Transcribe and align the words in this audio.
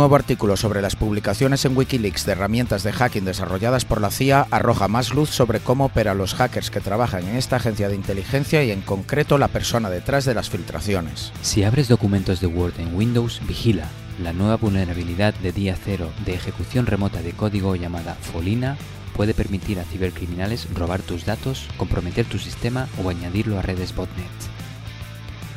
nuevo 0.00 0.16
artículo 0.16 0.56
sobre 0.56 0.80
las 0.80 0.96
publicaciones 0.96 1.66
en 1.66 1.76
Wikileaks 1.76 2.24
de 2.24 2.32
herramientas 2.32 2.82
de 2.82 2.90
hacking 2.90 3.26
desarrolladas 3.26 3.84
por 3.84 4.00
la 4.00 4.10
CIA 4.10 4.46
arroja 4.50 4.88
más 4.88 5.12
luz 5.12 5.28
sobre 5.28 5.60
cómo 5.60 5.84
operan 5.84 6.16
los 6.16 6.32
hackers 6.32 6.70
que 6.70 6.80
trabajan 6.80 7.28
en 7.28 7.36
esta 7.36 7.56
agencia 7.56 7.90
de 7.90 7.96
inteligencia 7.96 8.64
y 8.64 8.70
en 8.70 8.80
concreto 8.80 9.36
la 9.36 9.48
persona 9.48 9.90
detrás 9.90 10.24
de 10.24 10.32
las 10.32 10.48
filtraciones. 10.48 11.34
Si 11.42 11.64
abres 11.64 11.88
documentos 11.88 12.40
de 12.40 12.46
Word 12.46 12.80
en 12.80 12.94
Windows, 12.96 13.42
vigila. 13.46 13.90
La 14.22 14.32
nueva 14.32 14.56
vulnerabilidad 14.56 15.34
de 15.34 15.52
día 15.52 15.76
cero 15.76 16.10
de 16.24 16.32
ejecución 16.32 16.86
remota 16.86 17.20
de 17.20 17.32
código 17.32 17.76
llamada 17.76 18.14
Folina 18.14 18.78
puede 19.14 19.34
permitir 19.34 19.80
a 19.80 19.84
cibercriminales 19.84 20.66
robar 20.74 21.02
tus 21.02 21.26
datos, 21.26 21.68
comprometer 21.76 22.24
tu 22.24 22.38
sistema 22.38 22.88
o 23.04 23.10
añadirlo 23.10 23.58
a 23.58 23.62
redes 23.62 23.94
botnet. 23.94 24.59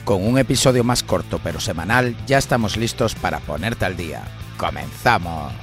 Con 0.04 0.28
un 0.28 0.38
episodio 0.38 0.84
más 0.84 1.02
corto 1.02 1.40
pero 1.42 1.62
semanal, 1.62 2.16
ya 2.28 2.38
estamos 2.38 2.76
listos 2.76 3.16
para 3.16 3.40
ponerte 3.40 3.86
al 3.86 3.96
día. 3.96 4.22
¡Comenzamos! 4.58 5.54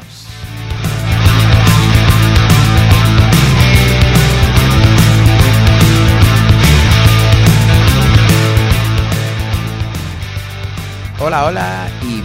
Hola, 11.23 11.45
hola 11.45 11.91
y 12.03 12.23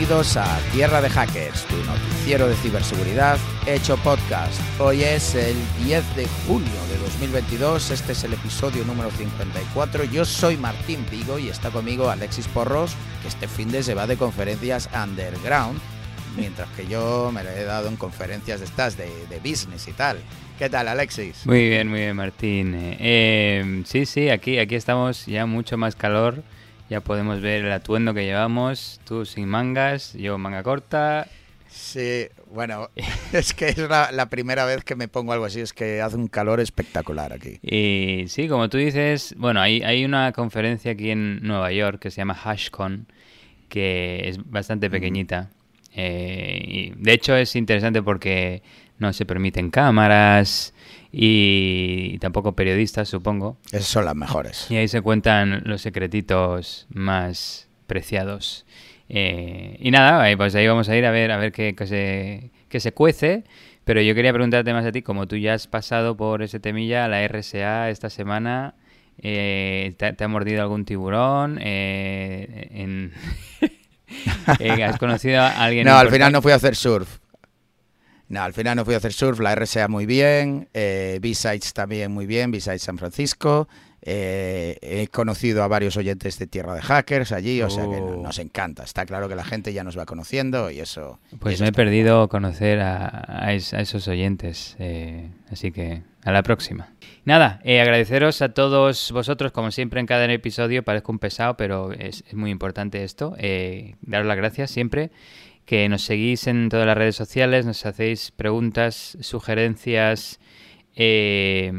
bienvenidos 0.00 0.38
a 0.38 0.58
Tierra 0.72 1.02
de 1.02 1.10
Hackers, 1.10 1.66
tu 1.66 1.76
noticiero 1.84 2.48
de 2.48 2.54
ciberseguridad 2.54 3.36
hecho 3.66 3.98
podcast. 3.98 4.58
Hoy 4.80 5.02
es 5.02 5.34
el 5.34 5.54
10 5.84 6.16
de 6.16 6.26
julio 6.46 6.70
de 6.90 6.96
2022, 7.04 7.90
este 7.90 8.12
es 8.12 8.24
el 8.24 8.32
episodio 8.32 8.82
número 8.86 9.10
54. 9.10 10.04
Yo 10.04 10.24
soy 10.24 10.56
Martín 10.56 11.04
Pigo 11.10 11.38
y 11.38 11.50
está 11.50 11.68
conmigo 11.68 12.08
Alexis 12.08 12.48
Porros, 12.48 12.96
que 13.20 13.28
este 13.28 13.46
fin 13.46 13.70
de 13.70 13.82
se 13.82 13.92
va 13.92 14.06
de 14.06 14.16
conferencias 14.16 14.88
underground, 14.94 15.78
mientras 16.34 16.70
que 16.70 16.86
yo 16.86 17.30
me 17.30 17.44
lo 17.44 17.50
he 17.50 17.64
dado 17.64 17.88
en 17.88 17.96
conferencias 17.96 18.60
de 18.60 18.66
estas 18.66 18.96
de 18.96 19.10
business 19.44 19.86
y 19.86 19.92
tal. 19.92 20.16
¿Qué 20.58 20.70
tal, 20.70 20.88
Alexis? 20.88 21.46
Muy 21.46 21.68
bien, 21.68 21.88
muy 21.88 22.00
bien, 22.00 22.16
Martín. 22.16 22.74
Eh, 22.74 23.82
sí, 23.84 24.06
sí, 24.06 24.30
aquí, 24.30 24.58
aquí 24.58 24.76
estamos 24.76 25.26
ya 25.26 25.44
mucho 25.44 25.76
más 25.76 25.94
calor. 25.94 26.42
Ya 26.90 27.00
podemos 27.00 27.40
ver 27.40 27.64
el 27.64 27.70
atuendo 27.70 28.12
que 28.14 28.24
llevamos. 28.24 29.00
Tú 29.04 29.24
sin 29.24 29.48
mangas, 29.48 30.12
yo 30.14 30.38
manga 30.38 30.64
corta. 30.64 31.28
Sí, 31.68 32.26
bueno, 32.52 32.90
es 33.32 33.54
que 33.54 33.68
es 33.68 33.78
la, 33.78 34.10
la, 34.10 34.28
primera 34.28 34.64
vez 34.64 34.82
que 34.82 34.96
me 34.96 35.06
pongo 35.06 35.32
algo 35.32 35.44
así, 35.44 35.60
es 35.60 35.72
que 35.72 36.00
hace 36.02 36.16
un 36.16 36.26
calor 36.26 36.58
espectacular 36.58 37.32
aquí. 37.32 37.60
Y 37.62 38.24
sí, 38.26 38.48
como 38.48 38.68
tú 38.68 38.78
dices, 38.78 39.36
bueno, 39.38 39.60
hay, 39.60 39.82
hay 39.82 40.04
una 40.04 40.32
conferencia 40.32 40.90
aquí 40.90 41.10
en 41.10 41.40
Nueva 41.42 41.70
York 41.70 42.00
que 42.00 42.10
se 42.10 42.16
llama 42.16 42.34
HashCon, 42.34 43.06
que 43.68 44.28
es 44.28 44.50
bastante 44.50 44.90
pequeñita. 44.90 45.50
Eh, 45.94 46.60
y 46.66 46.90
de 46.96 47.12
hecho 47.12 47.36
es 47.36 47.54
interesante 47.54 48.02
porque 48.02 48.64
no 48.98 49.12
se 49.12 49.26
permiten 49.26 49.70
cámaras 49.70 50.74
y 51.12 52.18
tampoco 52.18 52.54
periodistas, 52.54 53.08
supongo. 53.08 53.58
Esas 53.72 53.86
son 53.86 54.04
las 54.04 54.14
mejores. 54.14 54.70
Y 54.70 54.76
ahí 54.76 54.88
se 54.88 55.00
cuentan 55.02 55.62
los 55.64 55.82
secretitos 55.82 56.86
más 56.90 57.68
preciados. 57.86 58.64
Eh, 59.08 59.76
y 59.80 59.90
nada, 59.90 60.36
pues 60.36 60.54
ahí 60.54 60.66
vamos 60.68 60.88
a 60.88 60.96
ir 60.96 61.04
a 61.04 61.10
ver 61.10 61.32
a 61.32 61.36
ver 61.36 61.50
qué, 61.50 61.74
qué, 61.74 61.86
se, 61.86 62.50
qué 62.68 62.80
se 62.80 62.92
cuece. 62.92 63.44
Pero 63.84 64.00
yo 64.02 64.14
quería 64.14 64.32
preguntarte 64.32 64.72
más 64.72 64.84
a 64.84 64.92
ti, 64.92 65.02
como 65.02 65.26
tú 65.26 65.36
ya 65.36 65.54
has 65.54 65.66
pasado 65.66 66.16
por 66.16 66.42
ese 66.42 66.60
temilla, 66.60 67.08
la 67.08 67.26
RSA 67.26 67.90
esta 67.90 68.08
semana, 68.08 68.74
eh, 69.18 69.94
¿te, 69.96 70.12
¿te, 70.12 70.24
ha 70.24 70.28
mordido 70.28 70.62
algún 70.62 70.84
tiburón? 70.84 71.58
Eh, 71.60 72.68
en... 72.72 73.12
¿Has 74.84 74.98
conocido 74.98 75.40
a 75.40 75.64
alguien? 75.64 75.86
No, 75.86 75.96
al 75.96 76.10
final 76.10 76.32
no 76.32 76.42
fui 76.42 76.52
a 76.52 76.56
hacer 76.56 76.76
surf. 76.76 77.18
No, 78.30 78.42
al 78.42 78.52
final 78.54 78.76
no 78.76 78.84
fui 78.86 78.94
a 78.94 78.96
hacer 78.96 79.12
surf, 79.12 79.38
la 79.40 79.54
RSA 79.54 79.88
muy 79.88 80.06
bien, 80.06 80.68
eh, 80.72 81.18
B-Sides 81.20 81.74
también 81.74 82.10
muy 82.12 82.24
bien, 82.26 82.50
B-Sides 82.50 82.80
San 82.82 82.96
Francisco. 82.96 83.68
Eh, 84.02 84.78
he 84.80 85.08
conocido 85.08 85.62
a 85.62 85.68
varios 85.68 85.96
oyentes 85.98 86.38
de 86.38 86.46
Tierra 86.46 86.72
de 86.74 86.80
Hackers 86.80 87.32
allí, 87.32 87.60
o 87.60 87.68
sea 87.68 87.84
que 87.84 87.96
Oh. 87.96 88.22
nos 88.22 88.38
encanta. 88.38 88.82
Está 88.82 89.04
claro 89.04 89.28
que 89.28 89.34
la 89.34 89.44
gente 89.44 89.74
ya 89.74 89.84
nos 89.84 89.98
va 89.98 90.06
conociendo 90.06 90.70
y 90.70 90.80
eso. 90.80 91.18
y 91.32 91.36
Pues 91.36 91.56
eso 91.56 91.64
me 91.64 91.68
he 91.68 91.72
perdido 91.72 92.28
conocer 92.28 92.80
a, 92.80 93.26
a 93.46 93.52
es- 93.52 93.74
a 93.74 93.80
esos 93.80 94.08
oyentes, 94.08 94.74
eh, 94.78 95.28
así 95.52 95.70
que 95.70 96.02
a 96.24 96.32
la 96.32 96.42
próxima. 96.42 96.94
Nada, 97.26 97.60
eh, 97.62 97.80
agradeceros 97.82 98.40
a 98.40 98.50
todos 98.54 99.12
vosotros, 99.12 99.52
como 99.52 99.70
siempre 99.70 100.00
en 100.00 100.06
cada 100.06 100.24
episodio, 100.32 100.82
parezco 100.82 101.12
un 101.12 101.18
pesado, 101.18 101.56
pero 101.58 101.92
es, 101.92 102.24
es 102.26 102.34
muy 102.34 102.50
importante 102.50 103.04
esto, 103.04 103.34
eh, 103.38 103.96
daros 104.00 104.26
las 104.26 104.36
gracias 104.38 104.70
siempre, 104.70 105.10
que 105.70 105.88
nos 105.88 106.02
seguís 106.02 106.48
en 106.48 106.68
todas 106.68 106.84
las 106.84 106.98
redes 106.98 107.14
sociales, 107.14 107.64
nos 107.64 107.86
hacéis 107.86 108.32
preguntas, 108.32 109.16
sugerencias, 109.20 110.40
eh, 110.96 111.72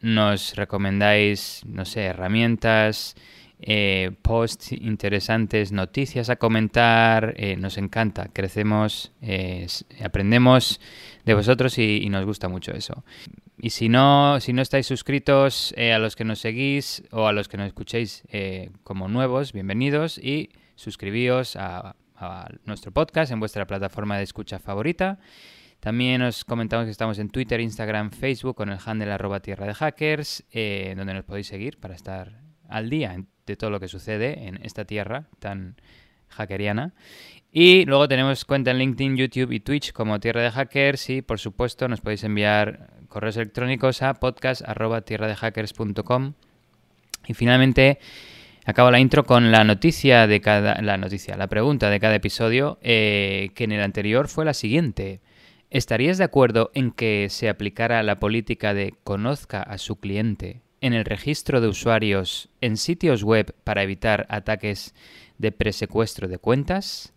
nos 0.00 0.54
recomendáis, 0.54 1.62
no 1.66 1.84
sé, 1.84 2.02
herramientas, 2.04 3.16
eh, 3.60 4.12
posts 4.22 4.70
interesantes, 4.70 5.72
noticias 5.72 6.30
a 6.30 6.36
comentar, 6.36 7.34
eh, 7.36 7.56
nos 7.56 7.78
encanta, 7.78 8.28
crecemos, 8.32 9.10
aprendemos 10.04 10.80
de 11.24 11.34
vosotros 11.34 11.78
y, 11.78 11.96
y 12.00 12.10
nos 12.10 12.24
gusta 12.24 12.46
mucho 12.46 12.70
eso. 12.70 13.02
Y 13.58 13.70
si 13.70 13.88
no, 13.88 14.38
si 14.38 14.52
no 14.52 14.62
estáis 14.62 14.86
suscritos 14.86 15.74
a 15.76 15.98
los 15.98 16.14
que 16.14 16.24
nos 16.24 16.38
seguís 16.38 17.02
o 17.10 17.26
a 17.26 17.32
los 17.32 17.48
que 17.48 17.56
nos 17.56 17.66
escuchéis 17.66 18.22
como 18.84 19.08
nuevos, 19.08 19.52
bienvenidos 19.52 20.16
y 20.16 20.50
suscribíos 20.76 21.56
a, 21.56 21.96
nuestro 22.64 22.92
podcast 22.92 23.32
en 23.32 23.40
vuestra 23.40 23.66
plataforma 23.66 24.16
de 24.16 24.24
escucha 24.24 24.58
favorita. 24.58 25.18
También 25.80 26.22
os 26.22 26.44
comentamos 26.44 26.84
que 26.84 26.92
estamos 26.92 27.18
en 27.18 27.28
Twitter, 27.28 27.60
Instagram, 27.60 28.12
Facebook 28.12 28.54
con 28.54 28.70
el 28.70 28.78
handle 28.84 29.10
arroba 29.10 29.40
tierra 29.40 29.66
de 29.66 29.74
hackers, 29.74 30.44
eh, 30.52 30.94
donde 30.96 31.12
nos 31.12 31.24
podéis 31.24 31.48
seguir 31.48 31.80
para 31.80 31.94
estar 31.94 32.40
al 32.68 32.88
día 32.88 33.16
de 33.46 33.56
todo 33.56 33.70
lo 33.70 33.80
que 33.80 33.88
sucede 33.88 34.46
en 34.46 34.64
esta 34.64 34.84
tierra 34.84 35.24
tan 35.40 35.74
hackeriana. 36.28 36.94
Y 37.50 37.84
luego 37.84 38.06
tenemos 38.08 38.44
cuenta 38.44 38.70
en 38.70 38.78
LinkedIn, 38.78 39.16
YouTube 39.16 39.50
y 39.52 39.58
Twitch 39.60 39.92
como 39.92 40.20
Tierra 40.20 40.42
de 40.42 40.50
Hackers 40.50 41.10
y 41.10 41.20
por 41.20 41.38
supuesto 41.38 41.86
nos 41.88 42.00
podéis 42.00 42.24
enviar 42.24 42.88
correos 43.08 43.36
electrónicos 43.36 44.00
a 44.02 44.14
podcast@tierradehackers.com. 44.14 46.32
Y 47.26 47.34
finalmente 47.34 47.98
acabo 48.64 48.90
la 48.90 49.00
intro 49.00 49.24
con 49.24 49.50
la 49.50 49.64
noticia 49.64 50.26
de 50.26 50.40
cada 50.40 50.80
la 50.82 50.96
noticia, 50.96 51.36
la 51.36 51.48
pregunta 51.48 51.90
de 51.90 52.00
cada 52.00 52.14
episodio 52.14 52.78
eh, 52.82 53.50
que 53.54 53.64
en 53.64 53.72
el 53.72 53.82
anterior 53.82 54.28
fue 54.28 54.44
la 54.44 54.54
siguiente. 54.54 55.20
¿Estarías 55.70 56.18
de 56.18 56.24
acuerdo 56.24 56.70
en 56.74 56.92
que 56.92 57.28
se 57.30 57.48
aplicara 57.48 58.02
la 58.02 58.20
política 58.20 58.74
de 58.74 58.94
conozca 59.04 59.62
a 59.62 59.78
su 59.78 59.96
cliente 59.96 60.60
en 60.80 60.92
el 60.92 61.04
registro 61.04 61.60
de 61.60 61.68
usuarios 61.68 62.50
en 62.60 62.76
sitios 62.76 63.22
web 63.22 63.54
para 63.64 63.82
evitar 63.82 64.26
ataques 64.28 64.94
de 65.38 65.50
presecuestro 65.50 66.28
de 66.28 66.38
cuentas? 66.38 67.14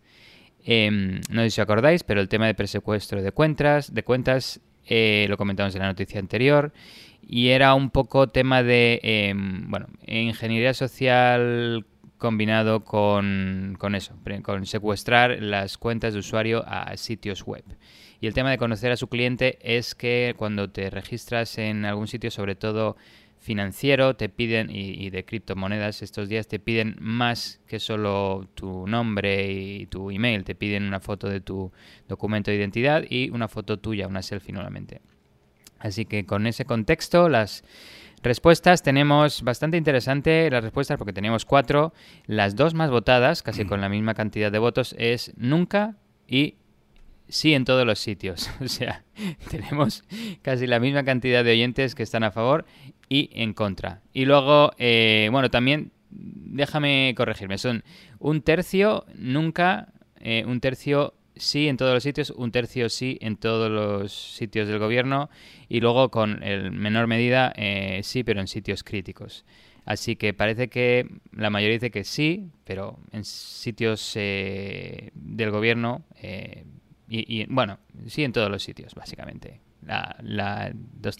Eh, 0.64 1.20
no 1.30 1.42
sé 1.42 1.50
si 1.50 1.60
acordáis, 1.60 2.02
pero 2.02 2.20
el 2.20 2.28
tema 2.28 2.46
de 2.46 2.54
presecuestro 2.54 3.22
de 3.22 3.30
cuentas, 3.30 3.92
de 3.92 4.02
cuentas 4.02 4.60
eh, 4.86 5.26
lo 5.28 5.36
comentamos 5.36 5.74
en 5.74 5.82
la 5.82 5.88
noticia 5.88 6.18
anterior 6.18 6.72
y 7.26 7.48
era 7.48 7.74
un 7.74 7.90
poco 7.90 8.28
tema 8.28 8.62
de, 8.62 9.00
eh, 9.02 9.34
bueno, 9.36 9.88
ingeniería 10.06 10.74
social 10.74 11.84
combinado 12.18 12.84
con, 12.84 13.76
con 13.78 13.94
eso, 13.94 14.14
con 14.42 14.64
secuestrar 14.64 15.42
las 15.42 15.76
cuentas 15.76 16.14
de 16.14 16.20
usuario 16.20 16.64
a 16.66 16.96
sitios 16.96 17.42
web. 17.44 17.64
Y 18.20 18.26
el 18.26 18.34
tema 18.34 18.50
de 18.50 18.58
conocer 18.58 18.92
a 18.92 18.96
su 18.96 19.08
cliente 19.08 19.58
es 19.60 19.94
que 19.94 20.34
cuando 20.38 20.70
te 20.70 20.88
registras 20.88 21.58
en 21.58 21.84
algún 21.84 22.06
sitio, 22.06 22.30
sobre 22.30 22.54
todo 22.54 22.96
financiero, 23.38 24.16
te 24.16 24.28
piden, 24.28 24.70
y, 24.70 25.04
y 25.04 25.10
de 25.10 25.24
criptomonedas 25.24 26.02
estos 26.02 26.28
días, 26.28 26.48
te 26.48 26.58
piden 26.58 26.96
más 27.00 27.60
que 27.66 27.78
solo 27.78 28.48
tu 28.54 28.86
nombre 28.86 29.52
y 29.52 29.86
tu 29.86 30.10
email, 30.10 30.44
te 30.44 30.54
piden 30.54 30.84
una 30.84 31.00
foto 31.00 31.28
de 31.28 31.40
tu 31.40 31.70
documento 32.08 32.50
de 32.50 32.56
identidad 32.56 33.04
y 33.08 33.30
una 33.30 33.48
foto 33.48 33.78
tuya, 33.78 34.06
una 34.06 34.22
selfie 34.22 34.54
nuevamente. 34.54 35.00
Así 35.78 36.04
que 36.04 36.26
con 36.26 36.46
ese 36.46 36.64
contexto, 36.64 37.28
las 37.28 37.64
respuestas 38.22 38.82
tenemos 38.82 39.42
bastante 39.42 39.76
interesante 39.76 40.50
las 40.50 40.64
respuestas 40.64 40.98
porque 40.98 41.12
teníamos 41.12 41.44
cuatro. 41.44 41.92
Las 42.26 42.56
dos 42.56 42.74
más 42.74 42.90
votadas, 42.90 43.42
casi 43.42 43.64
con 43.64 43.80
la 43.80 43.88
misma 43.88 44.14
cantidad 44.14 44.50
de 44.50 44.58
votos, 44.58 44.94
es 44.98 45.32
nunca 45.36 45.96
y 46.26 46.56
sí 47.28 47.54
en 47.54 47.64
todos 47.64 47.86
los 47.86 47.98
sitios. 47.98 48.50
O 48.60 48.68
sea, 48.68 49.04
tenemos 49.50 50.04
casi 50.42 50.66
la 50.66 50.80
misma 50.80 51.04
cantidad 51.04 51.44
de 51.44 51.52
oyentes 51.52 51.94
que 51.94 52.02
están 52.02 52.24
a 52.24 52.30
favor 52.30 52.64
y 53.08 53.30
en 53.32 53.52
contra. 53.52 54.02
Y 54.12 54.24
luego, 54.24 54.72
eh, 54.78 55.28
bueno, 55.30 55.50
también, 55.50 55.92
déjame 56.10 57.14
corregirme, 57.16 57.58
son 57.58 57.84
un 58.18 58.42
tercio 58.42 59.04
nunca, 59.14 59.92
eh, 60.20 60.44
un 60.46 60.60
tercio 60.60 61.14
sí 61.36 61.68
en 61.68 61.76
todos 61.76 61.94
los 61.94 62.02
sitios, 62.02 62.30
un 62.30 62.50
tercio 62.50 62.88
sí 62.88 63.18
en 63.20 63.36
todos 63.36 63.70
los 63.70 64.12
sitios 64.12 64.68
del 64.68 64.78
gobierno 64.78 65.30
y 65.68 65.80
luego 65.80 66.10
con 66.10 66.42
el 66.42 66.70
menor 66.72 67.06
medida 67.06 67.52
eh, 67.56 68.00
sí, 68.02 68.24
pero 68.24 68.40
en 68.40 68.48
sitios 68.48 68.82
críticos. 68.82 69.44
Así 69.84 70.16
que 70.16 70.34
parece 70.34 70.68
que 70.68 71.08
la 71.30 71.48
mayoría 71.48 71.74
dice 71.74 71.92
que 71.92 72.02
sí, 72.02 72.50
pero 72.64 72.98
en 73.12 73.24
sitios 73.24 74.12
eh, 74.16 75.10
del 75.14 75.52
gobierno 75.52 76.04
eh, 76.20 76.64
y, 77.08 77.46
bueno, 77.46 77.78
sí 78.08 78.24
en 78.24 78.32
todos 78.32 78.50
los 78.50 78.64
sitios, 78.64 78.96
básicamente. 78.96 79.60
La, 79.82 80.72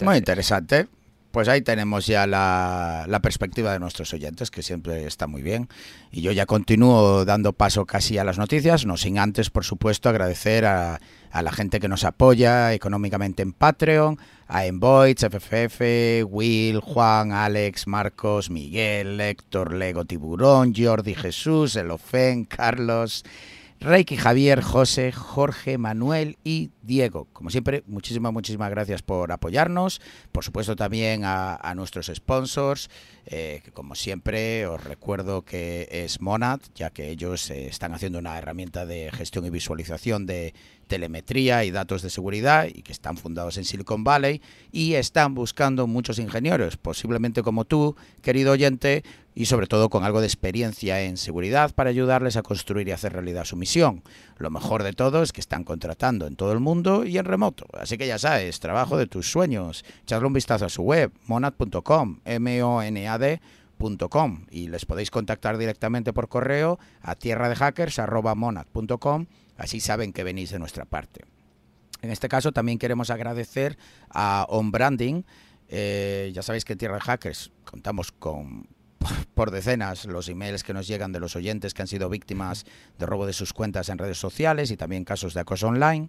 Muy 0.05 0.17
interesante. 0.17 0.89
Pues 1.37 1.49
ahí 1.49 1.61
tenemos 1.61 2.07
ya 2.07 2.27
la, 2.27 3.21
perspectiva 3.23 3.71
de 3.71 3.79
nuestros 3.79 4.11
oyentes, 4.15 4.51
que 4.51 4.63
siempre 4.63 5.05
está 5.05 5.27
muy 5.27 5.43
bien. 5.43 5.69
Y 6.11 6.23
yo 6.23 6.33
ya 6.33 6.47
continúo 6.47 7.27
dando 7.27 7.53
paso 7.53 7.85
casi 7.85 8.17
a 8.17 8.25
las 8.25 8.39
noticias, 8.39 8.87
no 8.87 8.97
sin 8.97 9.19
antes, 9.19 9.51
por 9.51 9.63
supuesto, 9.63 10.09
agradecer 10.09 10.65
a, 10.65 10.99
a 11.31 11.43
la 11.43 11.53
gente 11.53 11.79
que 11.79 11.89
nos 11.89 12.05
apoya 12.05 12.73
económicamente 12.73 13.43
en 13.43 13.53
Patreon, 13.53 14.19
a 14.49 14.65
Envoids, 14.65 15.27
FFF, 15.27 16.25
Will, 16.27 16.81
Juan, 16.81 17.33
Alex, 17.33 17.87
Marcos, 17.87 18.49
Miguel, 18.49 19.21
Héctor, 19.21 19.75
Lego 19.75 20.07
Tiburón, 20.07 20.73
Jordi 20.75 21.15
Jesús, 21.15 21.77
Elofen, 21.77 22.47
Carlos, 22.47 23.25
Reiki 23.81 24.17
Javier, 24.17 24.63
José, 24.63 25.13
Jorge, 25.13 25.77
Manuel 25.77 26.39
y 26.43 26.71
Diego. 26.83 27.27
Como 27.33 27.51
siempre, 27.51 27.85
muchísimas, 27.87 28.33
muchísimas 28.33 28.71
gracias 28.71 29.03
por 29.03 29.33
apoyarnos. 29.33 30.01
Por 30.33 30.45
supuesto 30.45 30.77
también 30.77 31.23
a, 31.25 31.73
nuestros 31.77 32.11
sponsors, 32.15 32.89
eh, 33.27 33.61
que 33.65 33.73
como 33.73 33.95
siempre 33.95 34.67
os 34.67 34.83
recuerdo 34.83 35.43
que 35.43 35.89
es 35.91 36.21
Monad, 36.23 36.61
ya 36.75 36.91
que 36.91 37.11
ellos 37.11 37.51
eh, 37.51 37.67
están 37.67 37.93
haciendo 37.93 38.19
una 38.19 38.39
herramienta 38.39 38.87
de 38.87 39.11
gestión 39.13 39.45
y 39.45 39.51
visualización 39.51 40.27
de 40.27 40.55
telemetría 40.87 41.65
y 41.65 41.71
datos 41.71 42.03
de 42.03 42.11
seguridad 42.11 42.69
y 42.73 42.83
que 42.83 42.93
están 42.93 43.17
fundados 43.17 43.59
en 43.59 43.65
Silicon 43.65 44.05
Valley 44.05 44.41
y 44.73 44.95
están 44.95 45.35
buscando 45.35 45.87
muchos 45.87 46.19
ingenieros, 46.19 46.77
posiblemente 46.77 47.43
como 47.43 47.65
tú, 47.65 47.97
querido 48.23 48.53
oyente, 48.53 49.05
y 49.37 49.45
sobre 49.47 49.69
todo 49.69 49.91
con 49.91 50.03
algo 50.03 50.21
de 50.21 50.27
experiencia 50.27 51.03
en 51.03 51.19
seguridad 51.19 51.75
para 51.75 51.91
ayudarles 51.91 52.37
a 52.37 52.43
construir 52.43 52.89
y 52.89 52.93
hacer 52.93 53.13
realidad 53.13 53.45
su 53.45 53.55
misión. 53.55 54.03
Lo 54.39 54.51
mejor 54.51 54.83
de 54.83 54.95
todo 54.95 55.23
es 55.23 55.33
que 55.33 55.43
están 55.43 55.63
contratando 55.63 56.27
en 56.27 56.37
todo 56.37 56.53
el 56.53 56.61
mundo 56.61 57.05
y 57.05 57.19
en 57.19 57.27
remoto. 57.27 57.67
Así 57.79 57.99
que 57.99 58.07
ya 58.07 58.19
sabes, 58.19 58.61
trabajo 58.61 58.97
de 58.97 59.07
tus 59.07 59.31
sueños. 59.31 59.85
Echadle 60.03 60.27
un 60.27 60.33
vistazo 60.33 60.65
a 60.65 60.71
su 60.71 60.83
web, 60.83 61.13
monad.com, 61.27 62.21
M-O-N-A-D.com 62.25 63.67
y 64.51 64.69
les 64.69 64.87
podéis 64.87 65.11
contactar 65.11 65.59
directamente 65.59 66.15
por 66.15 66.29
correo 66.29 66.79
a 67.03 67.15
tierra 67.15 67.51
de 67.51 67.57
hackers@monad.com 67.57 69.27
Así 69.59 69.81
saben 69.81 70.15
que 70.15 70.25
venís 70.25 70.51
de 70.51 70.59
nuestra 70.59 70.87
parte. 70.87 71.27
En 72.01 72.11
este 72.11 72.31
caso 72.31 72.53
también 72.53 72.79
queremos 72.79 73.11
agradecer 73.11 73.77
a 74.09 74.47
On 74.49 74.71
Branding. 74.71 75.25
Eh, 75.69 76.31
ya 76.35 76.43
sabéis 76.43 76.65
que 76.65 76.73
en 76.73 76.79
Tierra 76.79 76.95
de 76.95 77.01
Hackers 77.03 77.51
contamos 77.65 78.13
con 78.13 78.67
por 79.35 79.51
decenas 79.51 80.05
los 80.07 80.29
emails 80.29 80.65
que 80.65 80.75
nos 80.75 80.87
llegan 80.87 81.13
de 81.13 81.21
los 81.21 81.37
oyentes 81.37 81.75
que 81.75 81.83
han 81.83 81.89
sido 81.89 82.09
víctimas 82.09 82.65
de 82.99 83.07
robo 83.07 83.27
de 83.27 83.33
sus 83.33 83.53
cuentas 83.53 83.89
en 83.89 83.99
redes 83.99 84.19
sociales 84.19 84.71
y 84.71 84.77
también 84.77 85.05
casos 85.05 85.35
de 85.35 85.41
acoso 85.41 85.69
online. 85.69 86.09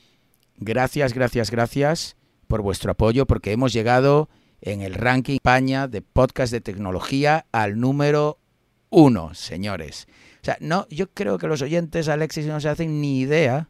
gracias, 0.57 1.13
gracias, 1.13 1.51
gracias 1.51 2.17
por 2.47 2.63
vuestro 2.63 2.93
apoyo 2.93 3.27
porque 3.27 3.53
hemos 3.53 3.73
llegado 3.73 4.29
en 4.61 4.83
el 4.83 4.95
ranking 4.95 5.35
España 5.37 5.89
de 5.89 6.03
podcast 6.03 6.53
de 6.53 6.61
tecnología 6.61 7.47
al 7.53 7.79
número 7.79 8.39
uno, 8.91 9.35
señores. 9.35 10.09
O 10.41 10.45
sea, 10.45 10.57
no, 10.61 10.87
yo 10.91 11.11
creo 11.11 11.39
que 11.39 11.47
los 11.47 11.63
oyentes, 11.63 12.09
Alexis, 12.09 12.47
no 12.47 12.61
se 12.61 12.69
hacen 12.69 13.01
ni 13.01 13.21
idea 13.21 13.69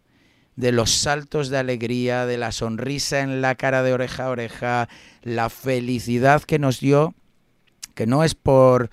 de 0.57 0.73
los 0.73 0.91
saltos 0.91 1.51
de 1.51 1.59
alegría, 1.59 2.27
de 2.27 2.37
la 2.37 2.53
sonrisa 2.53 3.21
en 3.21 3.41
la 3.41 3.55
cara 3.55 3.83
de 3.83 3.93
oreja 3.93 4.25
a 4.25 4.31
oreja, 4.31 4.89
la 5.23 5.51
felicidad 5.51 6.43
que 6.43 6.59
nos 6.59 6.81
dio, 6.81 7.15
que 7.95 8.07
no 8.07 8.25
es 8.25 8.35
por 8.35 8.91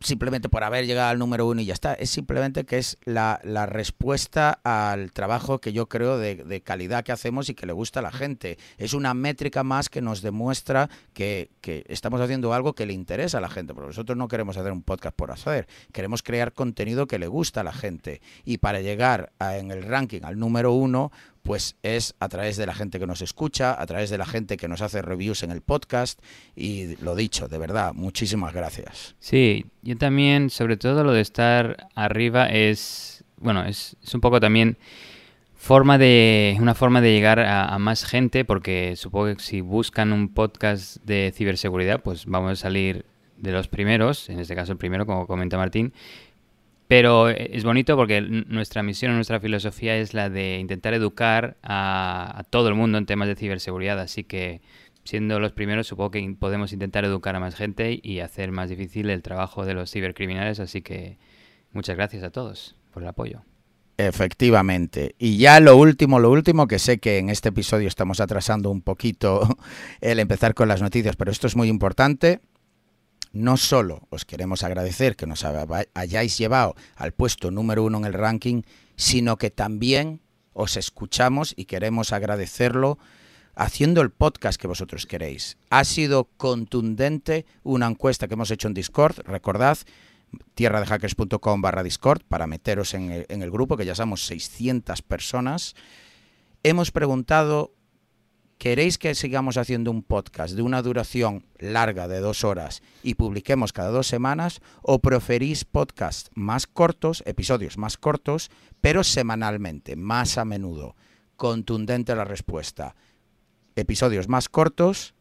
simplemente 0.00 0.48
por 0.48 0.64
haber 0.64 0.86
llegado 0.86 1.10
al 1.10 1.18
número 1.18 1.46
uno 1.46 1.60
y 1.60 1.66
ya 1.66 1.74
está. 1.74 1.94
Es 1.94 2.10
simplemente 2.10 2.64
que 2.64 2.78
es 2.78 2.98
la, 3.04 3.40
respuesta 3.66 4.60
al 4.62 5.12
trabajo 5.12 5.60
que 5.60 5.72
yo 5.72 5.88
creo 5.88 6.18
de, 6.18 6.62
calidad 6.64 7.04
que 7.04 7.12
hacemos 7.12 7.48
y 7.48 7.54
que 7.54 7.66
le 7.66 7.72
gusta 7.72 8.00
a 8.00 8.02
la 8.02 8.12
gente. 8.12 8.58
Es 8.76 8.92
una 8.92 9.14
métrica 9.14 9.64
más 9.64 9.88
que 9.88 10.00
nos 10.00 10.22
demuestra 10.22 10.88
que, 11.12 11.50
que, 11.60 11.84
estamos 11.88 12.20
haciendo 12.20 12.52
algo 12.52 12.74
que 12.74 12.86
le 12.86 12.92
interesa 12.92 13.38
a 13.38 13.40
la 13.40 13.50
gente. 13.50 13.74
Porque 13.74 13.88
nosotros 13.88 14.16
no 14.16 14.28
queremos 14.28 14.56
hacer 14.56 14.72
un 14.72 14.82
podcast 14.82 15.16
por 15.16 15.30
hacer. 15.30 15.66
Queremos 15.92 16.22
crear 16.22 16.52
contenido 16.52 17.06
que 17.06 17.18
le 17.18 17.26
gusta 17.26 17.60
a 17.60 17.64
la 17.64 17.72
gente. 17.72 18.20
Y 18.44 18.58
para 18.58 18.80
llegar 18.80 19.32
en 19.40 19.70
el 19.70 19.82
ranking 19.82 20.22
al 20.22 20.38
número 20.38 20.72
uno, 20.72 21.10
pues 21.48 21.76
es 21.82 22.14
a 22.20 22.28
través 22.28 22.58
de 22.58 22.66
la 22.66 22.74
gente 22.74 22.98
que 22.98 23.06
nos 23.06 23.22
escucha, 23.22 23.80
a 23.80 23.86
través 23.86 24.10
de 24.10 24.18
la 24.18 24.26
gente 24.26 24.58
que 24.58 24.68
nos 24.68 24.82
hace 24.82 25.00
reviews 25.00 25.42
en 25.42 25.50
el 25.50 25.62
podcast 25.62 26.20
y 26.54 26.94
lo 26.96 27.16
dicho, 27.16 27.48
de 27.48 27.56
verdad, 27.56 27.94
muchísimas 27.94 28.52
gracias. 28.52 29.16
Sí, 29.18 29.64
yo 29.80 29.96
también, 29.96 30.50
sobre 30.50 30.76
todo 30.76 31.04
lo 31.04 31.12
de 31.12 31.22
estar 31.22 31.88
arriba 31.94 32.48
es, 32.48 33.24
bueno, 33.38 33.64
es, 33.64 33.96
un 34.12 34.20
poco 34.20 34.40
también 34.40 34.76
forma 35.56 35.96
de 35.96 36.54
una 36.60 36.74
forma 36.74 37.00
de 37.00 37.14
llegar 37.14 37.40
a, 37.40 37.78
más 37.78 38.04
gente 38.04 38.44
porque 38.44 38.94
supongo 38.96 39.34
que 39.34 39.42
si 39.42 39.62
buscan 39.62 40.12
un 40.12 40.28
podcast 40.28 40.98
de 41.04 41.32
ciberseguridad 41.34 42.02
pues 42.02 42.26
vamos 42.26 42.52
a 42.52 42.56
salir 42.56 43.06
de 43.38 43.52
los 43.52 43.68
primeros 43.68 44.28
en 44.28 44.38
este 44.38 44.54
caso 44.54 44.72
el 44.72 44.78
primero 44.78 45.06
como 45.06 45.26
comenta 45.26 45.56
Martín 45.56 45.94
pero 46.88 47.28
es 47.28 47.64
bonito 47.64 47.96
porque 47.96 48.22
nuestra 48.22 48.82
misión, 48.82 49.14
nuestra 49.14 49.40
filosofía 49.40 49.98
es 49.98 50.14
la 50.14 50.30
de 50.30 50.58
intentar 50.58 50.94
educar 50.94 51.58
a, 51.62 52.44
todo 52.48 52.68
el 52.68 52.74
mundo 52.74 52.96
en 52.96 53.04
temas 53.04 53.28
de 53.28 53.36
ciberseguridad. 53.36 54.00
Así 54.00 54.24
que, 54.24 54.62
siendo 55.04 55.38
los 55.38 55.52
primeros, 55.52 55.86
supongo 55.86 56.12
que 56.12 56.36
podemos 56.40 56.72
intentar 56.72 57.04
educar 57.04 57.36
a 57.36 57.40
más 57.40 57.54
gente 57.54 58.00
y 58.02 58.20
hacer 58.20 58.52
más 58.52 58.70
difícil 58.70 59.10
el 59.10 59.22
trabajo 59.22 59.66
de 59.66 59.74
los 59.74 59.90
cibercriminales. 59.90 60.60
Así 60.60 60.80
que, 60.80 61.18
muchas 61.72 61.94
gracias 61.94 62.22
a 62.22 62.30
todos 62.30 62.74
por 62.90 63.02
el 63.02 63.08
apoyo. 63.10 63.42
Efectivamente. 63.98 65.14
Y 65.18 65.36
ya 65.36 65.60
lo 65.60 65.76
último, 65.76 66.20
lo 66.20 66.30
último, 66.30 66.68
que 66.68 66.78
sé 66.78 66.98
que 67.00 67.18
en 67.18 67.28
este 67.28 67.50
episodio 67.50 67.86
estamos 67.86 68.18
atrasando 68.20 68.70
un 68.70 68.80
poquito 68.80 69.58
el 70.00 70.20
empezar 70.20 70.54
con 70.54 70.68
las 70.68 70.80
noticias, 70.80 71.16
pero 71.16 71.30
esto 71.32 71.48
es 71.48 71.54
muy 71.54 71.68
importante 71.68 72.40
no 73.32 73.56
solo 73.56 74.06
os 74.10 74.24
queremos 74.24 74.62
agradecer 74.62 75.16
que 75.16 75.26
nos 75.26 75.44
hayáis 75.94 76.38
llevado 76.38 76.74
al 76.96 77.12
puesto 77.12 77.50
número 77.50 77.84
uno 77.84 77.98
en 77.98 78.04
el 78.04 78.12
ranking, 78.12 78.62
sino 78.96 79.36
que 79.36 79.50
también 79.50 80.20
os 80.52 80.76
escuchamos 80.76 81.54
y 81.56 81.66
queremos 81.66 82.12
agradecerlo 82.12 82.98
haciendo 83.54 84.00
el 84.02 84.10
podcast 84.10 84.60
que 84.60 84.68
vosotros 84.68 85.06
queréis. 85.06 85.56
Ha 85.70 85.84
sido 85.84 86.24
contundente 86.36 87.44
una 87.62 87.86
encuesta 87.86 88.28
que 88.28 88.34
hemos 88.34 88.50
hecho 88.50 88.68
en 88.68 88.74
Discord, 88.74 89.18
recordad, 89.24 89.78
tierradehackers.com 90.54 91.60
barra 91.60 91.82
Discord 91.82 92.22
para 92.28 92.46
meteros 92.46 92.94
en 92.94 93.10
el, 93.10 93.26
en 93.28 93.42
el 93.42 93.50
grupo, 93.50 93.76
que 93.76 93.84
ya 93.84 93.94
somos 93.94 94.26
600 94.26 95.02
personas. 95.02 95.74
Hemos 96.62 96.90
preguntado 96.90 97.72
¿Queréis 98.58 98.98
que 98.98 99.14
sigamos 99.14 99.56
haciendo 99.56 99.92
un 99.92 100.02
podcast 100.02 100.56
de 100.56 100.62
una 100.62 100.82
duración 100.82 101.46
larga 101.60 102.08
de 102.08 102.18
dos 102.18 102.42
horas 102.42 102.82
y 103.04 103.14
publiquemos 103.14 103.72
cada 103.72 103.90
dos 103.90 104.08
semanas? 104.08 104.60
¿O 104.82 104.98
preferís 104.98 105.64
podcasts 105.64 106.28
más 106.34 106.66
cortos, 106.66 107.22
episodios 107.24 107.78
más 107.78 107.96
cortos, 107.96 108.50
pero 108.80 109.04
semanalmente, 109.04 109.94
más 109.94 110.38
a 110.38 110.44
menudo? 110.44 110.96
Contundente 111.36 112.16
la 112.16 112.24
respuesta. 112.24 112.96
Episodios 113.76 114.26
más 114.28 114.48
cortos, 114.48 115.14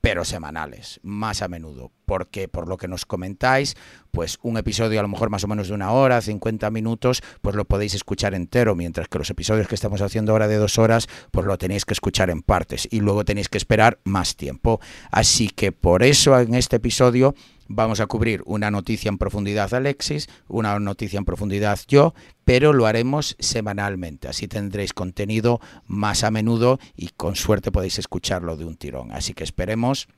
pero 0.00 0.24
semanales, 0.24 1.00
más 1.02 1.42
a 1.42 1.48
menudo. 1.48 1.90
Porque 2.10 2.48
por 2.48 2.66
lo 2.66 2.76
que 2.76 2.88
nos 2.88 3.06
comentáis, 3.06 3.76
pues 4.10 4.40
un 4.42 4.56
episodio 4.56 4.98
a 4.98 5.02
lo 5.04 5.08
mejor 5.08 5.30
más 5.30 5.44
o 5.44 5.46
menos 5.46 5.68
de 5.68 5.74
una 5.74 5.92
hora, 5.92 6.20
50 6.20 6.68
minutos, 6.72 7.22
pues 7.40 7.54
lo 7.54 7.66
podéis 7.66 7.94
escuchar 7.94 8.34
entero, 8.34 8.74
mientras 8.74 9.06
que 9.06 9.16
los 9.18 9.30
episodios 9.30 9.68
que 9.68 9.76
estamos 9.76 10.02
haciendo 10.02 10.32
ahora 10.32 10.48
de 10.48 10.56
dos 10.56 10.76
horas, 10.76 11.06
pues 11.30 11.46
lo 11.46 11.56
tenéis 11.56 11.84
que 11.84 11.94
escuchar 11.94 12.28
en 12.28 12.42
partes 12.42 12.88
y 12.90 12.98
luego 12.98 13.24
tenéis 13.24 13.48
que 13.48 13.58
esperar 13.58 14.00
más 14.02 14.34
tiempo. 14.34 14.80
Así 15.12 15.50
que 15.50 15.70
por 15.70 16.02
eso 16.02 16.36
en 16.36 16.56
este 16.56 16.78
episodio 16.78 17.36
vamos 17.68 18.00
a 18.00 18.06
cubrir 18.06 18.42
una 18.44 18.72
noticia 18.72 19.08
en 19.08 19.16
profundidad 19.16 19.72
Alexis, 19.72 20.28
una 20.48 20.80
noticia 20.80 21.18
en 21.18 21.24
profundidad 21.24 21.78
yo, 21.86 22.14
pero 22.44 22.72
lo 22.72 22.86
haremos 22.86 23.36
semanalmente. 23.38 24.26
Así 24.26 24.48
tendréis 24.48 24.92
contenido 24.92 25.60
más 25.86 26.24
a 26.24 26.32
menudo 26.32 26.80
y 26.96 27.10
con 27.10 27.36
suerte 27.36 27.70
podéis 27.70 28.00
escucharlo 28.00 28.56
de 28.56 28.64
un 28.64 28.74
tirón. 28.74 29.12
Así 29.12 29.32
que 29.32 29.44
esperemos 29.44 30.08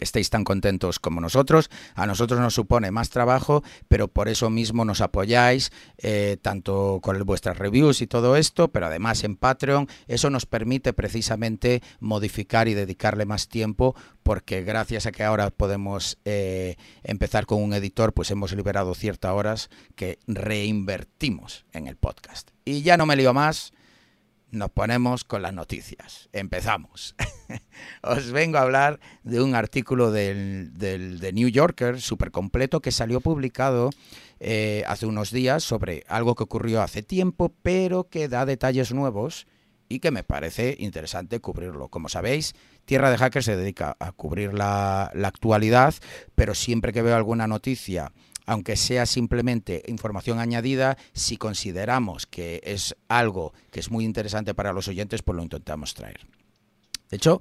que 0.00 0.04
estéis 0.04 0.30
tan 0.30 0.44
contentos 0.44 0.98
como 0.98 1.20
nosotros. 1.20 1.68
A 1.94 2.06
nosotros 2.06 2.40
nos 2.40 2.54
supone 2.54 2.90
más 2.90 3.10
trabajo, 3.10 3.62
pero 3.86 4.08
por 4.08 4.30
eso 4.30 4.48
mismo 4.48 4.86
nos 4.86 5.02
apoyáis, 5.02 5.72
eh, 5.98 6.38
tanto 6.40 7.00
con 7.02 7.22
vuestras 7.26 7.58
reviews 7.58 8.00
y 8.00 8.06
todo 8.06 8.36
esto, 8.36 8.68
pero 8.68 8.86
además 8.86 9.24
en 9.24 9.36
Patreon. 9.36 9.88
Eso 10.08 10.30
nos 10.30 10.46
permite 10.46 10.94
precisamente 10.94 11.82
modificar 11.98 12.66
y 12.66 12.72
dedicarle 12.72 13.26
más 13.26 13.48
tiempo, 13.48 13.94
porque 14.22 14.62
gracias 14.62 15.04
a 15.04 15.12
que 15.12 15.22
ahora 15.22 15.50
podemos 15.50 16.16
eh, 16.24 16.76
empezar 17.02 17.44
con 17.44 17.62
un 17.62 17.74
editor, 17.74 18.14
pues 18.14 18.30
hemos 18.30 18.54
liberado 18.54 18.94
ciertas 18.94 19.32
horas 19.32 19.68
que 19.96 20.18
reinvertimos 20.26 21.66
en 21.74 21.88
el 21.88 21.96
podcast. 21.96 22.52
Y 22.64 22.80
ya 22.80 22.96
no 22.96 23.04
me 23.04 23.16
lío 23.16 23.34
más 23.34 23.74
nos 24.50 24.70
ponemos 24.70 25.24
con 25.24 25.42
las 25.42 25.52
noticias. 25.52 26.28
Empezamos. 26.32 27.14
Os 28.02 28.30
vengo 28.32 28.58
a 28.58 28.62
hablar 28.62 29.00
de 29.22 29.40
un 29.40 29.54
artículo 29.54 30.10
del, 30.10 30.70
del 30.78 31.20
The 31.20 31.32
New 31.32 31.48
Yorker 31.48 32.00
súper 32.00 32.30
completo 32.30 32.80
que 32.80 32.92
salió 32.92 33.20
publicado 33.20 33.90
eh, 34.40 34.84
hace 34.86 35.06
unos 35.06 35.30
días 35.30 35.62
sobre 35.62 36.04
algo 36.08 36.34
que 36.34 36.44
ocurrió 36.44 36.82
hace 36.82 37.02
tiempo, 37.02 37.52
pero 37.62 38.08
que 38.08 38.28
da 38.28 38.46
detalles 38.46 38.92
nuevos 38.92 39.46
y 39.88 39.98
que 39.98 40.10
me 40.10 40.22
parece 40.22 40.76
interesante 40.78 41.40
cubrirlo. 41.40 41.88
Como 41.88 42.08
sabéis, 42.08 42.54
Tierra 42.84 43.10
de 43.10 43.18
Hackers 43.18 43.44
se 43.44 43.56
dedica 43.56 43.96
a 43.98 44.12
cubrir 44.12 44.54
la, 44.54 45.10
la 45.14 45.28
actualidad, 45.28 45.94
pero 46.34 46.54
siempre 46.54 46.92
que 46.92 47.02
veo 47.02 47.16
alguna 47.16 47.46
noticia 47.46 48.12
aunque 48.50 48.74
sea 48.74 49.06
simplemente 49.06 49.84
información 49.86 50.40
añadida, 50.40 50.98
si 51.12 51.36
consideramos 51.36 52.26
que 52.26 52.60
es 52.64 52.96
algo 53.06 53.52
que 53.70 53.78
es 53.78 53.92
muy 53.92 54.04
interesante 54.04 54.54
para 54.54 54.72
los 54.72 54.88
oyentes, 54.88 55.22
pues 55.22 55.36
lo 55.36 55.44
intentamos 55.44 55.94
traer. 55.94 56.26
De 57.10 57.16
hecho, 57.16 57.40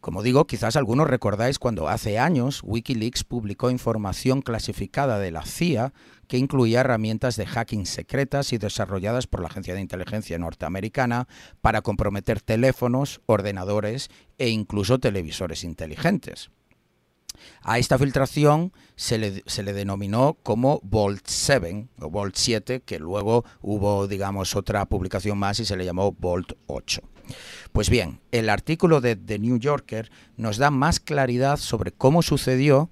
como 0.00 0.24
digo, 0.24 0.44
quizás 0.48 0.74
algunos 0.74 1.06
recordáis 1.06 1.60
cuando 1.60 1.88
hace 1.88 2.18
años 2.18 2.60
Wikileaks 2.64 3.22
publicó 3.22 3.70
información 3.70 4.42
clasificada 4.42 5.20
de 5.20 5.30
la 5.30 5.44
CIA 5.44 5.92
que 6.26 6.38
incluía 6.38 6.80
herramientas 6.80 7.36
de 7.36 7.46
hacking 7.46 7.86
secretas 7.86 8.52
y 8.52 8.58
desarrolladas 8.58 9.28
por 9.28 9.40
la 9.40 9.46
Agencia 9.46 9.74
de 9.74 9.80
Inteligencia 9.80 10.38
norteamericana 10.38 11.28
para 11.60 11.82
comprometer 11.82 12.40
teléfonos, 12.40 13.20
ordenadores 13.26 14.10
e 14.38 14.48
incluso 14.48 14.98
televisores 14.98 15.62
inteligentes. 15.62 16.50
A 17.62 17.78
esta 17.78 17.98
filtración 17.98 18.72
se 18.94 19.18
le, 19.18 19.42
se 19.46 19.62
le, 19.62 19.72
denominó 19.72 20.36
como 20.42 20.80
Vault 20.82 21.22
7 21.24 21.88
o 22.00 22.10
Vault 22.10 22.34
7, 22.36 22.82
que 22.84 22.98
luego 22.98 23.44
hubo, 23.60 24.06
digamos, 24.06 24.56
otra 24.56 24.84
publicación 24.86 25.38
más 25.38 25.60
y 25.60 25.64
se 25.64 25.76
le 25.76 25.84
llamó 25.84 26.12
Vault 26.12 26.52
8. 26.66 27.02
Pues 27.72 27.90
bien, 27.90 28.20
el 28.32 28.48
artículo 28.48 29.00
de 29.00 29.16
The 29.16 29.38
New 29.38 29.58
Yorker 29.58 30.10
nos 30.36 30.56
da 30.56 30.70
más 30.70 31.00
claridad 31.00 31.58
sobre 31.58 31.92
cómo 31.92 32.22
sucedió, 32.22 32.90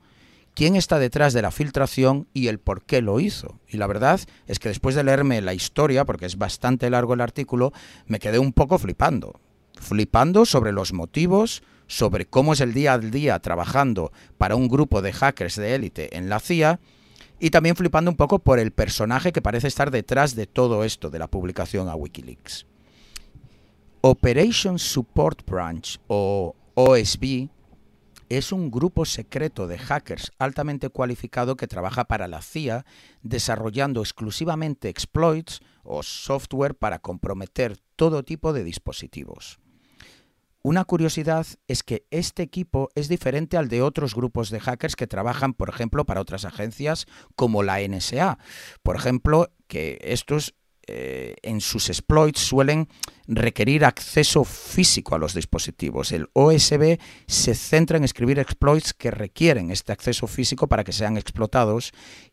quién 0.55 0.77
está 0.77 0.99
detrás 0.99 1.33
de 1.33 1.43
la 1.43 1.51
filtración 1.51 2.29
y 2.33 2.49
el 2.49 2.59
por 2.59 2.83
qué 2.85 3.03
lo 3.03 3.21
hizo. 3.21 3.61
Y 3.69 3.77
la 3.77 3.87
verdad 3.87 4.21
es 4.47 4.59
que 4.59 4.69
después 4.69 4.95
de 4.95 5.05
leerme 5.05 5.41
la 5.41 5.55
historia, 5.55 6.05
porque 6.05 6.27
es 6.27 6.39
bastante 6.39 6.91
largo 6.91 7.15
el 7.15 7.21
artículo, 7.21 7.73
me 8.07 8.19
quedé 8.19 8.39
un 8.39 8.53
poco 8.53 8.79
flipando. 8.79 9.41
Flipando 9.81 10.47
sobre 10.47 10.73
los 10.73 10.93
motivos, 10.93 11.63
sobre 11.95 12.27
cómo 12.27 12.55
es 12.55 12.61
el 12.61 12.75
día 12.75 12.95
a 12.95 12.99
día 12.99 13.39
trabajando 13.39 14.11
para 14.37 14.57
un 14.57 14.67
grupo 14.67 15.01
de 15.01 15.13
hackers 15.13 15.55
de 15.55 15.77
élite 15.77 16.17
en 16.17 16.29
la 16.29 16.41
CIA 16.41 16.81
y 17.39 17.51
también 17.51 17.77
flipando 17.77 18.11
un 18.11 18.17
poco 18.17 18.41
por 18.41 18.59
el 18.59 18.73
personaje 18.73 19.31
que 19.31 19.41
parece 19.41 19.69
estar 19.69 19.93
detrás 19.93 20.35
de 20.35 20.49
todo 20.49 20.83
esto 20.83 21.09
de 21.11 21.21
la 21.21 21.29
publicación 21.29 21.89
a 21.89 21.95
Wikileaks. 21.95 22.67
Operation 24.01 24.81
Support 24.81 25.49
Branch 25.49 26.01
o 26.09 26.57
OSB 26.75 27.49
es 28.29 28.51
un 28.51 28.73
grupo 28.73 29.05
secreto 29.05 29.69
de 29.69 29.79
hackers 29.79 30.33
altamente 30.41 30.89
cualificado 30.89 31.57
que 31.57 31.69
trabaja 31.69 32.07
para 32.07 32.27
la 32.27 32.43
CIA 32.43 32.85
desarrollando 33.23 34.01
exclusivamente 34.01 34.89
exploits 34.89 35.61
o 35.85 36.03
software 36.03 36.75
para 36.75 36.99
comprometer 36.99 37.79
todo 37.95 38.25
tipo 38.25 38.53
de 38.53 38.65
dispositivos. 38.65 39.61
Una 40.67 40.87
curiosidad 40.87 41.47
es 41.69 41.83
que 41.83 42.07
este 42.11 42.43
equipo 42.43 42.89
es 42.95 43.09
diferente 43.09 43.59
al 43.59 43.69
de 43.69 43.83
otros 43.83 44.15
grupos 44.15 44.49
de 44.49 44.61
hackers 44.61 44.97
que 44.97 45.07
trabajan, 45.07 45.53
por 45.53 45.69
ejemplo, 45.69 46.07
para 46.07 46.23
otras 46.23 46.47
agencias 46.47 47.05
como 47.37 47.63
la 47.63 47.87
NSA. 47.87 48.39
Por 48.83 48.97
ejemplo, 48.97 49.53
que 49.69 49.99
estos 50.01 50.55
eh, 50.87 51.37
en 51.43 51.61
sus 51.61 51.91
exploits 51.91 52.41
suelen 52.41 52.89
requerir 53.27 53.85
acceso 53.85 54.43
físico 54.45 55.15
a 55.15 55.19
los 55.19 55.35
dispositivos. 55.35 56.13
El 56.13 56.31
OSB 56.33 56.99
se 57.27 57.55
centra 57.55 57.99
en 57.99 58.05
escribir 58.05 58.39
exploits 58.39 58.95
que 58.95 59.11
requieren 59.11 59.71
este 59.71 59.93
acceso 59.93 60.27
físico 60.27 60.67
para 60.67 60.83
que 60.83 60.93
sean 60.93 61.19
explotados 61.19 61.93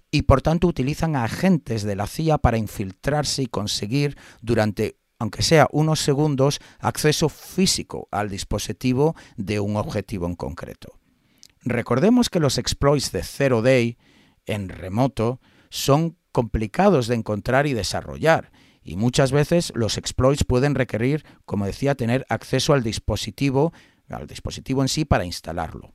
y 0.09 0.21
por 0.21 0.41
tanto 0.41 0.67
utilizan 0.67 1.17
a 1.17 1.25
agentes 1.25 1.83
de 1.83 1.97
la 1.97 2.07
CIA 2.07 2.37
para 2.37 2.57
infiltrarse 2.57 3.43
y 3.43 3.47
conseguir 3.47 4.17
durante 4.41 5.00
aunque 5.21 5.43
sea 5.43 5.67
unos 5.71 5.99
segundos, 5.99 6.59
acceso 6.79 7.29
físico 7.29 8.07
al 8.09 8.27
dispositivo 8.27 9.15
de 9.37 9.59
un 9.59 9.77
objetivo 9.77 10.25
en 10.25 10.33
concreto. 10.33 10.97
Recordemos 11.61 12.31
que 12.31 12.39
los 12.39 12.57
exploits 12.57 13.11
de 13.11 13.21
Zero 13.21 13.61
Day 13.61 13.99
en 14.47 14.67
remoto 14.67 15.39
son 15.69 16.17
complicados 16.31 17.05
de 17.05 17.13
encontrar 17.13 17.67
y 17.67 17.73
desarrollar, 17.73 18.51
y 18.81 18.95
muchas 18.95 19.31
veces 19.31 19.71
los 19.75 19.99
exploits 19.99 20.43
pueden 20.43 20.73
requerir, 20.73 21.23
como 21.45 21.67
decía, 21.67 21.93
tener 21.93 22.25
acceso 22.27 22.73
al 22.73 22.81
dispositivo, 22.81 23.73
al 24.09 24.25
dispositivo 24.25 24.81
en 24.81 24.87
sí 24.87 25.05
para 25.05 25.23
instalarlo. 25.23 25.93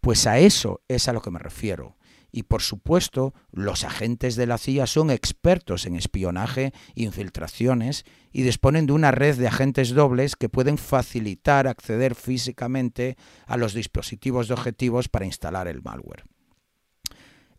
Pues 0.00 0.26
a 0.26 0.38
eso 0.38 0.80
es 0.88 1.08
a 1.08 1.12
lo 1.12 1.20
que 1.20 1.30
me 1.30 1.40
refiero 1.40 1.98
y 2.32 2.44
por 2.44 2.62
supuesto 2.62 3.34
los 3.52 3.84
agentes 3.84 4.34
de 4.34 4.46
la 4.46 4.58
CIA 4.58 4.86
son 4.86 5.10
expertos 5.10 5.86
en 5.86 5.94
espionaje, 5.94 6.72
infiltraciones 6.94 8.04
y 8.32 8.42
disponen 8.42 8.86
de 8.86 8.94
una 8.94 9.10
red 9.10 9.36
de 9.36 9.46
agentes 9.46 9.90
dobles 9.90 10.34
que 10.34 10.48
pueden 10.48 10.78
facilitar 10.78 11.68
acceder 11.68 12.14
físicamente 12.14 13.16
a 13.46 13.58
los 13.58 13.74
dispositivos 13.74 14.48
de 14.48 14.54
objetivos 14.54 15.08
para 15.08 15.26
instalar 15.26 15.68
el 15.68 15.82
malware. 15.82 16.24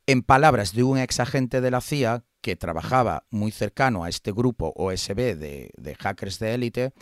En 0.08 0.24
palabras 0.24 0.74
de 0.74 0.84
un 0.84 0.98
ex 0.98 1.20
agente 1.20 1.62
de 1.62 1.72
la 1.72 1.80
CIA 1.80 2.26
que 2.42 2.58
trabajaba 2.58 3.26
muy 3.30 3.52
cercano 3.52 4.04
a 4.04 4.10
este 4.10 4.34
grupo 4.34 4.74
OSB 4.76 5.38
de, 5.38 5.72
de 5.78 5.96
hackers 5.96 6.40
de 6.40 6.54
élite, 6.56 6.94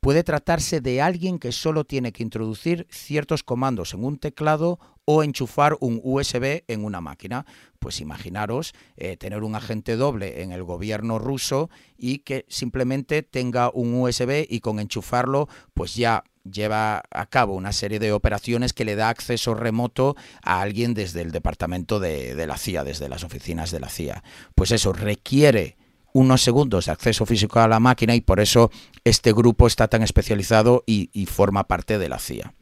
Puede 0.00 0.24
tratarse 0.24 0.80
de 0.80 1.02
alguien 1.02 1.38
que 1.38 1.52
solo 1.52 1.84
tiene 1.84 2.12
que 2.12 2.22
introducir 2.22 2.86
ciertos 2.90 3.42
comandos 3.42 3.92
en 3.92 4.02
un 4.02 4.18
teclado 4.18 4.78
o 5.04 5.22
enchufar 5.22 5.76
un 5.80 6.00
USB 6.02 6.64
en 6.68 6.84
una 6.86 7.02
máquina. 7.02 7.44
Pues 7.78 8.00
imaginaros 8.00 8.72
eh, 8.96 9.18
tener 9.18 9.42
un 9.42 9.56
agente 9.56 9.96
doble 9.96 10.42
en 10.42 10.52
el 10.52 10.62
gobierno 10.62 11.18
ruso 11.18 11.68
y 11.98 12.20
que 12.20 12.46
simplemente 12.48 13.22
tenga 13.22 13.70
un 13.74 13.92
USB 13.94 14.46
y 14.48 14.60
con 14.60 14.80
enchufarlo 14.80 15.48
pues 15.74 15.94
ya 15.96 16.24
lleva 16.50 17.02
a 17.10 17.26
cabo 17.26 17.54
una 17.54 17.72
serie 17.72 17.98
de 17.98 18.12
operaciones 18.12 18.72
que 18.72 18.86
le 18.86 18.96
da 18.96 19.10
acceso 19.10 19.52
remoto 19.52 20.16
a 20.42 20.62
alguien 20.62 20.94
desde 20.94 21.20
el 21.20 21.30
departamento 21.30 22.00
de, 22.00 22.34
de 22.34 22.46
la 22.46 22.56
CIA, 22.56 22.84
desde 22.84 23.10
las 23.10 23.24
oficinas 23.24 23.70
de 23.70 23.80
la 23.80 23.90
CIA. 23.90 24.24
Pues 24.54 24.70
eso 24.70 24.94
requiere 24.94 25.76
unos 26.12 26.42
segundos 26.42 26.86
de 26.86 26.92
acceso 26.92 27.26
físico 27.26 27.60
a 27.60 27.68
la 27.68 27.80
máquina 27.80 28.14
y 28.14 28.20
por 28.20 28.40
eso 28.40 28.70
este 29.04 29.32
grupo 29.32 29.66
está 29.66 29.88
tan 29.88 30.02
especializado 30.02 30.84
y, 30.86 31.08
forma 31.26 31.68
parte 31.68 31.98
de 31.98 32.08
la 32.08 32.18
CIA. 32.18 32.54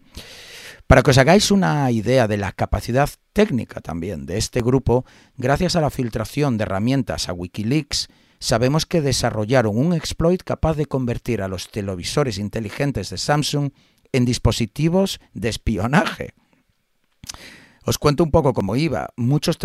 Para 0.87 1.03
que 1.03 1.11
os 1.11 1.19
hagáis 1.19 1.51
una 1.51 1.91
idea 1.91 2.29
de 2.29 2.39
la 2.39 2.53
capacidad 2.53 3.11
técnica 3.33 3.81
también 3.81 4.27
de 4.27 4.39
este 4.39 4.61
grupo, 4.61 5.05
gracias 5.37 5.77
a 5.77 5.81
la 5.81 5.91
filtración 5.91 6.57
de 6.57 6.63
herramientas 6.63 7.29
a 7.29 7.33
Wikileaks, 7.33 8.09
sabemos 8.39 8.87
que 8.87 9.03
desarrollaron 9.03 9.77
un 9.77 9.93
exploit 9.93 10.43
capaz 10.43 10.77
de 10.77 10.87
convertir 10.87 11.43
a 11.43 11.49
los 11.49 11.71
televisores 11.71 12.39
inteligentes 12.39 13.11
de 13.11 13.19
Samsung 13.19 13.71
en 14.13 14.25
dispositivos 14.25 15.21
de 15.35 15.51
espionaje. 15.51 16.35
Os 17.89 17.97
cuento 17.97 18.23
un 18.23 18.31
poco 18.31 18.53
cómo 18.53 18.77
iba. 18.77 19.09
Muchos 19.17 19.57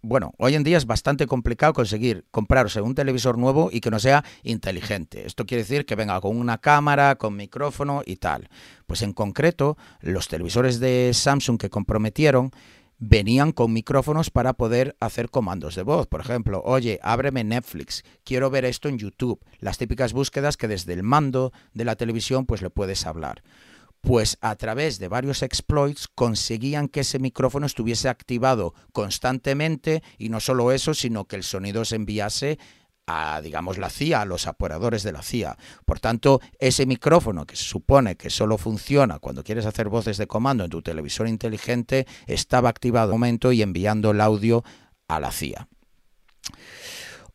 bueno, 0.00 0.32
hoy 0.38 0.54
en 0.54 0.64
día 0.64 0.78
es 0.78 0.86
bastante 0.86 1.26
complicado 1.26 1.74
conseguir 1.74 2.24
comprarse 2.30 2.80
un 2.80 2.94
televisor 2.94 3.36
nuevo 3.36 3.68
y 3.70 3.82
que 3.82 3.90
no 3.90 3.98
sea 3.98 4.24
inteligente. 4.44 5.26
Esto 5.26 5.44
quiere 5.44 5.62
decir 5.62 5.84
que 5.84 5.94
venga 5.94 6.18
con 6.22 6.38
una 6.38 6.56
cámara, 6.56 7.16
con 7.16 7.36
micrófono 7.36 8.00
y 8.06 8.16
tal. 8.16 8.48
Pues 8.86 9.02
en 9.02 9.12
concreto, 9.12 9.76
los 10.00 10.26
televisores 10.26 10.80
de 10.80 11.10
Samsung 11.12 11.58
que 11.58 11.68
comprometieron 11.68 12.50
venían 12.96 13.52
con 13.52 13.74
micrófonos 13.74 14.30
para 14.30 14.54
poder 14.54 14.96
hacer 14.98 15.28
comandos 15.28 15.74
de 15.74 15.82
voz. 15.82 16.06
Por 16.06 16.22
ejemplo, 16.22 16.62
oye, 16.64 16.98
ábreme 17.02 17.44
Netflix, 17.44 18.04
quiero 18.24 18.48
ver 18.48 18.64
esto 18.64 18.88
en 18.88 18.96
YouTube. 18.96 19.44
Las 19.58 19.76
típicas 19.76 20.14
búsquedas 20.14 20.56
que 20.56 20.66
desde 20.66 20.94
el 20.94 21.02
mando 21.02 21.52
de 21.74 21.84
la 21.84 21.96
televisión 21.96 22.46
pues 22.46 22.62
le 22.62 22.70
puedes 22.70 23.06
hablar. 23.06 23.42
Pues 24.06 24.38
a 24.40 24.54
través 24.54 25.00
de 25.00 25.08
varios 25.08 25.42
exploits 25.42 26.06
conseguían 26.06 26.86
que 26.86 27.00
ese 27.00 27.18
micrófono 27.18 27.66
estuviese 27.66 28.08
activado 28.08 28.72
constantemente 28.92 30.00
y 30.16 30.28
no 30.28 30.38
solo 30.38 30.70
eso, 30.70 30.94
sino 30.94 31.24
que 31.24 31.34
el 31.34 31.42
sonido 31.42 31.84
se 31.84 31.96
enviase 31.96 32.56
a, 33.08 33.40
digamos, 33.40 33.78
la 33.78 33.90
CIA, 33.90 34.20
a 34.20 34.24
los 34.24 34.46
operadores 34.46 35.02
de 35.02 35.10
la 35.10 35.22
CIA. 35.22 35.58
Por 35.84 35.98
tanto, 35.98 36.40
ese 36.60 36.86
micrófono 36.86 37.46
que 37.46 37.56
se 37.56 37.64
supone 37.64 38.14
que 38.14 38.30
solo 38.30 38.58
funciona 38.58 39.18
cuando 39.18 39.42
quieres 39.42 39.66
hacer 39.66 39.88
voces 39.88 40.18
de 40.18 40.28
comando 40.28 40.62
en 40.62 40.70
tu 40.70 40.82
televisor 40.82 41.26
inteligente, 41.26 42.06
estaba 42.28 42.68
activado 42.68 43.08
en 43.08 43.14
un 43.14 43.20
momento 43.22 43.50
y 43.50 43.60
enviando 43.60 44.12
el 44.12 44.20
audio 44.20 44.62
a 45.08 45.18
la 45.18 45.32
CIA. 45.32 45.66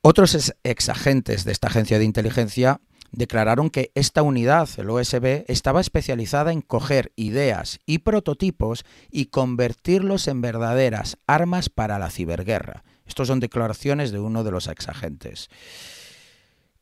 Otros 0.01 0.54
exagentes 0.63 1.44
de 1.44 1.51
esta 1.51 1.68
agencia 1.68 2.00
de 2.00 2.06
inteligencia 2.06 2.80
declararon 3.12 3.70
que 3.70 3.91
esta 3.96 4.22
unidad, 4.24 4.70
el 4.77 4.89
OSB, 4.89 5.46
estaba 5.48 5.82
especializada 5.82 6.51
en 6.51 6.62
coger 6.62 7.12
ideas 7.15 7.80
y 7.86 8.00
prototipos 8.00 8.86
y 9.10 9.27
convertirlos 9.27 10.27
en 10.27 10.41
verdaderas 10.41 11.18
armas 11.27 11.70
para 11.70 12.00
la 12.00 12.10
ciberguerra. 12.10 12.84
Estas 13.06 13.27
son 13.27 13.39
declaraciones 13.39 14.12
de 14.12 14.20
uno 14.20 14.44
de 14.44 14.51
los 14.51 14.68
exagentes. 14.68 15.50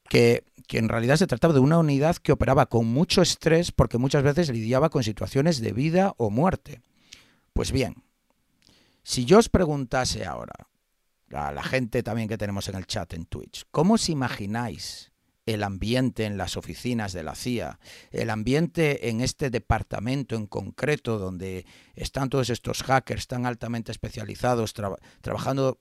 Que, 0.08 0.44
que, 0.68 0.78
en 0.78 0.90
realidad 0.90 1.18
se 1.18 1.28
trataba 1.28 1.54
de 1.54 1.60
una 1.60 1.78
unidad 1.78 2.18
que 2.18 2.32
operaba 2.32 2.68
con 2.68 2.88
mucho 2.88 3.22
estrés 3.22 3.72
porque 3.72 3.98
muchas 3.98 4.24
veces 4.24 4.50
lidiaba 4.50 4.90
con 4.90 5.04
situaciones 5.04 5.62
de 5.62 5.72
vida 5.72 6.14
o 6.18 6.30
muerte. 6.30 6.82
Pues 7.54 7.72
bien, 7.72 8.04
si 9.04 9.26
yo 9.26 9.40
os 9.40 9.50
preguntase 9.50 10.26
ahora, 10.26 10.68
a 11.32 11.52
la 11.52 11.64
gente 11.64 12.02
también 12.04 12.28
que 12.28 12.38
tenemos 12.38 12.68
en 12.70 12.76
el 12.76 12.88
chat 12.88 13.14
en 13.14 13.26
Twitch, 13.26 13.66
¿cómo 13.72 13.96
os 13.96 14.10
imagináis 14.10 15.12
el 15.54 15.64
ambiente 15.64 16.26
en 16.26 16.38
las 16.38 16.58
oficinas 16.58 17.14
de 17.14 17.24
la 17.24 17.36
CIA, 17.36 17.80
el 18.12 18.30
ambiente 18.30 19.10
en 19.10 19.22
este 19.22 19.50
departamento 19.50 20.36
en 20.36 20.48
concreto 20.48 21.18
donde 21.18 21.66
están 21.96 22.30
todos 22.30 22.50
estos 22.50 22.84
hackers 22.84 23.28
tan 23.28 23.46
altamente 23.46 23.92
especializados 23.92 24.74
trabajando 25.22 25.80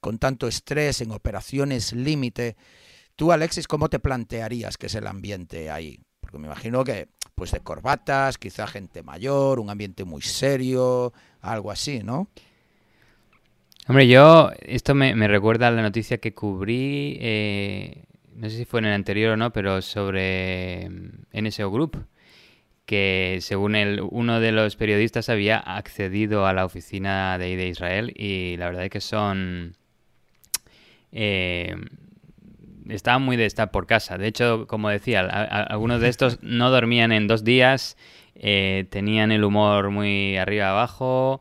con 0.00 0.18
tanto 0.18 0.46
estrés, 0.46 1.00
en 1.00 1.10
operaciones 1.10 1.92
límite. 1.92 2.56
Tú, 3.16 3.32
Alexis, 3.32 3.66
¿cómo 3.66 3.88
te 3.88 3.98
plantearías 3.98 4.76
que 4.76 4.86
es 4.86 4.94
el 4.94 5.06
ambiente 5.06 5.70
ahí? 5.70 5.98
Porque 6.20 6.38
me 6.38 6.46
imagino 6.46 6.84
que, 6.84 7.08
pues 7.34 7.52
de 7.52 7.60
corbatas, 7.60 8.36
quizá 8.38 8.66
gente 8.66 9.02
mayor, 9.02 9.58
un 9.58 9.70
ambiente 9.70 10.04
muy 10.04 10.22
serio, 10.22 11.12
algo 11.40 11.70
así, 11.70 12.00
¿no? 12.02 12.28
Hombre, 13.88 14.08
yo, 14.08 14.50
esto 14.60 14.94
me, 14.94 15.28
recuerda 15.28 15.68
a 15.68 15.70
la 15.70 15.82
noticia 15.82 16.18
que 16.18 16.34
cubrí, 16.34 17.16
eh, 17.20 18.04
no 18.36 18.50
sé 18.50 18.56
si 18.58 18.64
fue 18.64 18.80
en 18.80 18.86
el 18.86 18.92
anterior 18.92 19.32
o 19.32 19.36
no, 19.36 19.52
pero 19.52 19.82
sobre 19.82 20.88
mm, 20.90 21.46
NSO 21.46 21.70
Group, 21.70 22.06
que 22.84 23.38
según 23.40 23.74
el, 23.74 24.00
uno 24.10 24.40
de 24.40 24.52
los 24.52 24.76
periodistas 24.76 25.28
había 25.28 25.58
accedido 25.58 26.46
a 26.46 26.52
la 26.52 26.64
oficina 26.64 27.38
de, 27.38 27.56
de 27.56 27.68
Israel 27.68 28.12
y 28.16 28.56
la 28.58 28.66
verdad 28.66 28.84
es 28.84 28.90
que 28.90 29.00
son 29.00 29.76
eh, 31.12 31.74
estaba 32.88 33.18
muy 33.18 33.36
de 33.36 33.46
estar 33.46 33.70
por 33.70 33.86
casa. 33.86 34.18
De 34.18 34.28
hecho, 34.28 34.66
como 34.66 34.88
decía, 34.90 35.20
algunos 35.20 36.00
de 36.00 36.08
estos 36.08 36.38
no 36.42 36.70
dormían 36.70 37.12
en 37.12 37.26
dos 37.26 37.44
días, 37.44 37.96
eh, 38.34 38.86
tenían 38.90 39.32
el 39.32 39.44
humor 39.44 39.90
muy 39.90 40.36
arriba 40.36 40.70
abajo, 40.70 41.40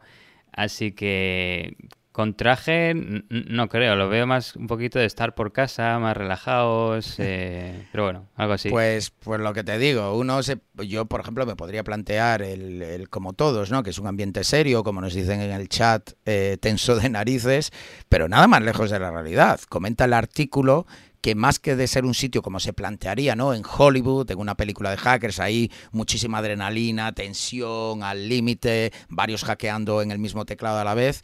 así 0.51 0.91
que 0.91 1.75
con 2.15 2.33
traje, 2.33 2.93
no 2.95 3.67
creo, 3.67 3.97
lo 3.97 4.07
veo 4.07 4.25
más 4.25 4.55
un 4.55 4.67
poquito 4.67 4.99
de 4.99 5.05
estar 5.05 5.35
por 5.35 5.51
casa, 5.51 5.99
más 5.99 6.15
relajados, 6.15 7.15
eh, 7.19 7.89
pero 7.91 8.05
bueno, 8.05 8.29
algo 8.37 8.53
así. 8.53 8.69
Pues, 8.69 9.09
pues 9.09 9.41
lo 9.41 9.53
que 9.53 9.65
te 9.65 9.77
digo, 9.77 10.15
uno 10.15 10.41
se, 10.41 10.59
yo 10.75 11.07
por 11.07 11.19
ejemplo 11.19 11.45
me 11.45 11.57
podría 11.57 11.83
plantear 11.83 12.41
el, 12.41 13.09
como 13.09 13.33
todos, 13.33 13.69
¿no? 13.69 13.83
Que 13.83 13.89
es 13.89 13.99
un 13.99 14.07
ambiente 14.07 14.45
serio, 14.45 14.81
como 14.85 15.01
nos 15.01 15.13
dicen 15.13 15.41
en 15.41 15.51
el 15.51 15.67
chat, 15.67 16.11
eh, 16.25 16.57
tenso 16.61 16.95
de 16.95 17.09
narices, 17.09 17.73
pero 18.07 18.29
nada 18.29 18.47
más 18.47 18.61
lejos 18.61 18.91
de 18.91 18.99
la 18.99 19.11
realidad. 19.11 19.59
Comenta 19.67 20.05
el 20.05 20.13
artículo 20.13 20.87
que 21.19 21.35
más 21.35 21.59
que 21.59 21.75
de 21.75 21.85
ser 21.85 22.05
un 22.05 22.13
sitio 22.13 22.41
como 22.41 22.61
se 22.61 22.71
plantearía, 22.71 23.35
¿no? 23.35 23.53
En 23.53 23.63
Hollywood, 23.65 24.31
en 24.31 24.39
una 24.39 24.55
película 24.55 24.89
de 24.89 24.95
hackers, 24.95 25.41
ahí 25.41 25.69
muchísima 25.91 26.37
adrenalina, 26.37 27.11
tensión 27.11 28.03
al 28.03 28.29
límite, 28.29 28.93
varios 29.09 29.43
hackeando 29.43 30.01
en 30.01 30.11
el 30.11 30.19
mismo 30.19 30.45
teclado 30.45 30.79
a 30.79 30.85
la 30.85 30.93
vez 30.93 31.23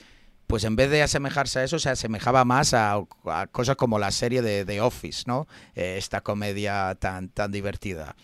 pues 0.52 0.66
en 0.66 0.76
vez 0.76 0.90
de 0.90 1.02
asemejarse 1.02 1.60
a 1.60 1.64
eso, 1.64 1.80
se 1.80 1.90
asemejaba 1.90 2.44
más 2.44 2.74
a, 2.74 3.06
cosas 3.54 3.78
como 3.78 4.00
la 4.00 4.12
serie 4.12 4.42
de 4.42 4.66
The 4.66 4.82
Office, 4.82 5.24
¿no? 5.26 5.48
Eh, 5.76 5.96
esta 5.98 6.20
comedia 6.20 6.94
tan, 6.96 7.30
tan 7.30 7.54
divertida. 7.54 8.18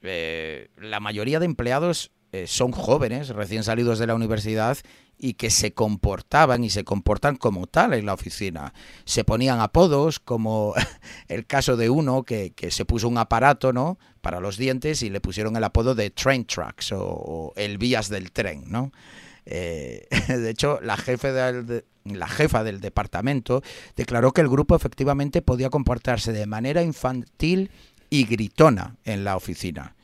Eh, 0.00 0.70
la 0.78 1.00
mayoría 1.00 1.38
de 1.38 1.44
empleados 1.44 2.12
eh, 2.32 2.46
son 2.46 2.72
jóvenes, 2.72 3.28
recién 3.28 3.62
salidos 3.62 3.98
de 3.98 4.06
la 4.06 4.14
universidad, 4.14 4.78
y 5.18 5.34
que 5.34 5.50
se 5.50 5.74
comportaban 5.74 6.64
y 6.64 6.70
se 6.70 6.82
comportan 6.82 7.36
como 7.36 7.66
tal 7.66 7.92
en 7.92 8.06
la 8.06 8.14
oficina. 8.14 8.72
Se 9.04 9.24
ponían 9.24 9.60
apodos, 9.60 10.18
como 10.18 10.72
el 11.28 11.46
caso 11.46 11.76
de 11.76 11.90
uno 11.90 12.22
que, 12.22 12.54
se 12.70 12.86
puso 12.86 13.06
un 13.06 13.18
aparato 13.18 13.74
¿no? 13.74 13.98
para 14.22 14.40
los 14.40 14.56
dientes 14.56 15.02
y 15.02 15.10
le 15.10 15.20
pusieron 15.20 15.54
el 15.56 15.64
apodo 15.64 15.94
de 15.94 16.08
Train 16.08 16.46
Tracks 16.46 16.92
o, 16.92 17.04
o 17.04 17.52
el 17.56 17.76
vías 17.76 18.08
del 18.08 18.32
tren, 18.32 18.64
¿no? 18.68 18.92
Eh, 19.46 20.06
de 20.28 20.50
hecho, 20.50 20.80
la, 20.82 20.96
jefe 20.96 21.32
la 22.04 22.28
jefa 22.28 22.64
del 22.64 22.80
departamento 22.80 23.62
declaró 23.96 24.32
que 24.32 24.40
el 24.40 24.48
grupo 24.48 24.76
efectivamente 24.76 25.42
podía 25.42 25.70
comportarse 25.70 26.32
de 26.32 26.46
manera 26.46 26.82
infantil 26.82 27.70
y 28.08 28.24
gritona 28.24 28.96
en 29.04 29.24
la 29.24 29.36
oficina. 29.36 29.94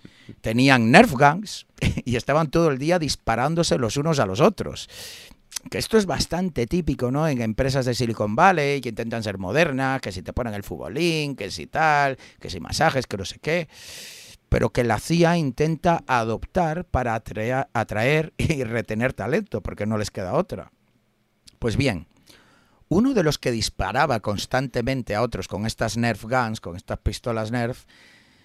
Tenían 0.40 0.90
nerf 0.90 1.12
guns 1.12 1.66
y 2.04 2.16
estaban 2.16 2.50
todo 2.50 2.70
el 2.70 2.78
día 2.78 2.98
disparándose 2.98 3.78
los 3.78 3.96
unos 3.96 4.18
a 4.18 4.26
los 4.26 4.40
otros. 4.40 4.88
Que 5.70 5.78
esto 5.78 5.98
es 5.98 6.06
bastante 6.06 6.66
típico, 6.66 7.10
¿no? 7.10 7.26
En 7.26 7.40
empresas 7.40 7.86
de 7.86 7.94
Silicon 7.94 8.36
Valley 8.36 8.80
que 8.80 8.90
intentan 8.90 9.22
ser 9.22 9.38
modernas, 9.38 10.00
que 10.00 10.12
si 10.12 10.22
te 10.22 10.32
ponen 10.32 10.54
el 10.54 10.62
futbolín, 10.62 11.34
que 11.34 11.50
si 11.50 11.66
tal, 11.66 12.16
que 12.40 12.50
si 12.50 12.60
masajes, 12.60 13.06
que 13.06 13.16
no 13.16 13.24
sé 13.24 13.38
qué 13.40 13.68
pero 14.48 14.70
que 14.70 14.84
la 14.84 14.98
CIA 14.98 15.36
intenta 15.36 16.04
adoptar 16.06 16.84
para 16.84 17.14
atraer, 17.14 18.34
y 18.38 18.64
retener 18.64 19.12
talento, 19.12 19.62
porque 19.62 19.86
no 19.86 19.98
les 19.98 20.10
queda 20.10 20.34
otra. 20.34 20.72
Pues 21.58 21.76
bien, 21.76 22.06
uno 22.88 23.14
de 23.14 23.22
los 23.22 23.38
que 23.38 23.50
disparaba 23.50 24.20
constantemente 24.20 25.14
a 25.14 25.22
otros 25.22 25.48
con 25.48 25.66
estas 25.66 25.96
Nerf 25.96 26.24
Guns, 26.24 26.60
con 26.60 26.76
estas 26.76 26.98
pistolas 26.98 27.50
Nerf, 27.50 27.84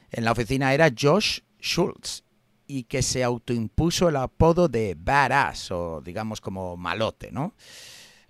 en 0.09 0.25
la 0.25 0.31
oficina 0.31 0.73
era 0.73 0.91
Josh 0.97 1.41
Schultz, 1.61 2.23
y 2.67 2.83
que 2.83 3.01
se 3.01 3.21
autoimpuso 3.21 4.07
el 4.07 4.15
apodo 4.15 4.69
de 4.69 4.95
Badass, 4.97 5.71
o 5.71 6.01
digamos 6.01 6.39
como 6.39 6.77
malote, 6.77 7.29
¿no? 7.31 7.53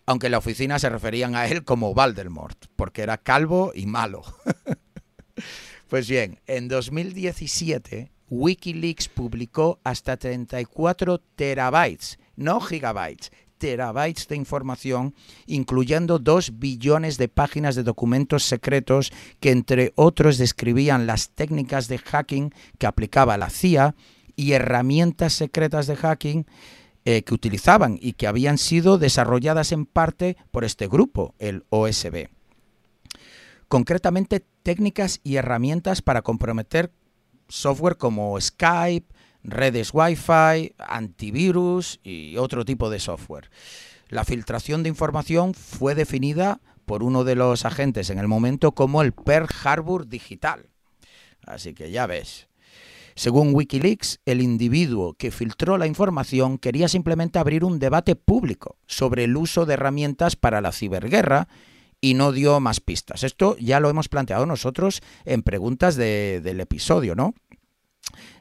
Aunque 0.08 0.28
en 0.28 0.32
la 0.32 0.40
oficina 0.40 0.80
se 0.80 0.90
referían 0.90 1.36
a 1.36 1.46
él 1.46 1.64
como 1.64 1.94
Valdelmort, 1.94 2.66
porque 2.76 3.04
era 3.04 3.20
calvo 3.20 3.72
y 3.76 3.86
malo. 3.86 4.24
Pues 5.92 6.08
bien, 6.08 6.40
en 6.48 6.70
2017 6.70 8.14
Wikileaks 8.30 9.10
publicó 9.10 9.82
hasta 9.84 10.16
34 10.16 11.20
terabytes, 11.36 12.18
no 12.38 12.62
gigabytes, 12.62 13.30
terabytes 13.58 14.26
de 14.30 14.38
información, 14.38 15.14
incluyendo 15.48 16.18
2 16.18 16.60
billones 16.60 17.18
de 17.18 17.28
páginas 17.28 17.76
de 17.76 17.84
documentos 17.84 18.44
secretos 18.44 19.12
que 19.42 19.52
entre 19.52 19.92
otros 19.98 20.38
describían 20.38 21.08
las 21.08 21.32
técnicas 21.32 21.90
de 21.90 21.98
hacking 21.98 22.54
que 22.78 22.88
aplicaba 22.88 23.38
la 23.38 23.50
CIA 23.50 23.94
y 24.38 24.54
herramientas 24.54 25.34
secretas 25.34 25.88
de 25.88 25.98
hacking 25.98 26.46
eh, 27.04 27.24
que 27.24 27.34
utilizaban 27.34 28.00
y 28.02 28.14
que 28.14 28.28
habían 28.28 28.58
sido 28.58 28.98
desarrolladas 28.98 29.74
en 29.74 29.86
parte 29.86 30.38
por 30.52 30.64
este 30.64 30.88
grupo, 30.88 31.36
el 31.38 31.66
OSB 31.70 32.30
concretamente 33.72 34.44
técnicas 34.64 35.20
y 35.24 35.36
herramientas 35.36 36.02
para 36.02 36.22
comprometer 36.22 36.92
software 37.48 37.98
como 37.98 38.40
Skype, 38.40 39.08
redes 39.44 39.92
Wi-Fi, 39.94 40.76
antivirus 40.78 42.00
y 42.04 42.38
otro 42.38 42.66
tipo 42.66 42.90
de 42.90 43.00
software. 43.00 43.50
La 44.10 44.26
filtración 44.26 44.84
de 44.84 44.90
información 44.90 45.54
fue 45.54 45.96
definida 45.96 46.62
por 46.86 47.04
uno 47.04 47.24
de 47.24 47.36
los 47.36 47.66
agentes 47.66 48.10
en 48.10 48.20
el 48.20 48.28
momento 48.28 48.74
como 48.74 49.02
el 49.02 49.14
Pearl 49.14 49.48
Harbor 49.64 50.08
digital. 50.08 50.70
Así 51.46 51.74
que 51.74 51.92
ya 51.92 52.08
ves. 52.08 52.48
Según 53.16 53.54
Wikileaks, 53.54 54.20
el 54.26 54.42
individuo 54.42 55.14
que 55.14 55.32
filtró 55.32 55.78
la 55.78 55.88
información 55.88 56.58
quería 56.58 56.88
simplemente 56.88 57.40
abrir 57.40 57.64
un 57.64 57.80
debate 57.80 58.16
público 58.16 58.78
sobre 58.88 59.26
el 59.26 59.36
uso 59.36 59.66
de 59.66 59.74
herramientas 59.74 60.36
para 60.36 60.62
la 60.62 60.72
ciberguerra 60.72 61.48
y 62.02 62.16
no 62.16 62.32
dio 62.32 62.60
más 62.60 62.80
pistas. 62.80 63.24
Esto 63.24 63.56
ya 63.60 63.80
lo 63.80 63.90
hemos 63.90 64.10
planteado 64.10 64.46
nosotros 64.46 65.02
en 65.24 65.44
preguntas 65.44 65.96
del 65.96 66.60
episodio, 66.60 67.16
¿no? 67.16 67.36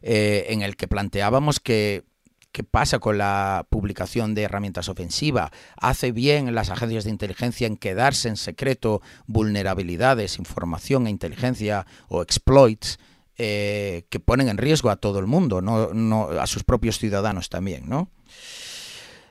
Eh, 0.02 0.46
en 0.48 0.62
el 0.62 0.76
que 0.76 0.88
planteábamos 0.88 1.60
que, 1.60 2.04
¿Qué 2.52 2.64
pasa 2.64 2.98
con 2.98 3.16
la 3.16 3.66
publicación 3.70 4.34
de 4.34 4.42
herramientas 4.42 4.88
ofensivas? 4.88 5.52
¿Hace 5.76 6.10
bien 6.10 6.52
las 6.52 6.70
agencias 6.70 7.04
de 7.04 7.10
inteligencia 7.10 7.68
en 7.68 7.76
quedarse 7.76 8.28
en 8.28 8.36
secreto 8.36 9.02
vulnerabilidades, 9.26 10.36
información 10.38 11.06
e 11.06 11.10
inteligencia 11.10 11.86
o 12.08 12.22
exploits 12.22 12.98
eh, 13.38 14.04
que 14.10 14.18
ponen 14.18 14.48
en 14.48 14.58
riesgo 14.58 14.90
a 14.90 14.96
todo 14.96 15.20
el 15.20 15.28
mundo, 15.28 15.62
no, 15.62 16.30
a 16.40 16.46
sus 16.48 16.64
propios 16.64 16.98
ciudadanos 16.98 17.50
también? 17.50 17.88
¿no? 17.88 18.10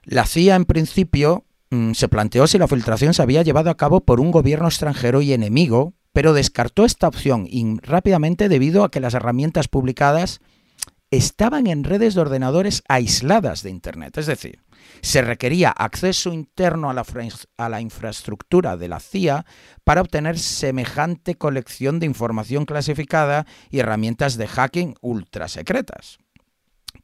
La 0.06 0.26
CIA, 0.26 0.56
en 0.56 0.64
principio, 0.64 1.44
se 1.94 2.08
planteó 2.08 2.48
si 2.48 2.58
la 2.58 2.68
filtración 2.68 3.14
se 3.14 3.22
había 3.22 3.44
llevado 3.44 3.70
a 3.70 3.78
cabo 3.78 4.02
por 4.02 4.20
un 4.20 4.32
gobierno 4.32 4.68
extranjero 4.68 5.22
y 5.22 5.34
enemigo, 5.34 5.94
pero 6.14 6.34
descartó 6.34 6.86
esta 6.86 7.08
opción 7.08 7.48
rápidamente 7.84 8.50
debido 8.50 8.84
a 8.84 8.92
que 8.92 9.00
las 9.00 9.14
herramientas 9.14 9.68
publicadas 9.68 10.40
estaban 11.12 11.68
en 11.68 11.84
redes 11.84 12.16
de 12.16 12.22
ordenadores 12.22 12.84
aisladas 12.88 13.64
de 13.64 13.70
Internet. 13.70 14.18
Es 14.18 14.28
decir, 14.28 14.62
se 15.02 15.22
requería 15.22 15.70
acceso 15.70 16.34
interno 16.34 16.90
a 16.90 16.94
la, 16.94 17.06
a 17.58 17.70
la, 17.70 17.82
infraestructura 17.82 18.78
de 18.78 18.88
la 18.88 19.00
CIA 19.00 19.46
para 19.84 20.02
obtener 20.02 20.38
semejante 20.38 21.36
colección 21.36 22.00
de 22.00 22.06
información 22.06 22.66
clasificada 22.66 23.46
y 23.70 23.80
herramientas 23.80 24.38
de 24.38 24.48
hacking 24.48 24.96
ultra 25.02 25.48
secretas. 25.48 26.20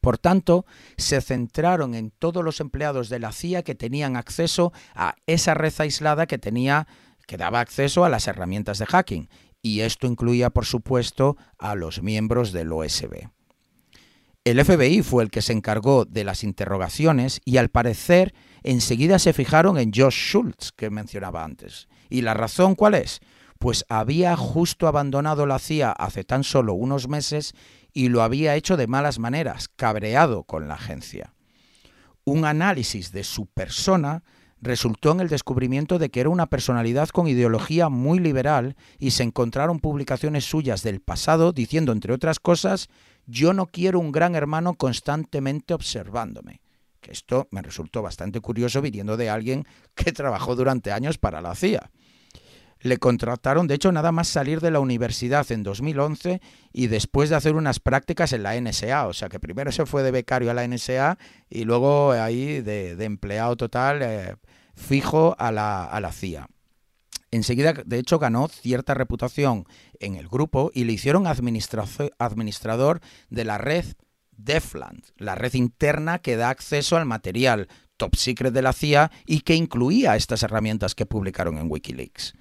Por 0.02 0.18
tanto, 0.18 0.66
se 0.98 1.22
centraron 1.22 1.96
en 1.96 2.12
todos 2.12 2.44
los 2.44 2.60
empleados 2.60 3.10
de 3.10 3.20
la 3.20 3.32
CIA 3.32 3.64
que 3.64 3.76
tenían 3.76 4.16
acceso 4.16 4.72
a 4.94 5.16
esa 5.26 5.54
red 5.54 5.74
aislada 5.78 6.28
que 6.28 6.38
tenía 6.38 6.88
que 7.28 7.38
daba 7.38 7.60
acceso 7.60 8.06
a 8.06 8.10
las 8.10 8.28
herramientas 8.28 8.78
de 8.78 8.86
hacking, 8.86 9.30
y 9.62 9.82
esto 9.82 10.06
incluía, 10.06 10.52
por 10.52 10.66
supuesto, 10.66 11.38
a 11.58 11.74
los 11.74 12.04
miembros 12.04 12.52
del 12.52 12.72
OSB. 12.72 13.30
El 14.44 14.64
FBI 14.64 15.02
fue 15.02 15.24
el 15.24 15.32
que 15.32 15.42
se 15.42 15.54
encargó 15.54 16.06
de 16.06 16.24
las 16.24 16.44
interrogaciones 16.44 17.42
y 17.46 17.58
al 17.58 17.70
parecer 17.70 18.36
enseguida 18.62 19.18
se 19.18 19.34
fijaron 19.34 19.80
en 19.80 19.92
Josh 19.92 20.14
Schultz, 20.14 20.72
que 20.72 20.92
mencionaba 20.92 21.44
antes. 21.44 21.88
¿Y 22.12 22.22
la 22.22 22.36
razón 22.36 22.76
cuál 22.76 22.94
es? 22.94 23.22
Pues 23.58 23.86
había 23.90 24.36
justo 24.38 24.88
abandonado 24.88 25.48
la 25.48 25.58
CIA 25.58 25.92
hace 25.92 26.24
tan 26.24 26.44
solo 26.44 26.76
unos 26.76 27.08
meses 27.08 27.56
y 27.96 28.10
lo 28.10 28.22
había 28.22 28.56
hecho 28.56 28.78
de 28.78 28.88
malas 28.88 29.18
maneras, 29.18 29.70
cabreado 29.70 30.44
con 30.44 30.68
la 30.68 30.76
agencia. 30.76 31.34
Un 32.26 32.44
análisis 32.44 33.14
de 33.14 33.24
su 33.24 33.48
persona 33.48 34.22
resultó 34.60 35.12
en 35.12 35.22
el 35.22 35.30
descubrimiento 35.30 35.98
de 35.98 36.10
que 36.10 36.20
era 36.20 36.30
una 36.30 36.48
personalidad 36.48 37.08
con 37.10 37.28
ideología 37.28 37.88
muy 37.88 38.20
liberal 38.20 38.76
y 39.00 39.12
se 39.12 39.24
encontraron 39.24 39.80
publicaciones 39.80 40.44
suyas 40.44 40.84
del 40.84 41.00
pasado 41.00 41.54
diciendo, 41.54 41.94
entre 41.94 42.14
otras 42.14 42.40
cosas, 42.40 42.90
yo 43.28 43.54
no 43.54 43.68
quiero 43.68 44.00
un 44.00 44.12
gran 44.12 44.36
hermano 44.36 44.74
constantemente 44.74 45.74
observándome. 45.74 46.62
Que 47.00 47.14
esto 47.14 47.48
me 47.50 47.62
resultó 47.62 48.02
bastante 48.02 48.42
curioso 48.42 48.82
viniendo 48.82 49.16
de 49.16 49.30
alguien 49.30 49.66
que 49.94 50.12
trabajó 50.12 50.56
durante 50.56 50.92
años 50.92 51.18
para 51.18 51.40
la 51.40 51.56
CIA. 51.56 51.92
Le 52.86 53.00
contrataron, 53.00 53.66
de 53.66 53.74
hecho, 53.74 53.92
nada 53.92 54.12
más 54.12 54.28
salir 54.28 54.62
de 54.62 54.70
la 54.70 54.80
universidad 54.80 55.52
en 55.52 55.64
2011 55.64 56.40
y 56.72 56.86
después 56.86 57.32
de 57.32 57.36
hacer 57.36 57.56
unas 57.56 57.80
prácticas 57.80 58.32
en 58.32 58.44
la 58.44 58.62
NSA. 58.62 59.08
O 59.08 59.14
sea 59.14 59.28
que 59.28 59.40
primero 59.40 59.72
se 59.72 59.88
fue 59.88 60.04
de 60.04 60.12
becario 60.12 60.52
a 60.52 60.54
la 60.54 60.68
NSA 60.68 61.18
y 61.50 61.64
luego 61.64 62.12
ahí 62.12 62.62
de, 62.62 62.92
empleado 63.04 63.58
total 63.58 64.04
eh, 64.04 64.36
fijo 64.76 65.36
a 65.40 65.52
la, 65.52 65.84
a 65.86 66.00
la 66.00 66.12
CIA. 66.12 66.48
Enseguida, 67.32 67.74
de 67.74 67.98
hecho, 67.98 68.20
ganó 68.20 68.50
cierta 68.50 68.94
reputación 68.94 69.66
en 70.00 70.16
el 70.16 70.28
grupo 70.28 70.70
y 70.72 70.84
le 70.84 70.94
hicieron 70.94 71.26
administrador 71.26 73.02
de 73.32 73.46
la 73.46 73.58
red 73.58 73.86
Defland, 74.38 75.06
la 75.18 75.34
red 75.34 75.56
interna 75.56 76.20
que 76.20 76.36
da 76.36 76.50
acceso 76.52 76.98
al 76.98 77.06
material 77.06 77.68
top 77.98 78.16
secret 78.16 78.54
de 78.54 78.62
la 78.62 78.74
CIA 78.74 79.10
y 79.26 79.40
que 79.40 79.56
incluía 79.56 80.16
estas 80.16 80.44
herramientas 80.44 80.94
que 80.94 81.08
publicaron 81.08 81.58
en 81.58 81.72
Wikileaks. 81.72 82.36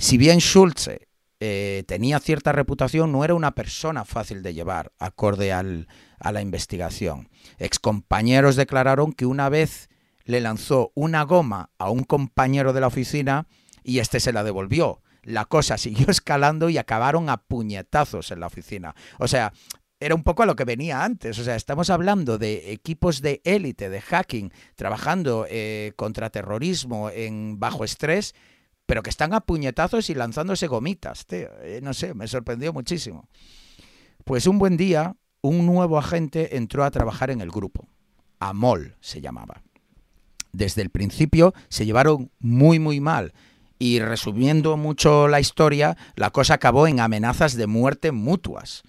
Si 0.00 0.16
bien 0.16 0.38
Schulze 0.38 1.08
eh, 1.40 1.84
tenía 1.86 2.20
cierta 2.20 2.52
reputación, 2.52 3.12
no 3.12 3.22
era 3.22 3.34
una 3.34 3.54
persona 3.54 4.06
fácil 4.06 4.42
de 4.42 4.54
llevar, 4.54 4.92
acorde 4.98 5.52
a 5.52 5.62
la 5.62 6.40
investigación. 6.40 7.28
Excompañeros 7.58 8.56
declararon 8.56 9.12
que 9.12 9.26
una 9.26 9.50
vez 9.50 9.90
le 10.24 10.40
lanzó 10.40 10.90
una 10.94 11.22
goma 11.24 11.68
a 11.76 11.90
un 11.90 12.04
compañero 12.04 12.72
de 12.72 12.80
la 12.80 12.86
oficina 12.86 13.46
y 13.84 13.98
este 13.98 14.20
se 14.20 14.32
la 14.32 14.42
devolvió. 14.42 15.02
La 15.22 15.44
cosa 15.44 15.76
siguió 15.78 16.06
escalando 16.08 16.70
y 16.70 16.78
acabaron 16.78 17.28
a 17.28 17.36
puñetazos 17.36 18.30
en 18.30 18.40
la 18.40 18.46
oficina. 18.46 18.94
O 19.18 19.28
sea, 19.28 19.52
era 20.00 20.14
un 20.14 20.22
poco 20.22 20.44
a 20.44 20.46
lo 20.46 20.56
que 20.56 20.64
venía 20.64 21.04
antes. 21.04 21.38
O 21.38 21.44
sea, 21.44 21.56
estamos 21.56 21.90
hablando 21.90 22.38
de 22.38 22.72
equipos 22.72 23.20
de 23.20 23.42
élite, 23.44 23.90
de 23.90 24.00
hacking, 24.00 24.50
trabajando 24.76 25.44
eh, 25.50 25.92
contra 25.96 26.30
terrorismo 26.30 27.10
en 27.10 27.60
bajo 27.60 27.84
estrés, 27.84 28.34
pero 28.90 29.04
que 29.04 29.10
están 29.10 29.34
a 29.34 29.40
puñetazos 29.40 30.10
y 30.10 30.16
lanzándose 30.16 30.66
gomitas. 30.66 31.24
Eh, 31.30 31.78
no 31.80 31.94
sé, 31.94 32.12
me 32.12 32.26
sorprendió 32.26 32.72
muchísimo. 32.72 33.28
Pues 34.24 34.48
un 34.48 34.58
buen 34.58 34.76
día, 34.76 35.14
un 35.42 35.64
nuevo 35.64 35.96
agente 35.96 36.56
entró 36.56 36.82
a 36.82 36.90
trabajar 36.90 37.30
en 37.30 37.40
el 37.40 37.52
grupo. 37.52 37.86
Amol 38.40 38.96
se 39.00 39.20
llamaba. 39.20 39.62
Desde 40.50 40.82
el 40.82 40.90
principio 40.90 41.54
se 41.68 41.86
llevaron 41.86 42.32
muy, 42.40 42.80
muy 42.80 42.98
mal 42.98 43.32
y 43.78 44.00
resumiendo 44.00 44.76
mucho 44.76 45.28
la 45.28 45.38
historia, 45.38 45.96
la 46.16 46.30
cosa 46.30 46.54
acabó 46.54 46.88
en 46.88 46.98
amenazas 46.98 47.54
de 47.54 47.68
muerte 47.68 48.10
mutuas. 48.10 48.82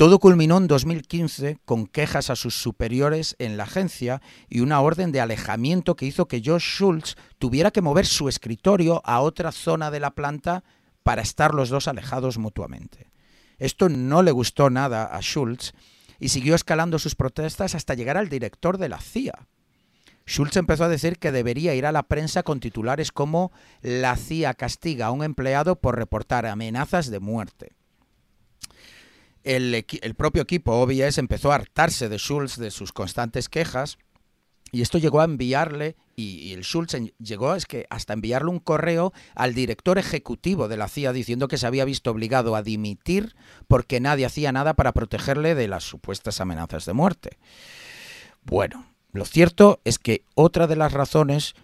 Todo 0.00 0.18
culminó 0.18 0.56
en 0.56 0.66
2015 0.66 1.58
con 1.66 1.86
quejas 1.86 2.30
a 2.30 2.34
sus 2.34 2.54
superiores 2.54 3.36
en 3.38 3.58
la 3.58 3.64
agencia 3.64 4.22
y 4.48 4.60
una 4.60 4.80
orden 4.80 5.12
de 5.12 5.20
alejamiento 5.20 5.94
que 5.94 6.06
hizo 6.06 6.26
que 6.26 6.40
Josh 6.42 6.62
Schultz 6.62 7.16
tuviera 7.38 7.70
que 7.70 7.82
mover 7.82 8.06
su 8.06 8.26
escritorio 8.30 9.02
a 9.04 9.20
otra 9.20 9.52
zona 9.52 9.90
de 9.90 10.00
la 10.00 10.12
planta 10.12 10.64
para 11.02 11.20
estar 11.20 11.52
los 11.52 11.68
dos 11.68 11.86
alejados 11.86 12.38
mutuamente. 12.38 13.10
Esto 13.58 13.90
no 13.90 14.22
le 14.22 14.30
gustó 14.30 14.70
nada 14.70 15.04
a 15.04 15.20
Schultz 15.20 15.74
y 16.18 16.30
siguió 16.30 16.54
escalando 16.54 16.98
sus 16.98 17.14
protestas 17.14 17.74
hasta 17.74 17.92
llegar 17.92 18.16
al 18.16 18.30
director 18.30 18.78
de 18.78 18.88
la 18.88 19.02
CIA. 19.02 19.48
Schultz 20.26 20.56
empezó 20.56 20.84
a 20.84 20.88
decir 20.88 21.18
que 21.18 21.30
debería 21.30 21.74
ir 21.74 21.84
a 21.84 21.92
la 21.92 22.04
prensa 22.04 22.42
con 22.42 22.60
titulares 22.60 23.12
como 23.12 23.52
La 23.82 24.16
CIA 24.16 24.54
castiga 24.54 25.08
a 25.08 25.10
un 25.10 25.22
empleado 25.22 25.76
por 25.76 25.96
reportar 25.96 26.46
amenazas 26.46 27.10
de 27.10 27.20
muerte. 27.20 27.74
El, 29.42 29.84
propio 30.16 30.42
equipo 30.42 30.72
OBS 30.72 31.18
empezó 31.18 31.52
a 31.52 31.56
hartarse 31.56 32.08
de 32.08 32.18
Schultz 32.18 32.56
de 32.56 32.70
sus 32.70 32.92
constantes 32.92 33.48
quejas 33.48 33.98
y 34.72 34.82
esto 34.82 34.98
llegó 34.98 35.20
a 35.20 35.24
enviarle, 35.24 35.96
y, 36.14 36.52
el 36.52 36.62
Schultz 36.62 36.94
llegó 37.18 37.54
es 37.54 37.66
que 37.66 37.86
hasta 37.90 38.12
enviarle 38.12 38.50
un 38.50 38.60
correo 38.60 39.12
al 39.34 39.54
director 39.54 39.98
ejecutivo 39.98 40.68
de 40.68 40.76
la 40.76 40.88
CIA 40.88 41.12
diciendo 41.12 41.48
que 41.48 41.58
se 41.58 41.66
había 41.66 41.84
visto 41.84 42.10
obligado 42.10 42.54
a 42.54 42.62
dimitir 42.62 43.34
porque 43.66 44.00
nadie 44.00 44.26
hacía 44.26 44.52
nada 44.52 44.74
para 44.74 44.92
protegerle 44.92 45.54
de 45.54 45.66
las 45.66 45.84
supuestas 45.84 46.40
amenazas 46.40 46.84
de 46.84 46.92
muerte. 46.92 47.38
Bueno, 48.44 48.86
lo 49.12 49.24
cierto 49.24 49.80
es 49.84 49.98
que 49.98 50.24
otra 50.34 50.66
de 50.66 50.76
las 50.76 50.92
razones 50.92 51.54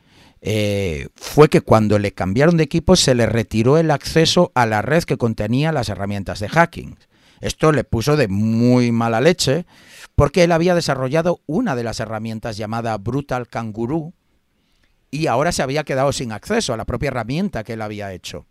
eh, 0.41 1.09
fue 1.15 1.49
que 1.49 1.61
cuando 1.61 1.99
le 1.99 2.12
cambiaron 2.12 2.57
de 2.57 2.65
equipo 2.65 2.97
se 2.97 3.15
le 3.15 3.27
retiró 3.27 3.79
el 3.79 3.91
acceso 3.91 4.53
a 4.55 4.67
la 4.67 4.83
red 4.83 5.05
que 5.05 5.17
contenía 5.17 5.73
las 5.73 5.89
herramientas 5.89 6.41
de 6.41 6.49
hacking. 6.49 6.97
Esto 7.40 7.72
le 7.72 7.85
puso 7.85 8.16
de 8.16 8.29
muy 8.29 8.92
mala 8.92 9.20
leche 9.20 9.66
porque 10.14 10.44
él 10.44 10.53
había 10.53 10.75
desarrollado 10.75 11.40
una 11.46 11.77
de 11.77 11.85
las 11.85 12.01
herramientas 12.01 12.57
llamada 12.57 12.96
Brutal 12.99 13.49
Kangaroo 13.49 14.12
y 15.11 15.27
ahora 15.27 15.53
se 15.53 15.62
había 15.62 15.85
quedado 15.85 16.12
sin 16.12 16.33
acceso 16.33 16.72
a 16.72 16.77
la 16.77 16.85
propia 16.85 17.09
herramienta 17.09 17.64
que 17.64 17.75
él 17.75 17.83
había 17.83 18.12
hecho. 18.12 18.46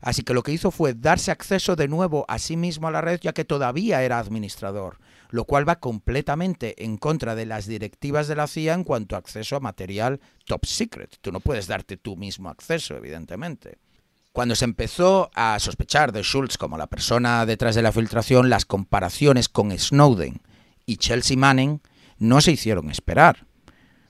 Así 0.00 0.22
que 0.22 0.34
lo 0.34 0.42
que 0.42 0.52
hizo 0.52 0.70
fue 0.70 0.94
darse 0.94 1.30
acceso 1.30 1.76
de 1.76 1.88
nuevo 1.88 2.24
a 2.28 2.38
sí 2.38 2.56
mismo 2.56 2.88
a 2.88 2.90
la 2.90 3.00
red 3.00 3.20
ya 3.20 3.32
que 3.32 3.44
todavía 3.44 4.02
era 4.02 4.18
administrador 4.18 4.98
lo 5.32 5.46
cual 5.46 5.66
va 5.66 5.80
completamente 5.80 6.84
en 6.84 6.98
contra 6.98 7.34
de 7.34 7.46
las 7.46 7.66
directivas 7.66 8.28
de 8.28 8.36
la 8.36 8.46
CIA 8.46 8.74
en 8.74 8.84
cuanto 8.84 9.16
a 9.16 9.18
acceso 9.18 9.56
a 9.56 9.60
material 9.60 10.20
top 10.44 10.66
secret. 10.66 11.16
Tú 11.22 11.32
no 11.32 11.40
puedes 11.40 11.66
darte 11.66 11.96
tú 11.96 12.16
mismo 12.16 12.50
acceso, 12.50 12.94
evidentemente. 12.94 13.78
Cuando 14.32 14.54
se 14.54 14.64
empezó 14.64 15.30
a 15.34 15.58
sospechar 15.58 16.10
de 16.10 16.22
Schultz 16.22 16.56
como 16.56 16.78
la 16.78 16.86
persona 16.86 17.44
detrás 17.44 17.74
de 17.74 17.82
la 17.82 17.92
filtración, 17.92 18.48
las 18.48 18.64
comparaciones 18.64 19.50
con 19.50 19.76
Snowden 19.78 20.40
y 20.86 20.96
Chelsea 20.96 21.36
Manning 21.36 21.82
no 22.18 22.40
se 22.40 22.52
hicieron 22.52 22.90
esperar. 22.90 23.46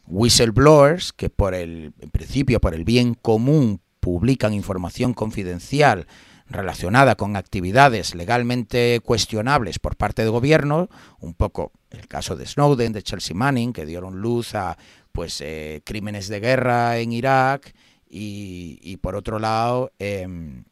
Whistleblowers, 0.07 1.13
que 1.13 1.29
por 1.29 1.55
el 1.55 1.93
en 1.99 2.11
principio 2.11 2.61
por 2.61 2.73
el 2.75 2.85
bien 2.85 3.15
común 3.15 3.81
publican 3.99 4.55
información 4.55 5.13
confidencial 5.13 6.07
relacionada 6.49 7.17
con 7.17 7.35
actividades 7.35 8.15
legalmente 8.15 9.01
cuestionables 9.05 9.81
por 9.81 9.97
parte 9.97 10.23
del 10.23 10.31
gobierno, 10.31 10.89
un 11.19 11.35
poco 11.35 11.73
el 11.91 12.07
caso 12.07 12.37
de 12.37 12.47
Snowden, 12.47 12.93
de 12.93 13.03
Chelsea 13.03 13.35
Manning, 13.35 13.73
que 13.73 13.87
dieron 13.87 14.21
luz 14.21 14.55
a 14.55 14.79
pues 15.11 15.41
eh, 15.41 15.83
crímenes 15.85 16.29
de 16.29 16.41
guerra 16.41 16.99
en 16.99 17.13
Irak, 17.13 17.75
y, 18.15 18.99
por 18.99 19.17
otro 19.17 19.39
lado, 19.39 19.91
em, 19.99 20.65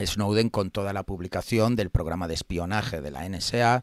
Snowden 0.00 0.50
con 0.50 0.70
toda 0.70 0.92
la 0.92 1.02
publicación 1.02 1.74
del 1.74 1.90
programa 1.90 2.28
de 2.28 2.34
espionaje 2.34 3.00
de 3.00 3.10
la 3.10 3.28
NSA, 3.28 3.82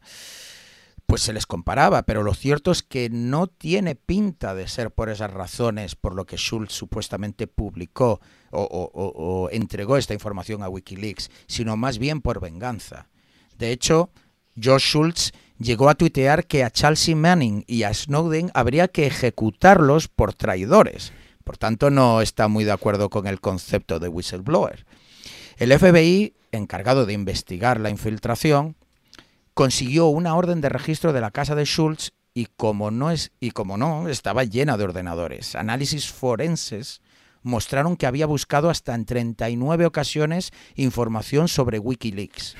pues 1.06 1.21
se 1.21 1.34
les 1.34 1.45
comparaba, 1.45 2.04
pero 2.04 2.23
lo 2.23 2.34
cierto 2.34 2.71
es 2.71 2.84
que 2.84 3.10
no 3.10 3.47
tiene 3.47 3.95
pinta 3.95 4.56
de 4.56 4.67
ser 4.67 4.91
por 4.91 5.10
esas 5.10 5.32
razones 5.32 5.95
por 5.95 6.15
lo 6.15 6.26
que 6.26 6.38
Schultz 6.38 6.73
supuestamente 6.73 7.47
publicó 7.47 8.19
o, 8.52 8.62
o, 8.62 8.89
o, 8.93 9.50
entregó 9.52 9.97
esta 9.97 10.13
información 10.13 10.63
a 10.63 10.69
Wikileaks, 10.69 11.30
sino 11.47 11.78
más 11.78 11.97
bien 11.97 12.21
por 12.21 12.41
venganza. 12.41 13.08
De 13.58 13.71
hecho, 13.71 14.10
Josh 14.62 14.84
Schultz 14.84 15.32
llegó 15.60 15.89
a 15.89 15.95
tuitear 15.95 16.45
que 16.45 16.63
a 16.63 16.71
Chelsea 16.71 17.15
Manning 17.15 17.63
y 17.67 17.84
a 17.84 17.93
Snowden 17.93 18.52
habría 18.54 18.88
que 18.88 19.08
ejecutarlos 19.08 20.08
por 20.08 20.34
traidores. 20.34 21.13
Por 21.47 21.57
tanto, 21.57 21.89
no 21.89 22.19
está 22.19 22.49
muy 22.49 22.65
de 22.65 22.73
acuerdo 22.73 23.10
con 23.10 23.25
el 23.25 23.39
concepto 23.39 23.99
de 23.99 24.10
whistleblower. 24.10 24.86
El 25.55 25.71
FBI, 25.71 26.33
encargado 26.51 27.05
de 27.05 27.13
investigar 27.13 27.79
la 27.79 27.89
infiltración, 27.89 28.75
consiguió 29.53 30.07
una 30.07 30.36
orden 30.36 30.60
de 30.60 30.67
registro 30.67 31.13
de 31.13 31.21
la 31.21 31.31
casa 31.31 31.55
de 31.55 31.63
Schultz 31.63 32.12
y 32.33 32.47
como 32.57 32.91
no 32.91 33.12
es 33.12 33.31
y 33.39 33.51
como 33.51 33.77
no 33.77 34.10
estaba 34.10 34.43
llena 34.43 34.75
de 34.75 34.83
ordenadores. 34.83 35.55
Análisis 35.55 36.12
forenses 36.12 36.99
mostraron 37.43 37.95
que 37.95 38.07
había 38.07 38.25
buscado 38.25 38.69
hasta 38.69 38.93
en 38.93 39.05
39 39.05 39.86
ocasiones 39.86 40.51
información 40.75 41.47
sobre 41.47 41.79
WikiLeaks 41.79 42.57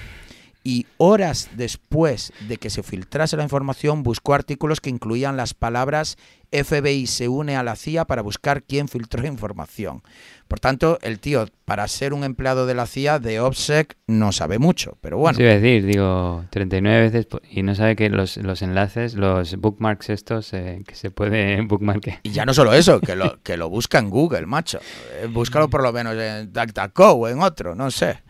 y 0.68 0.86
horas 0.98 1.50
después 1.56 2.34
de 2.50 2.58
que 2.58 2.70
se 2.70 2.84
filtrase 2.84 3.38
la 3.38 3.44
información 3.44 4.04
buscó 4.04 4.34
artículos 4.34 4.82
que 4.82 4.90
incluían 4.90 5.38
las 5.38 5.54
palabras 5.54 6.18
FBI 6.52 7.08
se 7.08 7.30
une 7.30 7.56
a 7.56 7.64
la 7.64 7.78
CIA 7.78 8.04
para 8.04 8.22
buscar 8.22 8.64
quién 8.64 8.90
filtró 8.90 9.26
información. 9.26 10.02
Por 10.50 10.60
tanto, 10.60 11.00
el 11.04 11.20
tío, 11.20 11.46
para 11.64 11.88
ser 11.88 12.14
un 12.14 12.26
empleado 12.26 12.66
de 12.66 12.74
la 12.74 12.86
CIA 12.86 13.20
de 13.20 13.40
OPSEC, 13.40 13.96
no 14.08 14.34
sabe 14.34 14.60
mucho, 14.60 14.98
pero 15.00 15.18
bueno. 15.18 15.38
Sí, 15.38 15.46
a 15.46 15.58
decir, 15.58 15.86
digo, 15.86 16.44
39 16.50 17.12
veces 17.12 17.28
y 17.50 17.64
no 17.64 17.74
sabe 17.74 17.96
que 17.96 18.10
los, 18.10 18.36
los 18.36 18.62
enlaces, 18.62 19.14
los 19.14 19.56
bookmarks 19.56 20.10
estos, 20.10 20.52
eh, 20.52 20.84
que 20.86 20.96
se 20.96 21.12
puede 21.12 21.62
bookmarcar. 21.66 22.20
Y 22.24 22.32
ya 22.32 22.46
no 22.46 22.54
solo 22.54 22.74
eso, 22.74 23.00
que 23.00 23.16
lo, 23.16 23.42
que 23.42 23.56
lo 23.56 23.70
busca 23.70 24.00
en 24.00 24.10
Google, 24.10 24.46
macho. 24.48 24.80
Eh, 25.22 25.28
búscalo 25.32 25.70
por 25.70 25.82
lo 25.82 25.94
menos 25.94 26.16
en 26.18 26.52
DuckDuckGo 26.52 27.12
o 27.12 27.28
en 27.30 27.42
otro, 27.42 27.74
no 27.74 27.90
sé. 27.90 28.22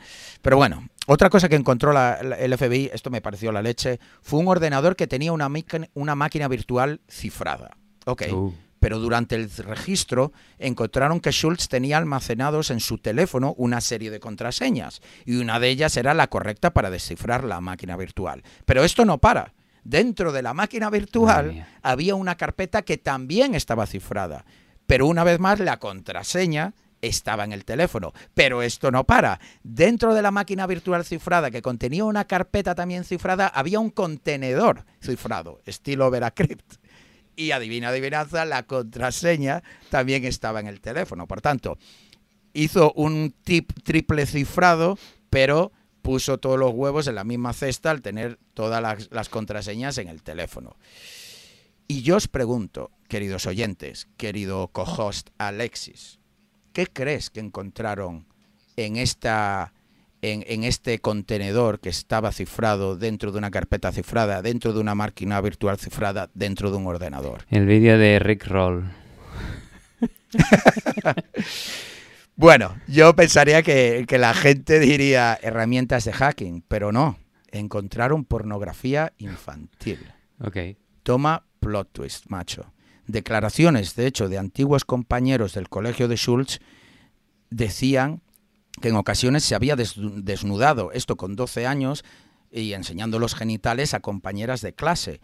Pero 0.43 0.57
bueno, 0.57 0.87
otra 1.07 1.29
cosa 1.29 1.47
que 1.47 1.55
encontró 1.55 1.93
la, 1.93 2.19
la, 2.21 2.35
el 2.35 2.55
FBI, 2.57 2.91
esto 2.93 3.09
me 3.09 3.21
pareció 3.21 3.51
la 3.53 3.61
leche, 3.61 3.99
fue 4.21 4.39
un 4.39 4.47
ordenador 4.49 4.95
que 4.97 5.07
tenía 5.07 5.31
una, 5.31 5.49
una 5.93 6.15
máquina 6.15 6.47
virtual 6.49 6.99
cifrada. 7.07 7.77
Ok. 8.05 8.23
Uh. 8.31 8.53
Pero 8.79 8.99
durante 8.99 9.35
el 9.35 9.49
registro 9.49 10.33
encontraron 10.59 11.19
que 11.19 11.31
Schultz 11.31 11.69
tenía 11.69 11.97
almacenados 11.97 12.71
en 12.71 12.79
su 12.79 12.97
teléfono 12.97 13.55
una 13.57 13.81
serie 13.81 14.11
de 14.11 14.19
contraseñas 14.19 15.01
y 15.25 15.37
una 15.37 15.59
de 15.59 15.69
ellas 15.69 15.97
era 15.97 16.13
la 16.13 16.27
correcta 16.27 16.73
para 16.73 16.91
descifrar 16.91 17.43
la 17.43 17.61
máquina 17.61 17.97
virtual. 17.97 18.43
Pero 18.65 18.83
esto 18.83 19.05
no 19.05 19.17
para. 19.17 19.53
Dentro 19.83 20.33
de 20.33 20.41
la 20.41 20.53
máquina 20.53 20.89
virtual 20.89 21.65
había 21.81 22.15
una 22.15 22.35
carpeta 22.35 22.81
que 22.81 22.97
también 22.97 23.55
estaba 23.55 23.87
cifrada. 23.87 24.45
Pero 24.85 25.07
una 25.07 25.23
vez 25.23 25.39
más 25.39 25.59
la 25.59 25.79
contraseña 25.79 26.73
estaba 27.07 27.43
en 27.43 27.53
el 27.53 27.65
teléfono. 27.65 28.13
Pero 28.33 28.61
esto 28.61 28.91
no 28.91 29.05
para. 29.05 29.39
Dentro 29.63 30.13
de 30.13 30.21
la 30.21 30.31
máquina 30.31 30.67
virtual 30.67 31.05
cifrada 31.05 31.51
que 31.51 31.61
contenía 31.61 32.05
una 32.05 32.25
carpeta 32.25 32.75
también 32.75 33.03
cifrada, 33.03 33.47
había 33.47 33.79
un 33.79 33.89
contenedor 33.89 34.85
cifrado, 35.01 35.61
estilo 35.65 36.09
Veracrypt. 36.11 36.75
Y 37.35 37.51
adivina, 37.51 37.89
adivinanza, 37.89 38.45
la 38.45 38.63
contraseña 38.63 39.63
también 39.89 40.25
estaba 40.25 40.59
en 40.59 40.67
el 40.67 40.81
teléfono. 40.81 41.27
Por 41.27 41.41
tanto, 41.41 41.77
hizo 42.53 42.91
un 42.93 43.33
tip 43.43 43.71
triple 43.83 44.25
cifrado, 44.25 44.97
pero 45.29 45.71
puso 46.01 46.37
todos 46.37 46.57
los 46.57 46.71
huevos 46.73 47.07
en 47.07 47.15
la 47.15 47.23
misma 47.23 47.53
cesta 47.53 47.91
al 47.91 48.01
tener 48.01 48.39
todas 48.53 49.07
las, 49.11 49.29
contraseñas 49.29 49.97
en 49.97 50.07
el 50.07 50.23
teléfono. 50.23 50.77
Y 51.87 52.01
yo 52.01 52.15
os 52.15 52.29
pregunto, 52.29 52.91
queridos 53.09 53.45
oyentes, 53.45 54.07
querido 54.17 54.69
co-host 54.69 55.29
Alexis, 55.37 56.19
¿Qué 56.77 56.85
crees 56.85 57.31
que 57.31 57.39
encontraron 57.39 58.27
en, 58.75 58.97
esta, 58.97 59.73
en, 60.21 60.43
en, 60.45 60.63
este 60.63 60.99
contenedor 60.99 61.79
que 61.79 61.89
estaba 61.89 62.31
cifrado 62.31 62.95
dentro 62.95 63.31
de 63.31 63.39
una 63.39 63.49
carpeta 63.49 63.91
cifrada, 63.91 64.43
dentro 64.43 64.73
de 64.73 64.79
una 64.79 64.93
máquina 64.93 65.41
virtual 65.41 65.79
cifrada, 65.79 66.29
dentro 66.35 66.69
de 66.69 66.77
un 66.77 66.85
ordenador? 66.85 67.45
El 67.49 67.65
vídeo 67.65 67.97
de 67.97 68.19
Rick 68.19 68.45
Roll. 68.45 68.91
bueno, 72.35 72.75
yo 72.87 73.15
pensaría 73.15 73.63
que, 73.63 74.05
que 74.07 74.19
la 74.19 74.35
gente 74.35 74.79
diría 74.79 75.35
herramientas 75.41 76.05
de 76.05 76.13
hacking, 76.13 76.63
pero 76.67 76.91
no. 76.91 77.17
Encontraron 77.51 78.23
pornografía 78.23 79.13
infantil. 79.17 80.13
Ok. 80.39 80.57
Toma 81.01 81.43
plot 81.59 81.89
twist, 81.91 82.27
macho. 82.27 82.71
Declaraciones, 83.07 83.95
de 83.95 84.05
hecho, 84.05 84.29
de 84.29 84.37
antiguos 84.37 84.85
compañeros 84.85 85.53
del 85.53 85.69
colegio 85.69 86.07
de 86.07 86.17
Schultz 86.17 86.59
decían 87.49 88.21
que 88.81 88.89
en 88.89 88.95
ocasiones 88.95 89.43
se 89.43 89.55
había 89.55 89.75
desnudado, 89.75 90.91
esto 90.91 91.15
con 91.15 91.35
12 91.35 91.65
años, 91.65 92.03
y 92.51 92.73
enseñando 92.73 93.19
los 93.19 93.33
genitales 93.33 93.93
a 93.93 94.01
compañeras 94.01 94.61
de 94.61 94.73
clase. 94.73 95.21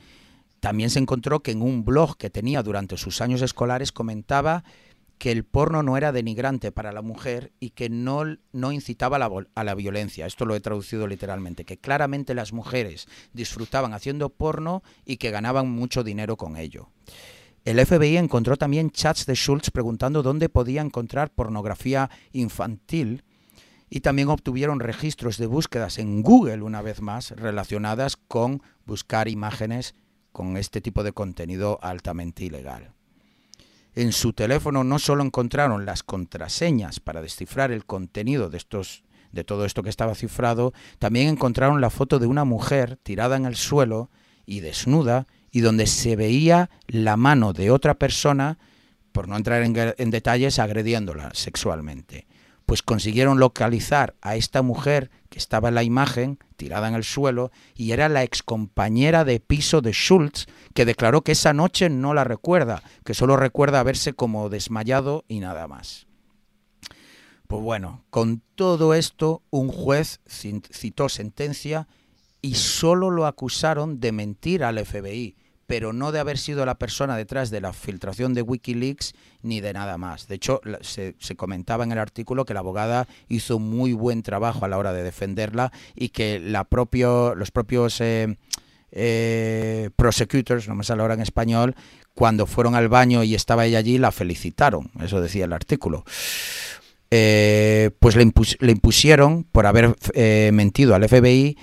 También 0.60 0.89
se 0.89 1.00
encontró 1.00 1.41
que 1.41 1.52
en 1.52 1.62
un 1.62 1.84
blog 1.84 2.17
que 2.17 2.30
tenía 2.30 2.63
durante 2.63 2.98
sus 2.98 3.22
años 3.22 3.41
escolares 3.41 3.91
comentaba 3.91 4.63
que 5.17 5.32
el 5.32 5.43
porno 5.43 5.84
no 5.84 5.96
era 5.96 6.12
denigrante 6.12 6.72
para 6.72 6.91
la 6.91 7.02
mujer 7.02 7.54
y 7.60 7.72
que 7.72 7.89
no, 7.89 8.26
incitaba 8.72 9.17
a 9.17 9.63
la, 9.63 9.76
violencia. 9.76 10.26
Esto 10.26 10.46
lo 10.46 10.56
he 10.56 10.60
traducido 10.60 11.08
literalmente, 11.08 11.65
que 11.65 11.78
claramente 11.78 12.34
las 12.34 12.52
mujeres 12.52 13.08
disfrutaban 13.34 13.93
haciendo 13.93 14.30
porno 14.30 14.84
y 15.06 15.17
que 15.17 15.32
ganaban 15.32 15.69
mucho 15.69 16.04
dinero 16.04 16.36
con 16.36 16.58
ello. 16.58 16.89
El 17.65 17.84
FBI 17.86 18.17
encontró 18.17 18.58
también 18.58 18.91
chats 18.91 19.26
de 19.26 19.36
Schultz 19.36 19.71
preguntando 19.71 20.21
dónde 20.21 20.49
podía 20.49 20.82
encontrar 20.82 21.32
pornografía 21.32 22.10
infantil 22.34 23.23
y 23.89 24.02
también 24.02 24.28
obtuvieron 24.30 24.82
registros 24.82 25.38
de 25.38 25.45
búsquedas 25.45 25.97
en 25.97 26.23
Google, 26.23 26.62
una 26.62 26.82
vez 26.82 26.99
más, 27.02 27.32
relacionadas 27.32 28.17
con 28.17 28.62
buscar 28.86 29.30
imágenes 29.30 29.95
con 30.34 30.58
este 30.58 30.82
tipo 30.82 31.04
de 31.04 31.13
contenido 31.13 31.80
altamente 31.82 32.43
ilegal. 32.43 32.91
En 33.95 34.12
su 34.12 34.34
teléfono 34.34 34.84
no 34.84 34.99
solo 34.99 35.23
encontraron 35.23 35.86
las 35.86 36.04
contraseñas 36.04 36.99
para 36.99 37.21
descifrar 37.21 37.71
el 37.71 37.86
contenido 37.86 38.49
de 38.49 38.58
estos 38.58 39.04
de 39.32 39.43
todo 39.43 39.65
esto 39.65 39.84
que 39.84 39.89
estaba 39.89 40.15
cifrado, 40.15 40.73
también 40.99 41.28
encontraron 41.28 41.82
la 41.82 41.89
foto 41.89 42.19
de 42.19 42.28
una 42.28 42.45
mujer 42.45 42.97
tirada 42.97 43.36
en 43.36 43.45
el 43.45 43.56
suelo 43.56 44.10
y 44.45 44.60
desnuda 44.60 45.28
y 45.54 45.62
donde 45.62 45.86
se 45.86 46.16
veía 46.16 46.72
la 46.88 47.16
mano 47.16 47.54
de 47.54 47.70
otra 47.70 47.94
persona, 47.94 48.58
por 49.12 49.28
no 49.28 49.38
entrar 49.38 49.62
en, 49.62 50.10
detalles, 50.10 50.58
agrediéndola 50.58 51.30
sexualmente. 51.36 52.26
Pues 52.66 52.82
consiguieron 52.82 53.39
localizar 53.39 54.16
a 54.24 54.36
esta 54.36 54.63
mujer 54.63 55.12
que 55.30 55.38
estaba 55.38 55.70
en 55.70 55.76
la 55.76 55.84
imagen, 55.84 56.39
tirada 56.58 56.88
en 56.88 56.96
el 56.96 57.04
suelo, 57.04 57.52
y 57.76 57.92
era 57.92 58.10
la 58.10 58.24
excompañera 58.24 59.26
de 59.26 59.39
piso 59.39 59.82
de 59.82 59.92
Schultz, 59.92 60.48
que 60.74 60.86
declaró 60.86 61.22
que 61.22 61.34
esa 61.34 61.54
noche 61.54 61.88
no 61.88 62.16
la 62.16 62.24
recuerda, 62.24 62.82
que 63.06 63.13
solo 63.13 63.38
recuerda 63.38 63.80
haberse 63.80 64.13
como 64.13 64.50
desmayado 64.50 65.24
y 65.28 65.39
nada 65.39 65.68
más. 65.68 66.08
Pues 67.48 67.62
bueno, 67.62 68.04
con 68.10 68.42
todo 68.56 68.96
esto, 68.96 69.44
un 69.52 69.68
juez 69.68 70.20
citó 70.26 71.10
sentencia 71.10 71.88
y 72.42 72.56
solo 72.56 73.12
lo 73.12 73.28
acusaron 73.28 74.00
de 74.00 74.12
mentir 74.12 74.63
al 74.63 74.84
FBI, 74.84 75.36
pero 75.74 75.92
no 75.92 76.12
de 76.12 76.20
haber 76.20 76.38
sido 76.38 76.68
la 76.68 76.76
persona 76.76 77.18
detrás 77.18 77.50
de 77.50 77.60
la 77.60 77.74
filtración 77.74 78.36
de 78.36 78.44
Wikileaks 78.44 79.16
ni 79.42 79.60
de 79.60 79.74
nada 79.74 79.98
más. 79.98 80.28
De 80.28 80.36
hecho, 80.36 80.62
se, 80.82 81.16
comentaba 81.36 81.84
en 81.84 81.92
el 81.92 81.98
artículo 81.98 82.46
que 82.46 82.54
la 82.54 82.60
abogada 82.60 83.08
hizo 83.28 83.58
muy 83.58 83.94
buen 83.94 84.22
trabajo 84.22 84.66
a 84.66 84.68
la 84.68 84.78
hora 84.78 84.94
de 84.94 85.02
defenderla 85.02 85.72
y 85.96 86.10
que 86.10 86.40
los 86.40 86.68
propios 87.50 88.02
eh, 88.02 88.38
eh, 88.92 89.90
prosecutors, 89.96 90.68
no 90.68 90.76
me 90.76 90.84
sale 90.84 91.02
ahora 91.02 91.16
en 91.16 91.22
español, 91.22 91.76
cuando 92.14 92.46
fueron 92.46 92.76
al 92.76 92.88
baño 92.88 93.24
y 93.24 93.34
estaba 93.34 93.66
ella 93.66 93.80
allí, 93.80 93.98
la 93.98 94.12
felicitaron. 94.12 94.92
Eso 95.02 95.22
decía 95.22 95.46
el 95.46 95.54
artículo. 95.54 96.06
Eh, 97.10 97.90
pues 97.98 98.16
le, 98.16 98.32
le, 98.60 98.72
impusieron, 98.72 99.44
por 99.44 99.66
haber 99.66 99.96
mentido 100.54 100.94
al 100.94 101.10
FBI, 101.10 101.58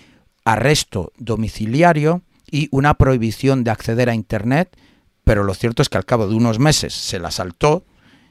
arresto 0.45 1.13
domiciliario 1.17 2.23
y 2.51 2.69
una 2.71 2.95
prohibición 2.95 3.65
de 3.65 3.71
acceder 3.71 4.09
a 4.09 4.15
Internet, 4.15 4.77
pero 5.25 5.45
lo 5.45 5.55
cierto 5.55 5.83
es 5.83 5.89
que 5.89 5.99
al 5.99 6.05
cabo 6.05 6.27
de 6.27 6.35
unos 6.35 6.59
meses 6.59 6.95
se 6.95 7.19
la 7.19 7.31
saltó 7.31 7.85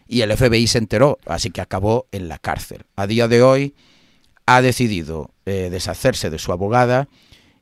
y 0.08 0.22
el 0.22 0.36
FBI 0.36 0.68
se 0.68 0.80
enteró, 0.80 1.20
así 1.26 1.52
que 1.52 1.62
acabó 1.62 2.08
en 2.12 2.28
la 2.28 2.40
cárcel. 2.40 2.86
A 2.96 3.08
día 3.08 3.28
de 3.28 3.42
hoy 3.42 3.76
ha 4.46 4.62
decidido 4.62 5.32
eh, 5.46 5.70
deshacerse 5.72 6.30
de 6.30 6.40
su 6.40 6.52
abogada 6.52 7.08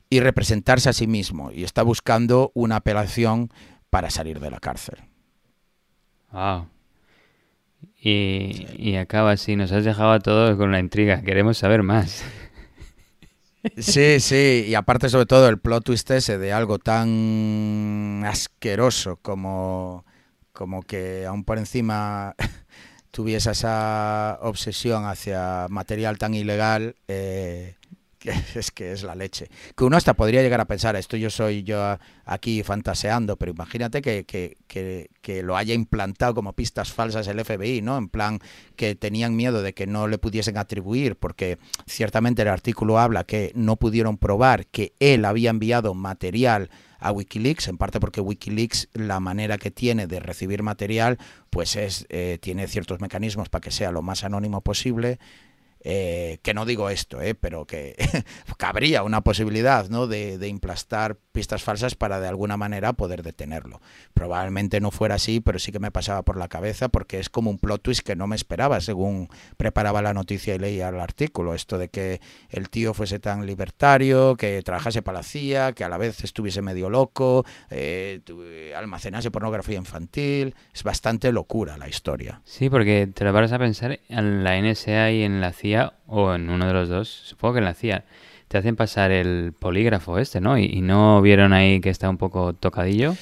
y 0.10 0.22
representarse 0.22 0.90
a 0.90 0.94
sí 0.94 1.06
mismo 1.06 1.52
y 1.52 1.64
está 1.64 1.84
buscando 1.84 2.52
una 2.54 2.78
apelación 2.78 3.52
para 3.90 4.10
salir 4.10 4.40
de 4.40 4.50
la 4.50 4.60
cárcel. 4.60 5.00
Wow. 6.32 6.68
Y, 8.00 8.66
y 8.78 8.96
acaba 8.96 9.32
así, 9.32 9.56
nos 9.56 9.72
has 9.72 9.84
dejado 9.84 10.12
a 10.12 10.20
todos 10.20 10.56
con 10.56 10.72
la 10.72 10.80
intriga, 10.80 11.22
queremos 11.22 11.58
saber 11.58 11.84
más. 11.84 12.24
Sí, 13.80 14.20
sí, 14.20 14.66
y 14.68 14.74
aparte 14.74 15.08
sobre 15.08 15.28
todo 15.28 15.48
el 15.50 15.60
plot 15.60 15.84
twist 15.86 16.10
ese 16.12 16.40
de 16.40 16.52
algo 16.52 16.80
tan 16.80 18.24
asqueroso 18.26 19.18
como, 19.18 20.04
como 20.52 20.82
que 20.82 21.26
aún 21.28 21.44
por 21.44 21.60
encima 21.60 22.36
tuviese 23.12 23.52
esa 23.52 24.40
obsesión 24.42 25.06
hacia 25.06 25.68
material 25.70 26.18
tan 26.18 26.34
ilegal, 26.34 26.96
eh, 27.08 27.76
es 28.56 28.72
que 28.72 28.92
es 28.92 29.04
la 29.04 29.16
leche. 29.16 29.50
Que 29.76 29.84
uno 29.84 29.98
hasta 29.98 30.14
podría 30.16 30.42
llegar 30.42 30.60
a 30.60 30.66
pensar, 30.66 30.96
esto 30.96 31.18
yo 31.18 31.30
soy 31.30 31.64
yo 31.64 31.98
aquí 32.26 32.64
fantaseando, 32.64 33.38
pero 33.38 33.52
imagínate 33.52 34.02
que, 34.02 34.26
que, 34.26 34.58
que, 34.68 35.10
que, 35.22 35.44
lo 35.44 35.56
haya 35.56 35.74
implantado 35.74 36.34
como 36.34 36.54
pistas 36.54 36.92
falsas 36.92 37.28
el 37.28 37.44
FBI, 37.44 37.82
¿no? 37.82 37.98
En 37.98 38.10
plan 38.10 38.40
que 38.76 38.96
tenían 38.96 39.36
miedo 39.36 39.62
de 39.62 39.74
que 39.74 39.88
no 39.88 40.08
le 40.08 40.18
pudiesen 40.18 40.58
atribuir, 40.58 41.16
porque 41.16 41.58
ciertamente 41.86 42.42
el 42.42 42.48
artículo 42.50 43.00
habla 43.00 43.24
que 43.24 43.52
no 43.56 43.76
pudieron 43.76 44.18
probar 44.18 44.68
que 44.68 44.94
él 45.00 45.26
había 45.26 45.50
enviado 45.50 45.94
material 45.94 46.70
a 47.00 47.12
Wikileaks, 47.12 47.68
en 47.68 47.78
parte 47.78 48.00
porque 48.00 48.22
Wikileaks 48.22 48.90
la 48.94 49.20
manera 49.20 49.60
que 49.60 49.70
tiene 49.70 50.08
de 50.08 50.20
recibir 50.20 50.64
material, 50.64 51.20
pues 51.52 51.76
es 51.76 52.08
eh, 52.10 52.40
tiene 52.42 52.68
ciertos 52.68 53.00
mecanismos 53.00 53.50
para 53.50 53.62
que 53.62 53.72
sea 53.72 53.92
lo 53.92 54.02
más 54.02 54.24
anónimo 54.24 54.62
posible 54.62 55.20
eh, 55.90 56.40
que 56.42 56.54
no 56.54 56.66
digo 56.66 56.90
esto, 56.90 57.22
eh, 57.22 57.34
pero 57.34 57.64
que 57.64 57.96
cabría 58.58 59.04
una 59.04 59.22
posibilidad 59.22 59.88
de, 59.88 60.38
de, 60.38 60.48
implastar 60.50 61.16
pistas 61.32 61.64
falsas 61.64 61.96
para 61.96 62.20
de 62.20 62.28
alguna 62.28 62.58
manera 62.58 62.92
poder 62.92 63.24
detenerlo. 63.24 63.80
Probablemente 64.14 64.82
no 64.82 64.92
fuera 64.92 65.16
así, 65.16 65.40
pero 65.40 65.60
sí 65.60 65.72
que 65.72 65.80
me 65.80 65.90
pasaba 65.90 66.24
por 66.24 66.36
la 66.36 66.50
cabeza 66.50 66.90
porque 66.90 67.20
es 67.20 67.30
como 67.30 67.50
un 67.50 67.58
plot 67.58 67.84
twist 67.84 68.02
que 68.02 68.18
no 68.18 68.28
me 68.28 68.36
esperaba 68.36 68.82
según 68.82 69.30
preparaba 69.56 70.02
la 70.02 70.14
noticia 70.14 70.56
y 70.56 70.60
leía 70.60 70.90
el 70.90 71.00
artículo. 71.00 71.54
Esto 71.54 71.78
de 71.78 71.88
que 71.88 72.20
el 72.50 72.70
tío 72.70 72.94
fuese 72.94 73.20
tan 73.20 73.46
libertario, 73.46 74.36
que 74.36 74.62
trabajase 74.64 75.02
para 75.02 75.20
la 75.20 75.24
CIA, 75.24 75.72
que 75.72 75.86
a 75.86 75.90
la 75.90 75.98
vez 75.98 76.22
estuviese 76.22 76.62
medio 76.62 76.90
loco, 76.90 77.46
eh, 77.70 78.20
almacenase 78.76 79.32
pornografía 79.32 79.78
infantil. 79.78 80.54
Es 80.74 80.84
bastante 80.84 81.32
locura 81.32 81.78
la 81.78 81.88
historia. 81.88 82.42
Sí, 82.44 82.70
porque 82.70 83.08
te 83.08 83.24
lo 83.24 83.32
vas 83.32 83.54
a 83.54 83.58
pensar 83.60 84.02
en 84.10 84.44
la 84.44 84.62
NSA 84.62 85.12
y 85.12 85.24
en 85.24 85.40
la 85.40 85.54
CIA 85.54 85.77
o 86.08 86.34
en 86.34 86.50
uno 86.50 86.68
de 86.68 86.74
los 86.74 86.90
dos, 86.90 87.10
supongo 87.10 87.56
que 87.56 87.60
en 87.60 87.66
la 87.66 87.74
CIA, 87.74 88.06
te 88.48 88.58
hacen 88.58 88.76
pasar 88.76 89.12
el 89.12 89.54
polígrafo 89.54 90.20
este, 90.20 90.40
¿no? 90.40 90.58
Y, 90.58 90.82
no 90.82 91.22
vieron 91.22 91.54
ahí 91.54 91.82
que 91.82 91.90
está 91.90 92.10
un 92.10 92.18
poco 92.18 92.54
tocadillo. 92.54 93.16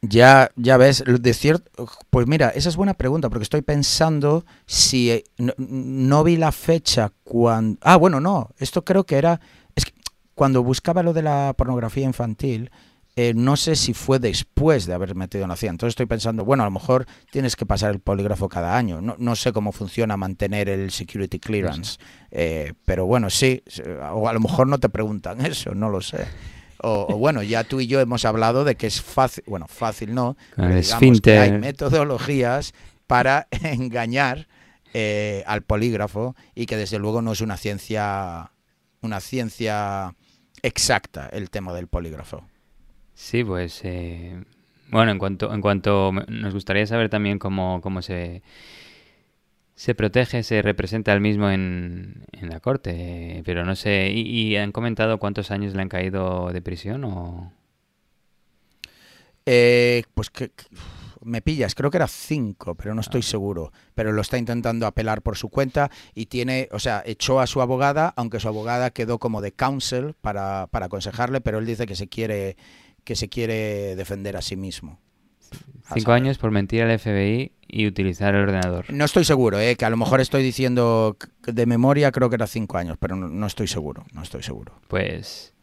Ya, 0.00 0.50
ya 0.56 0.76
ves, 0.76 1.04
de 1.06 1.32
cierto, 1.32 1.86
pues 2.10 2.26
mira, 2.26 2.48
esa 2.48 2.68
es 2.68 2.76
buena 2.76 2.94
pregunta 2.94 3.28
porque 3.28 3.44
estoy 3.44 3.62
pensando 3.62 4.44
si 4.66 5.22
no, 5.38 5.52
no, 5.58 6.24
vi 6.24 6.36
la 6.36 6.50
fecha 6.50 7.12
cuando, 7.22 7.78
ah, 7.82 7.96
bueno, 7.96 8.20
no, 8.20 8.50
esto 8.58 8.84
creo 8.84 9.04
que 9.04 9.16
era, 9.16 9.40
es 9.76 9.84
que 9.84 9.92
cuando 10.34 10.64
buscaba 10.64 11.04
lo 11.04 11.12
de 11.12 11.22
la 11.22 11.54
pornografía 11.56 12.04
infantil, 12.04 12.72
eh, 13.16 13.34
no 13.34 13.56
sé 13.56 13.76
si 13.76 13.92
fue 13.92 14.18
después 14.18 14.86
de 14.86 14.94
haber 14.94 15.14
metido 15.14 15.44
en 15.44 15.50
la 15.50 15.56
CIA. 15.56 15.70
Entonces 15.70 15.92
estoy 15.92 16.06
pensando, 16.06 16.44
bueno, 16.44 16.62
a 16.62 16.66
lo 16.66 16.70
mejor 16.70 17.06
tienes 17.30 17.56
que 17.56 17.66
pasar 17.66 17.90
el 17.90 18.00
polígrafo 18.00 18.48
cada 18.48 18.76
año. 18.76 19.00
No, 19.00 19.16
no 19.18 19.36
sé 19.36 19.52
cómo 19.52 19.72
funciona 19.72 20.16
mantener 20.16 20.68
el 20.68 20.90
security 20.90 21.38
clearance. 21.38 21.98
Eh, 22.30 22.72
pero 22.84 23.06
bueno, 23.06 23.28
sí, 23.28 23.62
o 24.12 24.28
a 24.28 24.32
lo 24.32 24.40
mejor 24.40 24.66
no 24.68 24.78
te 24.78 24.88
preguntan 24.88 25.40
eso, 25.46 25.74
no 25.74 25.90
lo 25.90 26.00
sé. 26.00 26.26
O, 26.78 27.06
o, 27.10 27.16
bueno, 27.16 27.42
ya 27.42 27.62
tú 27.62 27.80
y 27.80 27.86
yo 27.86 28.00
hemos 28.00 28.24
hablado 28.24 28.64
de 28.64 28.74
que 28.74 28.88
es 28.88 29.00
fácil, 29.00 29.44
bueno, 29.46 29.68
fácil 29.68 30.14
no, 30.14 30.36
digamos 30.56 31.20
que 31.20 31.38
hay 31.38 31.52
metodologías 31.52 32.74
para 33.06 33.46
engañar 33.62 34.48
eh, 34.94 35.42
al 35.46 35.62
polígrafo 35.62 36.34
y 36.54 36.66
que 36.66 36.76
desde 36.76 36.98
luego 36.98 37.22
no 37.22 37.32
es 37.32 37.40
una 37.40 37.56
ciencia, 37.56 38.52
una 39.00 39.20
ciencia 39.20 40.14
exacta 40.62 41.28
el 41.32 41.50
tema 41.50 41.72
del 41.72 41.86
polígrafo. 41.86 42.44
Sí, 43.22 43.44
pues 43.44 43.80
eh, 43.84 44.34
bueno, 44.90 45.12
en 45.12 45.18
cuanto 45.18 45.54
en 45.54 45.60
cuanto 45.60 46.10
nos 46.26 46.52
gustaría 46.52 46.84
saber 46.88 47.08
también 47.08 47.38
cómo, 47.38 47.80
cómo 47.80 48.02
se 48.02 48.42
se 49.76 49.94
protege, 49.94 50.42
se 50.42 50.60
representa 50.60 51.12
al 51.12 51.20
mismo 51.20 51.48
en, 51.48 52.24
en 52.32 52.48
la 52.50 52.58
corte, 52.58 53.42
pero 53.46 53.64
no 53.64 53.76
sé, 53.76 54.10
¿y, 54.12 54.22
¿y, 54.22 54.56
han 54.56 54.72
comentado 54.72 55.18
cuántos 55.18 55.52
años 55.52 55.72
le 55.74 55.82
han 55.82 55.88
caído 55.88 56.50
de 56.52 56.62
prisión 56.62 57.04
o...? 57.04 57.52
Eh, 59.46 60.02
pues 60.14 60.28
que, 60.30 60.50
que, 60.50 60.64
me 61.24 61.42
pillas, 61.42 61.76
creo 61.76 61.90
que 61.90 61.98
era 61.98 62.08
cinco, 62.08 62.74
pero 62.74 62.94
no 62.94 63.00
estoy 63.00 63.22
seguro. 63.22 63.72
Pero 63.94 64.12
lo 64.12 64.20
está 64.20 64.36
intentando 64.36 64.86
apelar 64.86 65.22
por 65.22 65.36
su 65.36 65.48
cuenta 65.48 65.90
y 66.14 66.26
tiene, 66.26 66.68
o 66.72 66.80
sea, 66.80 67.02
echó 67.06 67.40
a 67.40 67.46
su 67.46 67.62
abogada, 67.62 68.12
aunque 68.16 68.40
su 68.40 68.48
abogada 68.48 68.90
quedó 68.90 69.18
como 69.18 69.40
de 69.40 69.52
counsel 69.52 70.14
para, 70.20 70.66
para 70.72 70.86
aconsejarle, 70.86 71.40
pero 71.40 71.58
él 71.58 71.66
dice 71.66 71.86
que 71.86 71.94
se 71.94 72.08
quiere 72.08 72.56
que 73.04 73.16
se 73.16 73.28
quiere 73.28 73.96
defender 73.96 74.36
a 74.36 74.42
sí 74.42 74.56
mismo. 74.56 75.00
Cinco 75.94 76.12
años 76.12 76.38
por 76.38 76.50
mentir 76.50 76.82
al 76.82 76.98
FBI 76.98 77.52
y 77.68 77.86
utilizar 77.86 78.34
el 78.34 78.42
ordenador. 78.42 78.86
No 78.90 79.04
estoy 79.04 79.24
seguro, 79.24 79.58
¿eh? 79.58 79.76
que 79.76 79.84
a 79.84 79.90
lo 79.90 79.96
mejor 79.96 80.20
estoy 80.20 80.42
diciendo 80.42 81.16
de 81.46 81.66
memoria, 81.66 82.12
creo 82.12 82.30
que 82.30 82.36
era 82.36 82.46
cinco 82.46 82.78
años, 82.78 82.96
pero 82.98 83.16
no, 83.16 83.28
no 83.28 83.46
estoy 83.46 83.66
seguro, 83.66 84.04
no 84.12 84.22
estoy 84.22 84.42
seguro. 84.42 84.80
Pues, 84.88 85.54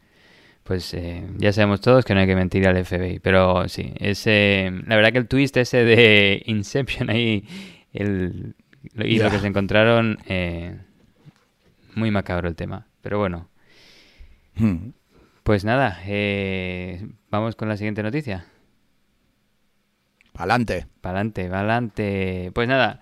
pues 0.63 0.93
eh, 0.93 1.25
ya 1.37 1.51
sabemos 1.51 1.81
todos 1.81 2.05
que 2.05 2.13
no 2.13 2.19
hay 2.19 2.27
que 2.27 2.35
mentir 2.35 2.67
al 2.67 2.83
FBI, 2.85 3.19
pero 3.19 3.67
sí, 3.69 3.93
ese, 3.97 4.71
la 4.85 4.95
verdad 4.95 5.11
que 5.11 5.19
el 5.19 5.27
twist 5.27 5.57
ese 5.57 5.83
de 5.83 6.43
Inception 6.47 7.09
ahí 7.09 7.45
el, 7.93 8.55
y 8.95 9.15
yeah. 9.15 9.25
lo 9.25 9.31
que 9.31 9.39
se 9.39 9.47
encontraron, 9.47 10.19
eh, 10.27 10.77
muy 11.95 12.11
macabro 12.11 12.47
el 12.47 12.55
tema, 12.55 12.87
pero 13.01 13.19
bueno. 13.19 13.49
Hmm. 14.55 14.91
Pues 15.49 15.65
nada, 15.65 15.99
eh, 16.05 17.09
vamos 17.31 17.55
con 17.55 17.69
la 17.69 17.75
siguiente 17.75 18.03
noticia. 18.03 18.45
Pa'lante. 20.31 20.85
Pa'lante, 21.01 21.49
pa'lante. 21.49 22.51
Pues 22.53 22.67
nada, 22.67 22.99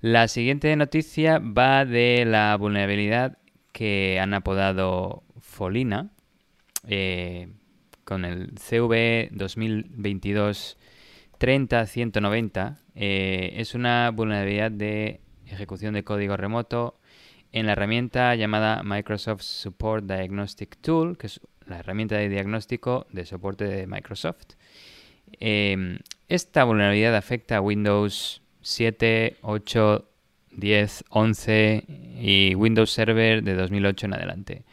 la 0.00 0.28
siguiente 0.28 0.76
noticia 0.76 1.40
va 1.40 1.84
de 1.84 2.24
la 2.26 2.56
vulnerabilidad 2.56 3.38
que 3.72 4.20
han 4.20 4.34
apodado 4.34 5.24
Folina 5.40 6.12
eh, 6.86 7.48
con 8.04 8.24
el 8.24 8.54
CV 8.54 9.30
2022 9.32 10.78
30-190. 11.40 12.76
Eh, 12.94 13.54
es 13.56 13.74
una 13.74 14.12
vulnerabilidad 14.12 14.70
de 14.70 15.22
ejecución 15.44 15.94
de 15.94 16.04
código 16.04 16.36
remoto 16.36 17.00
en 17.50 17.66
la 17.66 17.72
herramienta 17.72 18.32
llamada 18.36 18.84
Microsoft 18.84 19.42
Support 19.42 20.04
Diagnostic 20.04 20.76
Tool, 20.80 21.18
que 21.18 21.26
es 21.26 21.40
la 21.70 21.78
herramienta 21.78 22.16
de 22.16 22.28
diagnóstico 22.28 23.06
de 23.10 23.24
soporte 23.24 23.64
de 23.64 23.86
Microsoft. 23.86 24.54
Eh, 25.38 25.98
esta 26.28 26.64
vulnerabilidad 26.64 27.16
afecta 27.16 27.56
a 27.56 27.60
Windows 27.60 28.42
7, 28.60 29.38
8, 29.40 30.08
10, 30.50 31.04
11 31.08 31.84
y 32.20 32.54
Windows 32.56 32.90
Server 32.90 33.42
de 33.42 33.54
2008 33.54 34.06
en 34.06 34.14
adelante. 34.14 34.64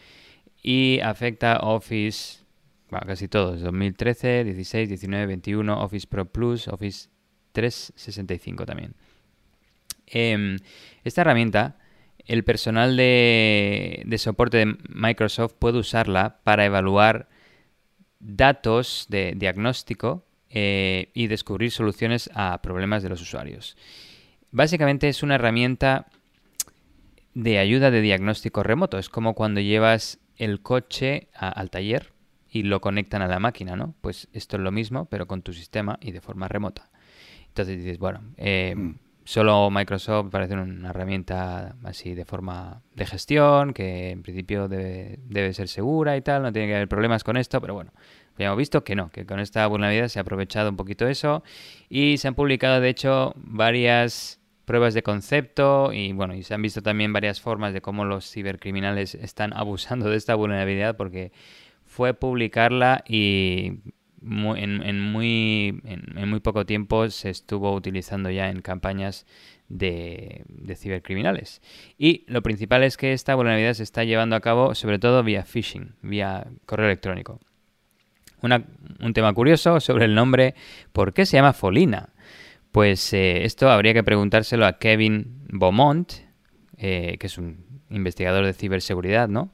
Y 0.61 0.99
afecta 1.01 1.59
Office, 1.59 2.39
bueno, 2.89 3.05
casi 3.05 3.27
todos, 3.27 3.61
2013, 3.61 4.43
16, 4.43 4.89
19, 4.89 5.27
21, 5.27 5.81
Office 5.81 6.07
Pro 6.07 6.25
Plus, 6.25 6.67
Office 6.67 7.09
365 7.51 8.65
también. 8.65 8.95
Eh, 10.07 10.57
esta 11.03 11.21
herramienta 11.21 11.77
el 12.27 12.43
personal 12.43 12.97
de, 12.97 14.03
de, 14.05 14.17
soporte 14.17 14.57
de 14.57 14.77
Microsoft 14.89 15.53
puede 15.57 15.79
usarla 15.79 16.39
para 16.43 16.65
evaluar 16.65 17.29
datos 18.19 19.07
de 19.09 19.33
diagnóstico 19.35 20.25
eh, 20.49 21.09
y 21.13 21.27
descubrir 21.27 21.71
soluciones 21.71 22.29
a 22.33 22.61
problemas 22.61 23.01
de 23.01 23.09
los 23.09 23.21
usuarios. 23.21 23.77
Básicamente 24.51 25.07
es 25.07 25.23
una 25.23 25.35
herramienta 25.35 26.07
de 27.33 27.59
ayuda 27.59 27.91
de 27.91 28.01
diagnóstico 28.01 28.61
remoto. 28.61 28.97
Es 28.97 29.09
como 29.09 29.33
cuando 29.33 29.61
llevas 29.61 30.19
el 30.35 30.61
coche 30.61 31.29
al 31.33 31.69
taller 31.69 32.13
y 32.49 32.63
lo 32.63 32.81
conectan 32.81 33.21
a 33.21 33.27
la 33.27 33.39
máquina, 33.39 33.75
¿no? 33.75 33.93
Pues 34.01 34.27
esto 34.33 34.57
es 34.57 34.63
lo 34.63 34.71
mismo, 34.71 35.05
pero 35.05 35.27
con 35.27 35.43
tu 35.43 35.53
sistema 35.53 35.97
y 36.01 36.11
de 36.11 36.21
forma 36.21 36.47
remota. 36.47 36.89
Entonces 37.47 37.77
dices, 37.77 37.99
bueno, 37.99 38.21
eh, 38.37 38.73
mm 38.75 39.06
solo 39.27 39.69
Microsoft 39.69 40.29
parece 40.31 40.53
una 40.53 40.91
herramienta 40.91 41.75
así 41.83 42.13
de 42.13 42.23
forma 42.23 42.81
de 42.95 43.05
gestión, 43.05 43.73
que 43.73 44.11
en 44.11 44.23
principio 44.23 44.69
debe, 44.69 45.19
debe, 45.25 45.53
ser 45.53 45.67
segura 45.67 46.15
y 46.15 46.21
tal, 46.21 46.43
no 46.43 46.53
tiene 46.53 46.69
que 46.69 46.75
haber 46.75 46.87
problemas 46.87 47.25
con 47.25 47.35
esto, 47.35 47.59
pero 47.59 47.73
bueno, 47.73 47.91
ya 48.37 48.45
hemos 48.45 48.57
visto 48.57 48.85
que 48.85 48.95
no, 48.95 49.09
que 49.09 49.25
con 49.25 49.41
esta 49.41 49.67
vulnerabilidad 49.67 50.07
se 50.07 50.19
ha 50.19 50.21
aprovechado 50.21 50.69
un 50.69 50.77
poquito 50.77 51.09
eso 51.09 51.43
y 51.89 52.17
se 52.19 52.29
han 52.29 52.35
publicado 52.35 52.79
de 52.79 52.87
hecho 52.87 53.33
varias 53.35 54.39
pruebas 54.63 54.93
de 54.93 55.03
concepto 55.03 55.91
y 55.91 56.13
bueno, 56.13 56.33
y 56.33 56.43
se 56.43 56.53
han 56.53 56.61
visto 56.61 56.81
también 56.81 57.11
varias 57.11 57.41
formas 57.41 57.73
de 57.73 57.81
cómo 57.81 58.05
los 58.05 58.31
cibercriminales 58.31 59.13
están 59.13 59.51
abusando 59.51 60.09
de 60.09 60.15
esta 60.15 60.35
vulnerabilidad 60.35 60.95
porque 60.95 61.33
fue 61.85 62.13
publicarla 62.13 63.03
y 63.05 63.79
en, 64.55 65.01
muy, 65.01 65.81
en, 65.83 66.29
muy 66.29 66.39
poco 66.39 66.65
tiempo 66.65 67.09
se 67.09 67.29
estuvo 67.29 67.73
utilizando 67.73 68.29
ya 68.29 68.49
en 68.49 68.61
campañas 68.61 69.25
de, 69.69 70.45
cibercriminales. 70.75 71.61
Y 71.97 72.23
lo 72.27 72.41
principal 72.41 72.83
es 72.83 72.97
que 72.97 73.13
esta 73.13 73.35
vulnerabilidad 73.35 73.73
se 73.73 73.83
está 73.83 74.03
llevando 74.03 74.35
a 74.35 74.41
cabo 74.41 74.75
sobre 74.75 74.99
todo 74.99 75.23
vía 75.23 75.43
phishing, 75.43 75.95
vía 76.01 76.47
correo 76.65 76.87
electrónico. 76.87 77.39
un 78.41 79.13
tema 79.13 79.33
curioso 79.33 79.79
sobre 79.79 80.05
el 80.05 80.15
nombre, 80.15 80.55
¿por 80.91 81.13
qué 81.13 81.25
se 81.25 81.37
llama 81.37 81.53
Folina? 81.53 82.09
Pues 82.71 83.13
eh, 83.13 83.43
esto 83.43 83.69
habría 83.69 83.93
que 83.93 84.03
preguntárselo 84.03 84.65
a 84.65 84.77
Kevin 84.77 85.45
Beaumont, 85.49 86.11
eh, 86.77 87.17
que 87.19 87.27
es 87.27 87.37
un 87.37 87.65
investigador 87.89 88.45
de 88.45 88.53
ciberseguridad, 88.53 89.29
¿no? 89.29 89.51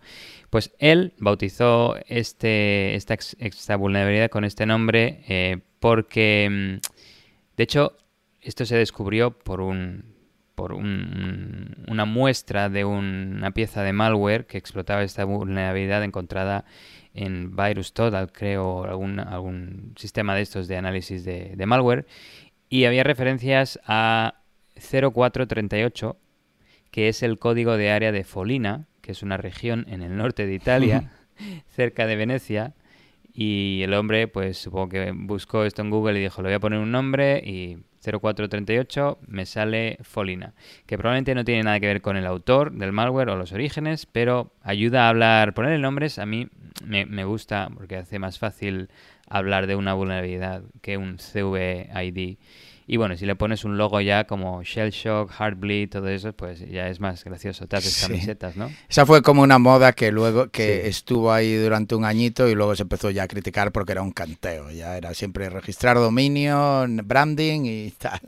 Pues 0.54 0.72
él 0.78 1.16
bautizó 1.18 1.95
este, 2.08 2.93
esta, 2.93 3.76
vulnerabilidad 3.76 4.30
con 4.30 4.43
este 4.43 4.68
nombre 4.68 5.24
eh, 5.28 5.62
porque, 5.80 6.47
mm, 6.47 7.58
de 7.58 7.64
hecho, 7.64 7.97
esto 8.39 8.64
se 8.64 8.78
descubrió 8.78 9.32
por 9.32 9.62
un 9.62 10.14
por 10.54 10.74
una 10.74 12.06
muestra 12.06 12.70
de 12.70 12.86
una 12.86 13.49
pieza 13.49 13.82
de 13.82 13.93
malware 13.93 14.45
que 14.45 14.60
explotaba 14.60 15.01
esta 15.01 15.26
vulnerabilidad 15.26 16.04
encontrada 16.04 16.66
en 17.16 17.56
VirusTotal, 17.56 18.32
creo, 18.32 18.84
algún, 18.84 19.20
algún 19.20 19.95
sistema 19.97 20.36
de 20.36 20.43
estos 20.43 20.68
de 20.68 20.78
análisis 20.78 21.26
de, 21.26 21.56
de 21.56 21.66
malware, 21.66 22.06
y 22.70 22.86
había 22.86 23.04
referencias 23.04 23.80
a 23.88 24.43
0438, 24.76 26.16
que 26.91 27.08
es 27.08 27.24
el 27.24 27.39
código 27.39 27.76
de 27.76 27.89
área 27.89 28.12
de 28.12 28.24
Folina, 28.24 28.86
que 29.04 29.12
es 29.12 29.22
una 29.22 29.38
región 29.38 29.86
en 29.89 30.01
el 30.01 30.16
norte 30.16 30.47
de 30.47 30.56
Italia, 30.56 31.12
cerca 31.76 32.08
de 32.08 32.16
Venecia, 32.16 32.74
y 33.34 33.82
el 33.84 33.93
hombre, 33.93 34.28
pues 34.28 34.58
supongo 34.58 34.89
que 34.89 35.12
buscó 35.12 35.66
esto 35.66 35.82
en 35.82 35.89
Google 35.89 36.20
y 36.20 36.24
dijo, 36.24 36.41
le 36.41 36.49
voy 36.49 36.56
a 36.56 36.60
poner 36.60 36.80
un 36.80 36.91
nombre 36.91 37.41
y 37.43 37.80
0438 38.01 39.20
me 39.28 39.45
sale 39.45 39.97
Folina, 40.04 40.54
que 40.86 40.97
probablemente 40.97 41.36
no 41.36 41.43
tiene 41.43 41.64
nada 41.64 41.80
que 41.80 41.88
ver 41.88 42.01
con 42.01 42.16
el 42.16 42.26
autor 42.26 42.72
del 42.72 42.91
malware 42.91 43.30
o 43.30 43.36
los 43.36 43.51
orígenes, 43.51 44.06
pero 44.06 44.54
ayuda 44.62 45.06
a 45.06 45.10
hablar, 45.10 45.54
ponerle 45.54 45.80
nombres 45.80 46.20
a 46.20 46.26
mí 46.26 46.47
me, 46.86 47.06
me 47.06 47.26
gusta 47.26 47.70
porque 47.74 47.97
hace 47.97 48.20
más 48.20 48.39
fácil 48.39 48.89
hablar 49.28 49.68
de 49.68 49.76
una 49.76 49.93
vulnerabilidad 49.93 50.64
que 50.82 50.97
un 50.97 51.18
CVID 51.18 52.38
y 52.86 52.98
bueno, 52.98 53.16
si 53.16 53.26
le 53.26 53.36
pones 53.36 53.64
un 53.64 53.78
logo 53.78 54.02
ya 54.02 54.26
como 54.26 54.62
Shell 54.64 54.92
Shock, 54.92 55.32
Heartbleed, 55.40 55.90
todo 55.90 56.10
eso, 56.10 56.34
pues 56.34 56.60
ya 56.70 56.90
es 56.90 57.00
más 57.00 57.24
gracioso. 57.24 57.68
Te 57.68 57.78
haces 57.78 58.06
camisetas, 58.06 58.58
¿no? 58.58 58.70
Esa 58.90 59.06
fue 59.06 59.22
como 59.22 59.42
una 59.42 59.58
moda 59.58 59.94
que 59.94 60.12
luego 60.12 60.50
que 60.50 60.88
estuvo 60.88 61.32
ahí 61.32 61.56
durante 61.56 61.96
un 61.96 62.04
añito 62.04 62.50
y 62.50 62.56
luego 62.56 62.76
se 62.76 62.84
empezó 62.84 63.10
ya 63.10 63.24
a 63.24 63.28
criticar 63.28 63.72
porque 63.72 63.94
era 63.94 64.02
un 64.02 64.12
canteo. 64.12 64.70
Ya 64.72 64.98
era 64.98 65.14
siempre 65.14 65.50
registrar 65.50 65.98
dominio, 65.98 66.86
branding 66.88 67.62
y 67.66 67.92
tal. 67.98 68.20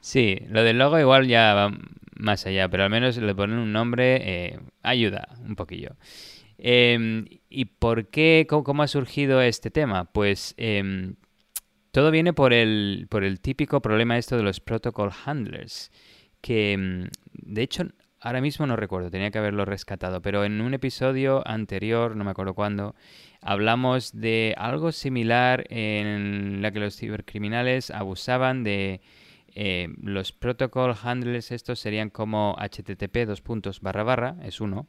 Sí, 0.00 0.38
lo 0.48 0.62
del 0.62 0.78
logo 0.78 0.98
igual 0.98 1.26
ya 1.26 1.52
va 1.52 1.72
más 2.16 2.46
allá, 2.46 2.68
pero 2.68 2.84
al 2.84 2.90
menos 2.90 3.16
le 3.16 3.34
ponen 3.34 3.58
un 3.58 3.72
nombre, 3.72 4.20
eh, 4.22 4.58
ayuda 4.82 5.28
un 5.46 5.56
poquillo. 5.56 5.96
Em, 6.58 7.26
¿Y 7.48 7.66
por 7.66 8.08
qué? 8.08 8.46
Cómo, 8.48 8.82
ha 8.82 8.88
surgido 8.88 9.40
este 9.40 9.70
tema? 9.70 10.06
Pues 10.06 10.54
em, 10.56 11.14
todo 11.98 12.12
viene 12.12 12.32
por 12.32 12.52
el, 12.52 13.08
por 13.10 13.24
el 13.24 13.40
típico 13.40 13.82
problema 13.82 14.18
esto 14.18 14.36
de 14.36 14.44
los 14.44 14.60
protocol 14.60 15.10
handlers, 15.24 15.90
que 16.40 16.76
mm, 16.78 17.08
de 17.32 17.62
hecho 17.62 17.88
ahora 18.20 18.40
mismo 18.40 18.68
no 18.68 18.76
recuerdo, 18.76 19.10
tenía 19.10 19.32
que 19.32 19.38
haberlo 19.38 19.64
rescatado, 19.64 20.22
pero 20.22 20.44
en 20.44 20.60
un 20.60 20.74
episodio 20.74 21.42
anterior, 21.44 22.14
no 22.14 22.22
me 22.22 22.30
acuerdo 22.30 22.54
cuándo, 22.54 22.94
hablamos 23.42 24.12
de 24.12 24.54
algo 24.58 24.92
similar 24.92 25.64
en 25.70 26.62
la 26.62 26.70
que 26.70 26.78
los 26.78 26.94
cibercriminales 26.96 27.90
abusaban 27.90 28.62
de 28.62 29.00
eh, 29.60 29.88
los 30.00 30.30
protocol 30.30 30.94
handlers 31.02 31.50
estos 31.50 31.80
serían 31.80 32.10
como 32.10 32.56
http 32.60 33.26
dos 33.26 33.40
puntos 33.40 33.80
barra 33.80 34.04
barra 34.04 34.36
es 34.44 34.60
uno 34.60 34.86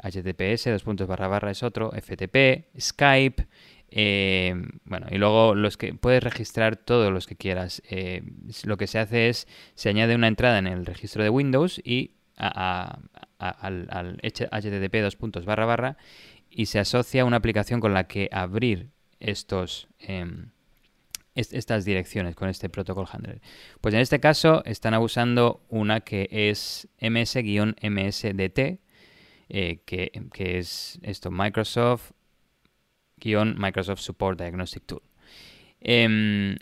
https 0.00 0.66
dos 0.66 0.84
puntos 0.84 1.08
barra 1.08 1.26
barra 1.26 1.50
es 1.50 1.64
otro 1.64 1.90
ftp 1.90 2.68
skype 2.78 3.48
eh, 3.90 4.54
bueno, 4.84 5.08
y 5.10 5.18
luego 5.18 5.56
los 5.56 5.76
que 5.76 5.92
puedes 5.92 6.22
registrar 6.22 6.76
todos 6.76 7.12
los 7.12 7.26
que 7.26 7.34
quieras. 7.34 7.82
Eh, 7.90 8.22
lo 8.64 8.78
que 8.78 8.86
se 8.86 9.00
hace 9.00 9.28
es, 9.28 9.48
se 9.74 9.88
añade 9.90 10.14
una 10.14 10.28
entrada 10.28 10.58
en 10.58 10.68
el 10.68 10.86
registro 10.86 11.24
de 11.24 11.28
Windows 11.28 11.80
y 11.84 12.12
al, 12.36 13.00
http 14.22 15.02
dos 15.02 15.16
puntos 15.16 15.44
barra 15.44 15.66
barra 15.66 15.96
y 16.48 16.66
se 16.66 16.78
asocia 16.78 17.24
una 17.24 17.38
aplicación 17.38 17.80
con 17.80 17.92
la 17.92 18.06
que 18.06 18.30
abrir 18.30 18.90
estos 19.18 19.88
estas 21.34 21.84
direcciones 21.84 22.34
con 22.34 22.48
este 22.48 22.68
protocol 22.68 23.06
handler. 23.10 23.40
Pues 23.80 23.94
en 23.94 24.00
este 24.00 24.20
caso 24.20 24.62
están 24.64 24.94
abusando 24.94 25.64
una 25.68 26.00
que 26.00 26.28
es 26.30 26.88
ms-msdt, 27.00 28.78
eh, 29.48 29.80
que, 29.84 30.12
que, 30.32 30.58
es 30.58 30.98
esto, 31.02 31.30
Microsoft 31.30 32.12
Microsoft 33.24 34.00
Support 34.00 34.40
Diagnostic 34.40 34.84
Tool. 34.86 35.02
Em, 35.80 36.56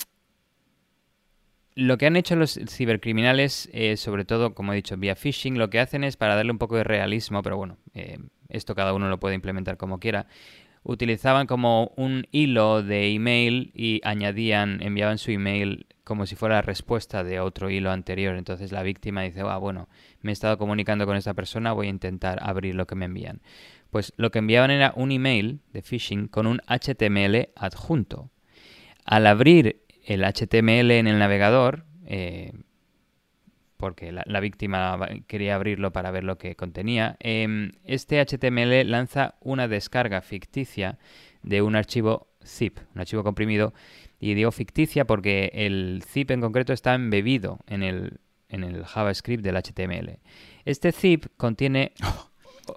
lo 1.74 1.98
que 1.98 2.06
han 2.06 2.16
hecho 2.16 2.36
los 2.36 2.58
cibercriminales, 2.68 3.68
eh, 3.72 3.96
sobre 3.96 4.24
todo, 4.24 4.54
como 4.54 4.72
he 4.72 4.76
dicho, 4.76 4.96
vía 4.96 5.16
phishing, 5.16 5.58
lo 5.58 5.70
que 5.70 5.80
hacen 5.80 6.04
es 6.04 6.16
para 6.16 6.34
darle 6.34 6.52
un 6.52 6.58
poco 6.58 6.76
de 6.76 6.84
realismo, 6.84 7.42
pero 7.42 7.56
bueno, 7.56 7.78
eh, 7.94 8.18
esto 8.48 8.74
cada 8.74 8.92
uno 8.92 9.08
lo 9.08 9.20
puede 9.20 9.34
implementar 9.34 9.76
como 9.76 9.98
quiera. 9.98 10.26
Utilizaban 10.82 11.46
como 11.46 11.92
un 11.96 12.26
hilo 12.30 12.82
de 12.82 13.12
email 13.12 13.70
y 13.74 14.00
añadían, 14.04 14.82
enviaban 14.82 15.18
su 15.18 15.30
email 15.30 15.86
como 16.04 16.26
si 16.26 16.34
fuera 16.34 16.56
la 16.56 16.62
respuesta 16.62 17.22
de 17.22 17.38
otro 17.38 17.70
hilo 17.70 17.90
anterior. 17.90 18.36
Entonces 18.36 18.72
la 18.72 18.82
víctima 18.82 19.22
dice, 19.22 19.42
ah, 19.42 19.58
bueno, 19.58 19.88
me 20.22 20.30
he 20.30 20.32
estado 20.32 20.58
comunicando 20.58 21.06
con 21.06 21.16
esta 21.16 21.34
persona, 21.34 21.72
voy 21.72 21.86
a 21.86 21.90
intentar 21.90 22.38
abrir 22.42 22.74
lo 22.74 22.86
que 22.86 22.94
me 22.94 23.04
envían. 23.04 23.42
Pues 23.90 24.12
lo 24.16 24.30
que 24.30 24.38
enviaban 24.38 24.70
era 24.70 24.92
un 24.96 25.12
email 25.12 25.60
de 25.72 25.82
phishing 25.82 26.28
con 26.28 26.46
un 26.46 26.60
HTML 26.66 27.50
adjunto. 27.56 28.30
Al 29.04 29.26
abrir 29.26 29.82
el 30.04 30.24
HTML 30.24 30.90
en 30.92 31.06
el 31.06 31.18
navegador, 31.18 31.84
eh, 32.06 32.52
porque 33.80 34.12
la, 34.12 34.40
víctima 34.40 34.98
quería 35.26 35.56
abrirlo 35.56 35.92
para 35.92 36.10
ver 36.10 36.22
lo 36.22 36.38
que 36.38 36.54
contenía, 36.54 37.16
em, 37.18 37.72
este 37.84 38.20
HTML 38.20 38.88
lanza 38.88 39.34
una 39.40 39.66
descarga 39.66 40.20
ficticia 40.20 40.98
de 41.42 41.62
un 41.62 41.74
archivo 41.74 42.28
zip, 42.44 42.78
un 42.94 43.00
archivo 43.00 43.24
comprimido, 43.24 43.72
y 44.20 44.34
digo 44.34 44.52
ficticia 44.52 45.06
porque 45.06 45.50
el 45.54 46.04
zip 46.06 46.30
en 46.30 46.42
concreto 46.42 46.72
está 46.74 46.94
embebido 46.94 47.58
en 47.66 47.82
el, 47.82 48.20
en 48.50 48.64
el 48.64 48.84
JavaScript 48.84 49.42
del 49.42 49.56
HTML. 49.56 50.18
Este 50.66 50.92
zip 50.92 51.26
contiene 51.36 51.92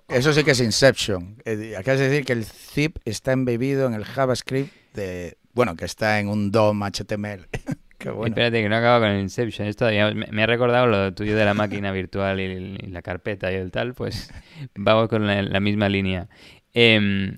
Eso 0.08 0.34
sí 0.34 0.44
que 0.44 0.52
es 0.52 0.60
Inception. 0.60 1.38
Eh, 1.46 1.76
acabas 1.78 2.00
de 2.00 2.10
decir 2.10 2.26
que 2.26 2.34
el 2.34 2.46
zip 2.46 2.98
está 3.06 3.32
embebido 3.32 3.86
en 3.88 3.94
el 3.94 4.06
JavaScript 4.06 4.72
de, 4.94 5.38
bueno, 5.54 5.76
que 5.76 5.86
está 5.86 6.20
en 6.20 6.30
un 6.30 6.52
DOM 6.52 6.82
HTML. 6.84 7.48
Espérate, 8.26 8.62
que 8.62 8.70
no 8.70 8.76
acabo 8.76 9.02
con 9.02 9.10
el 9.10 9.22
Inception. 9.22 9.68
Esto 9.68 9.86
me, 9.86 10.44
ha 10.44 10.46
recordado 10.46 10.88
lo 10.88 11.14
tuyo 11.14 11.36
de 11.36 11.46
la 11.46 11.54
máquina 11.54 11.92
virtual 11.92 12.40
y, 12.40 12.78
la 12.90 13.02
carpeta 13.02 13.52
y 13.52 13.56
el 13.56 13.72
tal, 13.72 13.94
pues 13.94 14.32
vamos 14.76 15.10
con 15.10 15.26
la, 15.26 15.60
misma 15.60 15.90
línea. 15.90 16.28
Em, 16.74 17.38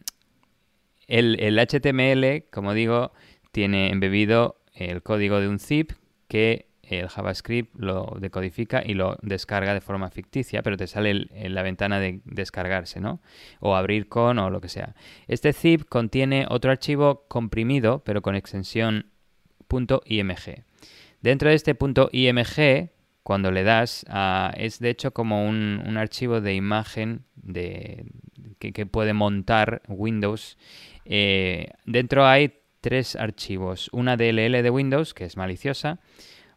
el, 1.07 1.39
el 1.39 1.59
HTML, 1.59 2.49
como 2.51 2.73
digo, 2.73 3.13
tiene 3.51 3.89
embebido 3.91 4.61
el 4.73 5.03
código 5.03 5.39
de 5.39 5.47
un 5.47 5.59
zip 5.59 5.91
que 6.27 6.67
el 6.89 7.07
JavaScript 7.07 7.75
lo 7.75 8.15
decodifica 8.19 8.83
y 8.85 8.93
lo 8.93 9.17
descarga 9.21 9.73
de 9.73 9.81
forma 9.81 10.09
ficticia, 10.09 10.61
pero 10.61 10.77
te 10.77 10.87
sale 10.87 11.27
en 11.31 11.55
la 11.55 11.63
ventana 11.63 11.99
de 11.99 12.21
descargarse, 12.25 12.99
¿no? 12.99 13.21
O 13.59 13.75
abrir 13.75 14.07
con 14.07 14.39
o 14.39 14.49
lo 14.49 14.61
que 14.61 14.69
sea. 14.69 14.95
Este 15.27 15.53
zip 15.53 15.83
contiene 15.89 16.45
otro 16.49 16.71
archivo 16.71 17.25
comprimido, 17.27 18.03
pero 18.03 18.21
con 18.21 18.35
extensión 18.35 19.07
.img. 19.67 20.63
Dentro 21.21 21.49
de 21.49 21.55
este 21.55 21.75
.img, 22.11 22.89
cuando 23.23 23.51
le 23.51 23.63
das, 23.63 24.05
es 24.55 24.79
de 24.79 24.89
hecho 24.89 25.11
como 25.11 25.47
un, 25.47 25.97
archivo 25.97 26.41
de 26.41 26.53
imagen 26.53 27.25
de, 27.35 28.05
que, 28.59 28.85
puede 28.85 29.13
montar 29.13 29.81
Windows. 29.87 30.57
Eh, 31.05 31.69
dentro 31.85 32.25
hay 32.25 32.53
tres 32.81 33.15
archivos. 33.15 33.89
Una 33.91 34.17
DLL 34.17 34.61
de 34.61 34.69
Windows, 34.69 35.13
que 35.13 35.25
es 35.25 35.37
maliciosa 35.37 35.99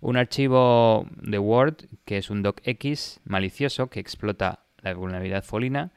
un 0.01 0.17
archivo 0.17 1.07
de 1.17 1.39
Word 1.39 1.77
que 2.05 2.19
es 2.19 2.31
un 2.31 2.43
docx 2.43 3.21
malicioso 3.25 3.89
que 3.89 4.01
explota 4.01 4.61
la 4.81 4.95
vulnerabilidad 4.95 5.45
folina 5.45 5.91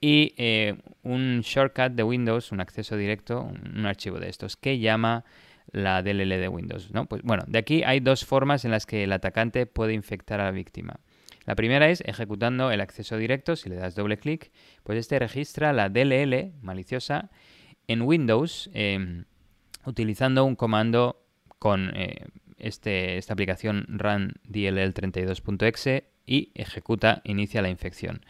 y 0.00 0.34
eh, 0.36 0.76
un 1.02 1.40
shortcut 1.40 1.92
de 1.92 2.02
Windows, 2.02 2.52
un 2.52 2.60
acceso 2.60 2.96
directo, 2.96 3.40
un, 3.40 3.86
archivo 3.86 4.18
de 4.18 4.28
estos 4.28 4.56
que 4.56 4.78
llama 4.78 5.24
la 5.72 6.02
DLL 6.02 6.28
de 6.28 6.48
Windows. 6.48 6.90
¿no? 6.92 7.06
Pues, 7.06 7.22
bueno, 7.22 7.44
de 7.46 7.58
aquí 7.58 7.82
hay 7.82 8.00
dos 8.00 8.24
formas 8.24 8.64
en 8.64 8.70
las 8.70 8.86
que 8.86 9.04
el 9.04 9.12
atacante 9.12 9.66
puede 9.66 9.92
infectar 9.94 10.40
a 10.40 10.44
la 10.44 10.50
víctima. 10.50 11.00
La 11.44 11.54
primera 11.54 11.88
es 11.88 12.00
ejecutando 12.00 12.72
el 12.72 12.80
acceso 12.80 13.16
directo, 13.16 13.54
si 13.54 13.68
le 13.68 13.76
das 13.76 13.94
doble 13.94 14.16
clic, 14.16 14.50
pues 14.82 14.98
este 14.98 15.18
registra 15.18 15.72
la 15.72 15.88
DLL 15.88 16.52
maliciosa 16.60 17.30
en 17.86 18.02
Windows. 18.02 18.68
Em, 18.74 19.24
utilizando 19.86 20.44
un 20.44 20.56
comando 20.56 21.24
con 21.58 21.92
eh, 21.96 22.26
este, 22.58 23.16
esta 23.16 23.32
aplicación 23.32 23.86
run 23.88 24.34
dll32.exe 24.48 26.04
y 26.26 26.50
ejecuta, 26.54 27.22
inicia 27.24 27.62
la 27.62 27.70
infección. 27.70 28.24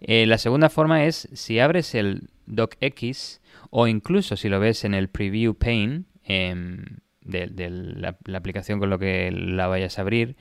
Eh, 0.00 0.26
la 0.26 0.38
segunda 0.38 0.68
forma 0.68 1.04
es 1.04 1.28
si 1.32 1.60
abres 1.60 1.94
el 1.94 2.30
docx 2.46 3.40
o 3.70 3.86
incluso 3.86 4.36
si 4.36 4.48
lo 4.48 4.58
ves 4.58 4.84
en 4.84 4.94
el 4.94 5.08
preview 5.08 5.54
pane 5.54 6.04
em, 6.30 6.84
de, 7.22 7.70
la, 7.70 8.16
aplicación 8.36 8.78
con 8.78 8.90
lo 8.90 8.98
que 8.98 9.30
la 9.30 9.66
vayas 9.66 9.98
a 9.98 10.02
abrir, 10.02 10.36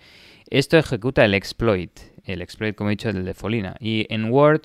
esto 0.49 0.77
ejecuta 0.77 1.23
el 1.25 1.33
exploit, 1.33 1.99
el 2.23 2.41
exploit 2.41 2.75
como 2.75 2.89
he 2.89 2.93
dicho 2.93 3.09
el 3.09 3.25
de 3.25 3.33
Folina. 3.33 3.75
Y 3.79 4.05
en 4.09 4.31
Word 4.31 4.61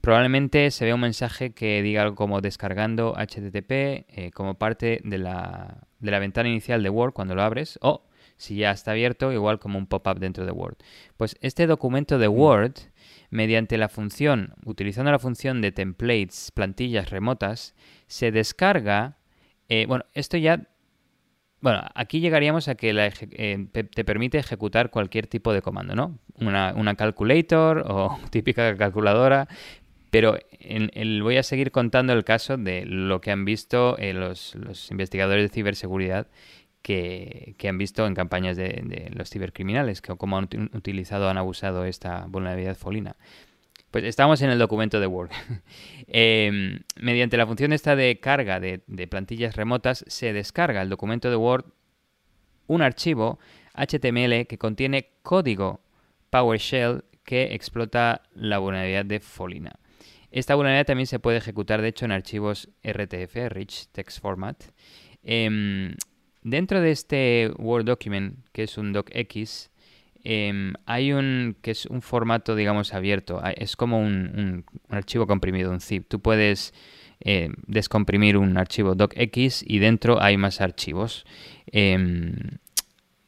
probablemente 0.00 0.70
se 0.70 0.84
vea 0.84 0.94
un 0.94 1.00
mensaje 1.00 1.52
que 1.52 1.82
diga 1.82 2.02
algo 2.02 2.14
como 2.14 2.40
descargando 2.40 3.14
HTTP 3.16 3.70
eh, 3.70 4.30
como 4.34 4.54
parte 4.54 5.00
de 5.04 5.18
la, 5.18 5.86
de 5.98 6.10
la 6.10 6.18
ventana 6.18 6.48
inicial 6.48 6.82
de 6.82 6.90
Word 6.90 7.12
cuando 7.12 7.34
lo 7.34 7.42
abres 7.42 7.78
o 7.82 8.08
si 8.38 8.56
ya 8.56 8.70
está 8.70 8.92
abierto, 8.92 9.32
igual 9.32 9.58
como 9.58 9.78
un 9.78 9.86
pop-up 9.86 10.18
dentro 10.18 10.46
de 10.46 10.52
Word. 10.52 10.76
Pues 11.16 11.36
este 11.40 11.66
documento 11.66 12.18
de 12.18 12.28
mm. 12.28 12.32
Word, 12.32 12.74
mediante 13.30 13.76
la 13.76 13.88
función, 13.88 14.54
utilizando 14.64 15.10
la 15.10 15.18
función 15.18 15.60
de 15.60 15.72
templates, 15.72 16.52
plantillas 16.52 17.10
remotas, 17.10 17.74
se 18.06 18.30
descarga. 18.30 19.17
Eh, 19.68 19.86
bueno, 19.86 20.04
esto 20.14 20.36
ya. 20.36 20.66
Bueno, 21.60 21.82
aquí 21.94 22.20
llegaríamos 22.20 22.68
a 22.68 22.76
que 22.76 22.90
eh, 22.92 23.66
te, 23.72 24.04
permite 24.04 24.38
ejecutar 24.38 24.90
cualquier 24.90 25.26
tipo 25.26 25.52
de 25.52 25.60
comando, 25.60 25.94
¿no? 25.96 26.18
Una, 26.36 26.94
calculator 26.94 27.84
o 27.86 28.16
típica 28.30 28.76
calculadora, 28.76 29.48
pero 30.10 30.38
voy 31.22 31.36
a 31.36 31.42
seguir 31.42 31.72
contando 31.72 32.12
el 32.12 32.24
caso 32.24 32.56
de 32.56 32.84
lo 32.86 33.20
que 33.20 33.32
han 33.32 33.44
visto 33.44 33.98
eh, 33.98 34.12
los, 34.14 34.54
los, 34.54 34.90
investigadores 34.92 35.50
de 35.50 35.54
ciberseguridad 35.54 36.28
que, 36.82 37.68
han 37.68 37.78
visto 37.78 38.06
en 38.06 38.14
campañas 38.14 38.56
de, 38.56 39.10
los 39.14 39.30
cibercriminales, 39.30 40.00
que 40.00 40.16
cómo 40.16 40.38
han 40.38 40.48
utilizado, 40.74 41.28
han 41.28 41.38
abusado 41.38 41.84
esta 41.84 42.26
vulnerabilidad 42.26 42.76
folina. 42.76 43.16
Pues 43.90 44.04
estamos 44.04 44.42
en 44.42 44.50
el 44.50 44.58
documento 44.58 45.00
de 45.00 45.06
Word. 45.06 45.30
Em, 46.10 46.80
mediante 46.96 47.36
la 47.36 47.46
función 47.46 47.72
esta 47.72 47.94
de 47.94 48.18
carga 48.18 48.60
de, 48.60 48.80
plantillas 49.08 49.56
remotas, 49.56 50.04
se 50.08 50.32
descarga 50.32 50.80
el 50.80 50.88
documento 50.88 51.28
de 51.28 51.36
Word 51.36 51.66
un 52.66 52.80
archivo 52.80 53.38
HTML 53.74 54.46
que 54.46 54.58
contiene 54.58 55.10
código 55.22 55.80
PowerShell 56.30 57.04
que 57.24 57.54
explota 57.54 58.22
la 58.32 58.58
vulnerabilidad 58.58 59.04
de 59.04 59.20
Folina. 59.20 59.78
Esta 60.30 60.54
vulnerabilidad 60.54 60.86
también 60.86 61.06
se 61.06 61.18
puede 61.18 61.38
ejecutar, 61.38 61.82
de 61.82 61.88
hecho, 61.88 62.04
en 62.04 62.12
archivos 62.12 62.70
RTF, 62.82 63.50
Rich 63.50 63.88
Text 63.92 64.20
Format. 64.20 64.62
Em, 65.22 65.94
Dentro 66.42 66.80
de 66.80 66.92
este 66.92 67.50
Word 67.58 67.84
Document, 67.84 68.38
que 68.52 68.62
es 68.62 68.78
un 68.78 68.92
docx, 68.92 69.70
em, 70.30 70.74
hay 70.84 71.14
un 71.14 71.56
que 71.62 71.70
es 71.70 71.86
un 71.86 72.02
formato, 72.02 72.54
digamos, 72.54 72.92
abierto. 72.92 73.40
Ah, 73.42 73.52
es 73.52 73.76
como 73.76 73.98
un, 73.98 74.66
archivo 74.90 75.26
comprimido, 75.26 75.70
un 75.70 75.80
zip. 75.80 76.06
Tú 76.06 76.20
puedes 76.20 76.74
eh, 77.20 77.48
descomprimir 77.66 78.36
un 78.36 78.58
archivo 78.58 78.94
docx 78.94 79.64
y 79.66 79.78
dentro 79.78 80.20
hay 80.20 80.36
más 80.36 80.60
archivos. 80.60 81.24
Em, 81.66 82.34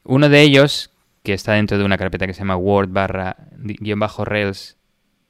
uno 0.05 0.29
de 0.29 0.43
ellos, 0.43 0.91
que 1.23 1.33
está 1.33 1.55
dentro 1.55 1.79
de 1.79 1.85
una 1.85 1.97
carpeta 1.97 2.27
que 2.27 2.35
se 2.35 2.41
llama 2.41 2.57
Word 2.57 2.91
barra 2.91 3.49
guion 3.57 3.99
bajo 3.99 4.27
Rails 4.27 4.77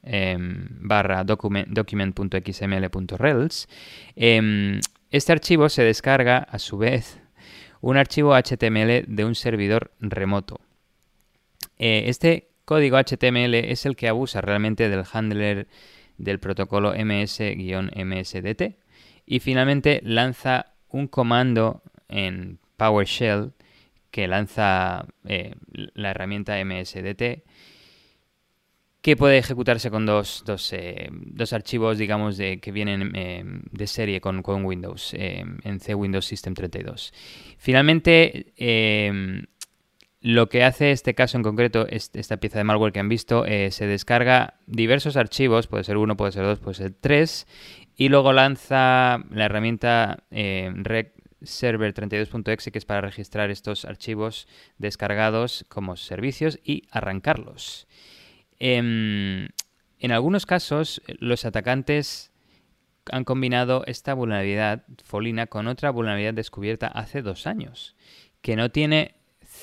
em, 0.02 0.66
barra 0.80 1.22
document.xml.rails, 1.22 3.68
este 4.16 5.32
archivo 5.32 5.68
se 5.68 5.84
descarga 5.84 6.38
a 6.38 6.58
su 6.58 6.78
vez 6.78 7.20
un 7.80 7.96
archivo 7.96 8.34
HTML 8.34 9.04
de 9.06 9.24
un 9.24 9.36
servidor 9.36 9.92
remoto. 10.00 10.60
Eh, 11.82 12.10
este 12.10 12.50
código 12.66 12.98
HTML 12.98 13.54
es 13.54 13.86
el 13.86 13.96
que 13.96 14.06
abusa 14.06 14.42
realmente 14.42 14.90
del 14.90 15.02
handler 15.10 15.66
del 16.18 16.38
protocolo 16.38 16.92
ms-msdt 16.92 18.76
y 19.24 19.40
finalmente 19.40 20.02
lanza 20.04 20.74
un 20.90 21.08
comando 21.08 21.82
en 22.08 22.58
PowerShell 22.76 23.52
que 24.10 24.28
lanza 24.28 25.06
eh, 25.24 25.54
la 25.72 26.10
herramienta 26.10 26.62
msdt 26.62 27.44
que 29.00 29.16
puede 29.16 29.38
ejecutarse 29.38 29.90
con 29.90 30.04
dos, 30.04 30.42
dos, 30.44 30.74
eh, 30.74 31.08
dos 31.10 31.54
archivos, 31.54 31.96
digamos, 31.96 32.36
de, 32.36 32.60
que 32.60 32.72
vienen 32.72 33.62
de 33.72 33.86
serie 33.86 34.20
con, 34.20 34.42
con 34.42 34.66
Windows, 34.66 35.14
en 35.14 35.80
C 35.80 35.94
Windows 35.94 36.26
System 36.26 36.52
32. 36.52 37.14
Finalmente, 37.56 38.52
lo 40.20 40.48
que 40.48 40.64
hace 40.64 40.92
este 40.92 41.14
caso 41.14 41.36
en 41.36 41.42
concreto, 41.42 41.86
esta 41.88 42.36
pieza 42.36 42.58
de 42.58 42.64
malware 42.64 42.92
que 42.92 43.00
han 43.00 43.08
visto, 43.08 43.44
se 43.46 43.86
descarga 43.86 44.54
diversos 44.66 45.16
archivos, 45.16 45.66
puede 45.66 45.84
ser 45.84 45.96
uno, 45.96 46.16
puede 46.16 46.32
ser 46.32 46.44
dos, 46.44 46.58
puede 46.58 46.74
ser 46.74 46.92
tres, 46.92 47.46
y 47.96 48.10
luego 48.10 48.32
lanza 48.32 49.24
la 49.30 49.46
herramienta 49.46 50.24
rec 50.30 51.14
server 51.42 51.94
32.exe 51.94 52.70
que 52.72 52.78
es 52.78 52.84
para 52.84 53.00
registrar 53.00 53.50
estos 53.50 53.84
archivos 53.84 54.46
descargados 54.78 55.64
como 55.68 55.96
servicios 55.96 56.58
y 56.64 56.84
arrancarlos. 56.90 57.86
Em, 58.58 59.48
en 59.98 60.12
algunos 60.12 60.46
casos, 60.46 61.02
los 61.18 61.44
atacantes 61.44 62.30
han 63.10 63.24
combinado 63.24 63.84
esta 63.86 64.14
vulnerabilidad 64.14 64.84
Folina 65.04 65.46
con 65.46 65.66
otra 65.66 65.90
vulnerabilidad 65.90 66.34
descubierta 66.34 66.86
hace 66.86 67.22
dos 67.22 67.46
años, 67.46 67.96
que 68.42 68.56
no 68.56 68.70
tiene 68.70 69.14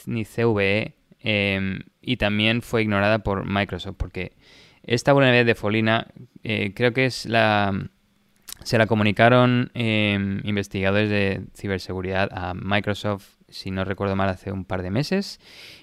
ni 0.07 0.25
CVE 0.25 0.95
em, 1.19 1.81
y 2.01 2.17
también 2.17 2.61
fue 2.61 2.81
ignorada 2.81 3.19
por 3.19 3.45
Microsoft, 3.45 3.95
porque 3.97 4.33
esta 4.83 5.13
vulnerabilidad 5.13 5.45
de 5.45 5.55
Folina 5.55 6.07
eh, 6.43 6.73
creo 6.73 6.93
que 6.93 7.05
es 7.05 7.25
la... 7.25 7.89
Se 8.63 8.79
la 8.79 8.87
comunicaron 8.87 9.69
em, 9.75 10.41
investigadores 10.43 11.09
de 11.09 11.43
ciberseguridad 11.53 12.29
a 12.31 12.55
Microsoft 12.55 13.36
si 13.49 13.71
no 13.71 13.85
recuerdo 13.85 14.15
mal, 14.15 14.29
hace 14.29 14.51
un 14.51 14.65
par 14.65 14.83
de 14.83 14.91
meses. 14.91 15.39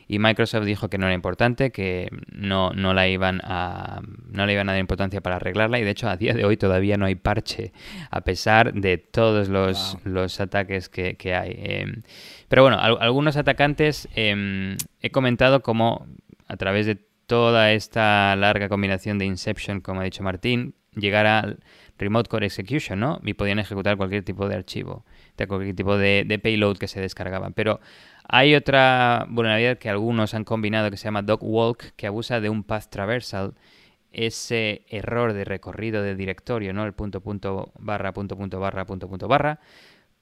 Y 0.06 0.18
Microsoft 0.18 0.64
dijo 0.64 0.90
que 0.90 0.98
no 0.98 1.06
era 1.06 1.14
importante, 1.14 1.70
que 1.70 2.10
no, 2.30 2.70
no, 2.70 2.92
la 2.92 3.08
iban 3.08 3.40
a, 3.42 4.02
no 4.30 4.44
le 4.44 4.52
iban 4.52 4.68
a 4.68 4.72
dar 4.72 4.80
importancia 4.80 5.20
para 5.22 5.36
arreglarla. 5.36 5.78
Y 5.78 5.84
de 5.84 5.90
hecho, 5.90 6.08
a 6.08 6.16
día 6.16 6.34
de 6.34 6.44
hoy 6.44 6.56
todavía 6.56 6.96
no 6.96 7.06
hay 7.06 7.14
parche, 7.14 7.72
a 8.10 8.20
pesar 8.20 8.74
de 8.74 8.98
todos 8.98 9.48
los, 9.48 9.96
los 10.04 10.40
ataques 10.40 10.88
que, 10.88 11.16
que 11.16 11.34
hay. 11.34 11.54
Em, 11.56 12.02
pero 12.48 12.62
bueno, 12.62 12.78
algunos 12.78 13.36
atacantes 13.36 14.08
em, 14.14 14.76
he 15.00 15.10
comentado 15.10 15.62
como 15.62 16.06
a 16.46 16.56
través 16.56 16.86
de 16.86 16.96
toda 17.26 17.72
esta 17.72 18.36
larga 18.36 18.68
combinación 18.68 19.18
de 19.18 19.24
Inception, 19.24 19.80
como 19.80 20.00
ha 20.00 20.04
dicho 20.04 20.22
Martín, 20.22 20.74
llegar 20.94 21.26
al 21.26 21.60
Remote 21.98 22.28
Core 22.28 22.46
Execution, 22.46 23.00
¿no? 23.00 23.20
Y 23.24 23.34
podían 23.34 23.58
ejecutar 23.58 23.96
cualquier 23.96 24.22
tipo 24.22 24.48
de 24.48 24.56
archivo 24.56 25.04
de 25.37 25.47
cualquier 25.47 25.76
tipo 25.76 25.97
de, 25.97 26.41
payload 26.43 26.78
que 26.78 26.89
se 26.89 27.01
descargaban. 27.01 27.53
Pero 27.53 27.80
hay 28.28 28.55
otra 28.55 29.26
vulnerabilidad 29.28 29.78
que 29.78 29.91
algunos 29.91 30.35
han 30.35 30.45
combinado 30.45 30.91
que 30.91 30.97
se 30.97 31.05
llama 31.05 31.24
walk 31.41 31.93
que 31.97 32.07
abusa 32.07 32.41
de 32.41 32.49
un 32.49 32.64
path 32.64 32.87
traversal, 32.89 33.55
ese 34.12 34.85
error 34.89 35.32
de 35.32 35.45
recorrido 35.45 36.03
de 36.03 36.14
directorio, 36.14 36.72
¿no? 36.72 36.85
El 36.85 36.93
punto 36.93 37.20
punto 37.20 37.72
barra 37.78 38.12
punto 38.12 38.37
punto 38.37 38.61
barra 38.61 38.87
punto 38.87 39.09
punto 39.09 39.26
barra, 39.26 39.59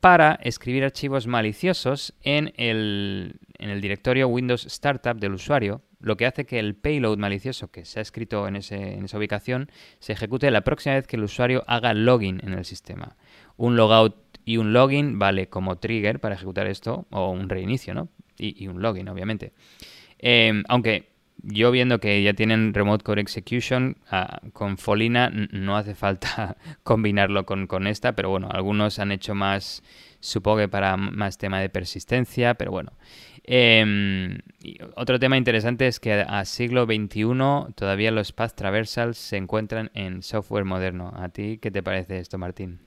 para 0.00 0.40
escribir 0.42 0.82
archivos 0.82 1.28
maliciosos 1.28 2.14
en 2.22 2.52
el, 2.56 3.36
en 3.58 3.70
el 3.70 3.80
directorio 3.80 4.26
Windows 4.26 4.66
Startup 4.66 5.14
del 5.16 5.34
usuario, 5.34 5.82
lo 6.00 6.16
que 6.16 6.26
hace 6.26 6.44
que 6.44 6.58
el 6.58 6.74
payload 6.74 7.18
malicioso 7.18 7.70
que 7.70 7.84
se 7.84 8.00
ha 8.00 8.02
escrito 8.02 8.48
en, 8.48 8.56
ese, 8.56 8.94
en 8.94 9.04
esa 9.04 9.18
ubicación 9.18 9.70
se 10.00 10.12
ejecute 10.12 10.50
la 10.50 10.62
próxima 10.62 10.96
vez 10.96 11.06
que 11.06 11.14
el 11.14 11.22
usuario 11.22 11.62
haga 11.68 11.94
login 11.94 12.40
en 12.42 12.54
el 12.54 12.64
sistema. 12.64 13.16
Un 13.56 13.76
logout 13.76 14.16
y 14.44 14.56
un 14.56 14.72
login 14.72 15.18
vale 15.18 15.48
como 15.48 15.76
trigger 15.76 16.20
para 16.20 16.34
ejecutar 16.34 16.66
esto, 16.66 17.06
o 17.10 17.30
un 17.30 17.48
reinicio, 17.48 17.94
¿no? 17.94 18.08
Y, 18.38 18.66
un 18.66 18.82
login, 18.82 19.08
obviamente. 19.08 19.52
Em, 20.18 20.64
aunque 20.68 21.12
yo 21.42 21.70
viendo 21.70 22.00
que 22.00 22.22
ya 22.22 22.34
tienen 22.34 22.74
Remote 22.74 23.04
Core 23.04 23.20
Execution 23.20 23.96
ah, 24.10 24.40
con 24.52 24.78
Folina, 24.78 25.30
no 25.30 25.76
hace 25.76 25.94
falta 25.94 26.56
combinarlo 26.82 27.46
con, 27.46 27.66
con, 27.66 27.86
esta, 27.86 28.12
pero 28.14 28.30
bueno, 28.30 28.48
algunos 28.50 28.98
han 28.98 29.12
hecho 29.12 29.34
más, 29.34 29.82
supongo 30.20 30.58
que 30.58 30.68
para 30.68 30.96
más 30.96 31.38
tema 31.38 31.60
de 31.60 31.68
persistencia, 31.68 32.54
pero 32.54 32.70
bueno. 32.70 32.92
Em, 33.44 34.38
otro 34.94 35.18
tema 35.18 35.36
interesante 35.36 35.88
es 35.88 35.98
que 35.98 36.12
a 36.12 36.44
siglo 36.44 36.84
XXI 36.84 37.74
todavía 37.74 38.12
los 38.12 38.32
path 38.32 38.54
traversals 38.54 39.18
se 39.18 39.36
encuentran 39.36 39.90
en 39.94 40.22
software 40.22 40.64
moderno. 40.64 41.12
¿A 41.16 41.28
ti 41.28 41.58
qué 41.60 41.70
te 41.70 41.82
parece 41.82 42.18
esto, 42.18 42.38
Martín? 42.38 42.80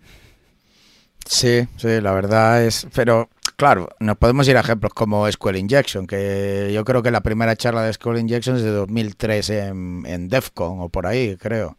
Sí, 1.25 1.67
sí, 1.77 2.01
la 2.01 2.11
verdad 2.13 2.63
es. 2.63 2.87
Pero 2.93 3.29
claro, 3.57 3.89
nos 3.99 4.17
podemos 4.17 4.47
ir 4.47 4.57
a 4.57 4.61
ejemplos 4.61 4.93
como 4.93 5.29
SQL 5.29 5.57
Injection, 5.57 6.07
que 6.07 6.71
yo 6.73 6.85
creo 6.85 7.01
que 7.01 7.11
la 7.11 7.21
primera 7.21 7.55
charla 7.55 7.83
de 7.83 7.93
SQL 7.93 8.19
Injection 8.19 8.55
es 8.57 8.63
de 8.63 8.71
2003 8.71 9.49
en, 9.49 10.03
en 10.05 10.29
DEF 10.29 10.51
CON 10.51 10.81
o 10.81 10.89
por 10.89 11.07
ahí, 11.07 11.35
creo. 11.37 11.77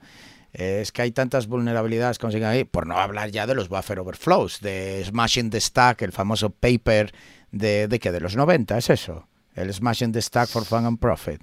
Es 0.52 0.90
que 0.90 1.02
hay 1.02 1.12
tantas 1.12 1.48
vulnerabilidades 1.48 2.18
que 2.18 2.44
ahí, 2.44 2.64
por 2.64 2.86
no 2.86 2.96
hablar 2.96 3.30
ya 3.30 3.46
de 3.46 3.54
los 3.54 3.68
buffer 3.68 3.98
overflows, 3.98 4.60
de 4.62 5.04
Smashing 5.04 5.50
the 5.50 5.60
Stack, 5.60 6.00
el 6.02 6.12
famoso 6.12 6.48
paper 6.48 7.12
de, 7.52 7.88
de 7.88 7.98
que 7.98 8.10
de 8.10 8.20
los 8.20 8.36
90, 8.36 8.78
es 8.78 8.88
eso. 8.88 9.28
El 9.54 9.72
Smashing 9.72 10.12
the 10.12 10.22
Stack 10.22 10.48
for 10.48 10.64
Fun 10.64 10.86
and 10.86 10.98
Profit. 10.98 11.42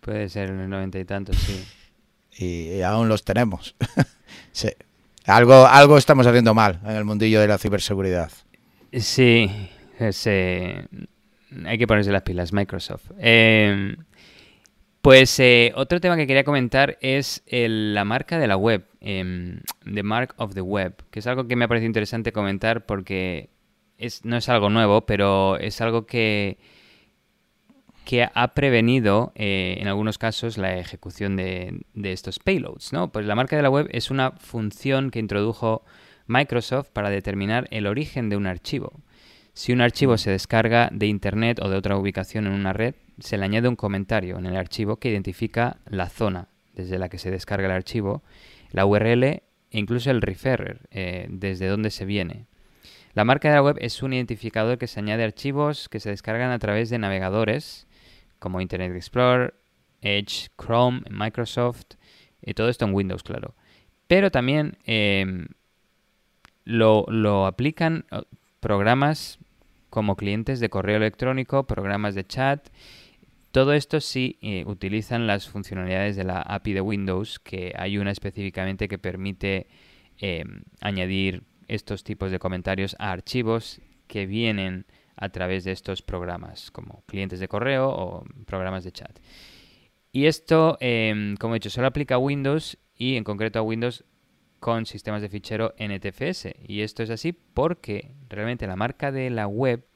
Puede 0.00 0.28
ser 0.30 0.50
en 0.50 0.58
los 0.58 0.68
90 0.68 0.98
y 0.98 1.04
tantos, 1.04 1.36
sí. 1.36 1.66
Y, 2.38 2.82
aún 2.82 3.08
los 3.08 3.24
tenemos. 3.24 3.74
sí. 4.52 4.68
Algo, 5.26 5.66
algo 5.66 5.98
estamos 5.98 6.26
haciendo 6.26 6.54
mal 6.54 6.80
en 6.84 6.96
el 6.96 7.04
mundillo 7.04 7.40
de 7.40 7.48
la 7.48 7.58
ciberseguridad. 7.58 8.30
Sí, 8.92 9.50
hay 9.98 11.78
que 11.78 11.86
ponerse 11.86 12.12
las 12.12 12.22
pilas, 12.22 12.52
Microsoft. 12.52 13.10
Eh, 13.18 13.96
pues 15.02 15.38
eh, 15.40 15.72
otro 15.74 16.00
tema 16.00 16.16
que 16.16 16.26
quería 16.26 16.44
comentar 16.44 16.96
es 17.00 17.42
la 17.46 18.04
marca 18.04 18.38
de 18.38 18.46
la 18.46 18.56
web, 18.56 18.86
eh, 19.00 19.60
The 19.84 20.02
Mark 20.02 20.34
of 20.36 20.54
the 20.54 20.60
Web, 20.60 20.94
que 21.10 21.18
es 21.18 21.26
algo 21.26 21.46
que 21.46 21.56
me 21.56 21.64
ha 21.64 21.68
parecido 21.68 21.86
interesante 21.86 22.32
comentar 22.32 22.86
porque 22.86 23.50
es, 23.98 24.24
no 24.24 24.36
es 24.36 24.48
algo 24.48 24.70
nuevo, 24.70 25.06
pero 25.06 25.58
es 25.58 25.80
algo 25.80 26.06
que, 26.06 26.58
que 28.06 28.28
ha 28.32 28.54
prevenido 28.54 29.32
eh, 29.34 29.78
en 29.80 29.88
algunos 29.88 30.16
casos 30.16 30.58
la 30.58 30.78
ejecución 30.78 31.34
de, 31.34 31.80
de, 31.92 32.12
estos 32.12 32.38
payloads. 32.38 32.92
¿no? 32.92 33.10
Pues 33.10 33.26
la 33.26 33.34
marca 33.34 33.56
de 33.56 33.62
la 33.62 33.68
web 33.68 33.88
es 33.90 34.12
una 34.12 34.30
función 34.30 35.10
que 35.10 35.18
introdujo 35.18 35.84
Microsoft 36.28 36.90
para 36.92 37.10
determinar 37.10 37.66
el 37.72 37.88
origen 37.88 38.30
de 38.30 38.36
un 38.36 38.46
archivo. 38.46 38.92
Si 39.54 39.72
un 39.72 39.80
archivo 39.80 40.14
mm. 40.14 40.18
se 40.18 40.30
descarga 40.30 40.88
de 40.92 41.06
Internet 41.06 41.58
o 41.60 41.68
de 41.68 41.76
otra 41.76 41.96
ubicación 41.96 42.46
en 42.46 42.52
una 42.52 42.72
red, 42.72 42.94
se 43.18 43.38
le 43.38 43.44
añade 43.44 43.68
un 43.68 43.74
comentario 43.74 44.38
en 44.38 44.46
el 44.46 44.56
archivo 44.56 44.98
que 44.98 45.10
identifica 45.10 45.78
la 45.86 46.08
zona 46.08 46.48
desde 46.74 47.00
la 47.00 47.08
que 47.08 47.18
se 47.18 47.32
descarga 47.32 47.66
el 47.66 47.72
archivo, 47.72 48.22
la 48.70 48.86
URL 48.86 49.24
e 49.24 49.42
incluso 49.72 50.12
el 50.12 50.22
referrer, 50.22 50.82
eh, 50.92 51.26
desde 51.28 51.66
donde 51.66 51.90
se 51.90 52.04
viene. 52.04 52.46
La 53.14 53.24
marca 53.24 53.48
de 53.48 53.54
la 53.54 53.62
web 53.62 53.78
es 53.80 54.02
un 54.04 54.12
identificador 54.12 54.78
que 54.78 54.86
se 54.86 55.00
añade 55.00 55.24
a 55.24 55.26
archivos 55.26 55.88
que 55.88 55.98
se 55.98 56.10
descargan 56.10 56.52
a 56.52 56.58
través 56.60 56.88
de 56.88 56.98
navegadores 56.98 57.88
como 58.38 58.60
Internet 58.60 58.94
Explorer, 58.94 59.54
Edge, 60.00 60.48
Chrome, 60.56 61.02
Microsoft, 61.10 61.94
y 62.42 62.54
todo 62.54 62.68
esto 62.68 62.84
en 62.84 62.94
Windows, 62.94 63.22
claro. 63.22 63.54
Pero 64.06 64.30
también 64.30 64.78
em, 64.84 65.48
lo, 66.64 67.06
lo, 67.08 67.46
aplican 67.46 68.04
programas 68.60 69.38
como 69.90 70.16
clientes 70.16 70.60
de 70.60 70.68
correo 70.68 70.96
electrónico, 70.96 71.64
programas 71.64 72.14
de 72.14 72.26
chat 72.26 72.68
todo 73.56 73.72
esto 73.72 74.02
sí 74.02 74.36
eh, 74.42 74.64
utilizan 74.66 75.26
las 75.26 75.48
funcionalidades 75.48 76.14
de 76.14 76.24
la 76.24 76.42
API 76.42 76.74
de 76.74 76.82
Windows, 76.82 77.38
que 77.38 77.72
hay 77.74 77.96
una 77.96 78.10
específicamente 78.10 78.86
que 78.86 78.98
permite 78.98 79.66
em, 80.18 80.60
añadir 80.82 81.42
estos 81.66 82.04
tipos 82.04 82.30
de 82.30 82.38
comentarios 82.38 82.96
a 82.98 83.12
archivos 83.12 83.80
que 84.08 84.26
vienen 84.26 84.84
a 85.16 85.28
través 85.30 85.64
de 85.64 85.72
estos 85.72 86.02
programas, 86.02 86.70
como 86.70 87.02
clientes 87.06 87.40
de 87.40 87.48
correo 87.48 87.88
o 87.88 88.24
programas 88.46 88.84
de 88.84 88.92
chat. 88.92 89.18
Y 90.12 90.26
esto, 90.26 90.76
em, 90.80 91.36
como 91.36 91.54
he 91.54 91.58
dicho, 91.58 91.70
solo 91.70 91.86
aplica 91.86 92.14
a 92.14 92.18
Windows 92.18 92.78
y 92.94 93.16
en 93.16 93.24
concreto 93.24 93.58
a 93.58 93.62
Windows 93.62 94.04
con 94.60 94.86
sistemas 94.86 95.22
de 95.22 95.28
fichero 95.28 95.74
NTFS. 95.78 96.54
Y 96.66 96.80
esto 96.80 97.02
es 97.02 97.10
así 97.10 97.32
porque 97.32 98.12
realmente 98.28 98.66
la 98.66 98.76
marca 98.76 99.12
de 99.12 99.30
la 99.30 99.46
web 99.46 99.86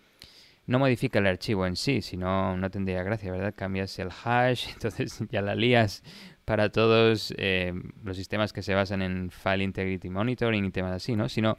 no 0.66 0.78
modifica 0.78 1.18
el 1.18 1.26
archivo 1.26 1.66
en 1.66 1.74
sí, 1.74 2.02
si 2.02 2.16
no, 2.16 2.56
tendría 2.70 3.02
gracia, 3.02 3.32
¿verdad? 3.32 3.54
Cambias 3.56 3.98
el 3.98 4.10
hash, 4.10 4.68
entonces 4.72 5.18
ya 5.30 5.42
la 5.42 5.54
lías 5.54 6.02
para 6.44 6.70
todos 6.70 7.34
eh, 7.38 7.72
los 8.04 8.16
sistemas 8.16 8.52
que 8.52 8.62
se 8.62 8.74
basan 8.74 9.02
en 9.02 9.30
File 9.30 9.64
Integrity 9.64 10.10
Monitoring 10.10 10.64
y 10.64 10.70
temas 10.70 10.92
así, 10.92 11.16
¿no? 11.16 11.28
Sino 11.28 11.58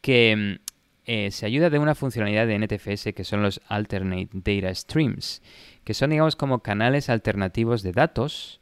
que 0.00 0.58
mm, 0.60 0.71
eh, 1.04 1.30
se 1.30 1.46
ayuda 1.46 1.70
de 1.70 1.78
una 1.78 1.94
funcionalidad 1.94 2.46
de 2.46 2.58
NTFS 2.58 3.12
que 3.14 3.24
son 3.24 3.42
los 3.42 3.60
Alternate 3.68 4.28
Data 4.32 4.74
Streams, 4.74 5.42
que 5.84 5.94
son, 5.94 6.10
digamos, 6.10 6.36
como 6.36 6.60
canales 6.60 7.08
alternativos 7.08 7.82
de 7.82 7.92
datos 7.92 8.60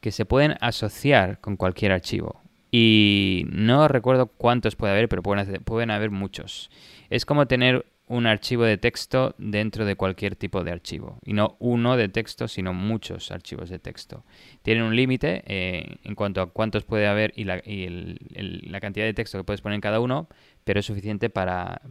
que 0.00 0.12
se 0.12 0.24
pueden 0.24 0.56
asociar 0.60 1.40
con 1.40 1.56
cualquier 1.56 1.92
archivo. 1.92 2.40
Y 2.70 3.46
no 3.50 3.88
recuerdo 3.88 4.26
cuántos 4.26 4.76
puede 4.76 4.92
haber, 4.92 5.08
pero 5.08 5.22
pueden, 5.22 5.62
pueden 5.64 5.90
haber 5.90 6.10
muchos. 6.10 6.70
Es 7.10 7.26
como 7.26 7.46
tener 7.46 7.84
un 8.10 8.26
archivo 8.26 8.64
de 8.64 8.76
texto 8.76 9.36
dentro 9.38 9.84
de 9.84 9.94
cualquier 9.94 10.34
tipo 10.34 10.64
de 10.64 10.72
archivo. 10.72 11.20
Y 11.24 11.32
no 11.32 11.56
uno 11.60 11.96
de 11.96 12.08
texto, 12.08 12.48
sino 12.48 12.74
muchos 12.74 13.30
archivos 13.30 13.70
de 13.70 13.78
texto. 13.78 14.24
Tienen 14.62 14.82
un 14.82 14.96
límite 14.96 15.44
eh, 15.46 15.98
en 16.02 16.16
cuanto 16.16 16.42
a 16.42 16.50
cuántos 16.50 16.82
puede 16.82 17.06
haber 17.06 17.32
y, 17.36 17.44
la, 17.44 18.80
cantidad 18.80 19.06
de 19.06 19.14
texto 19.14 19.38
que 19.38 19.44
puedes 19.44 19.60
poner 19.60 19.76
en 19.76 19.80
cada 19.80 20.00
uno, 20.00 20.28
pero 20.64 20.80
es 20.80 20.86
suficiente 20.86 21.30
para, 21.30 21.82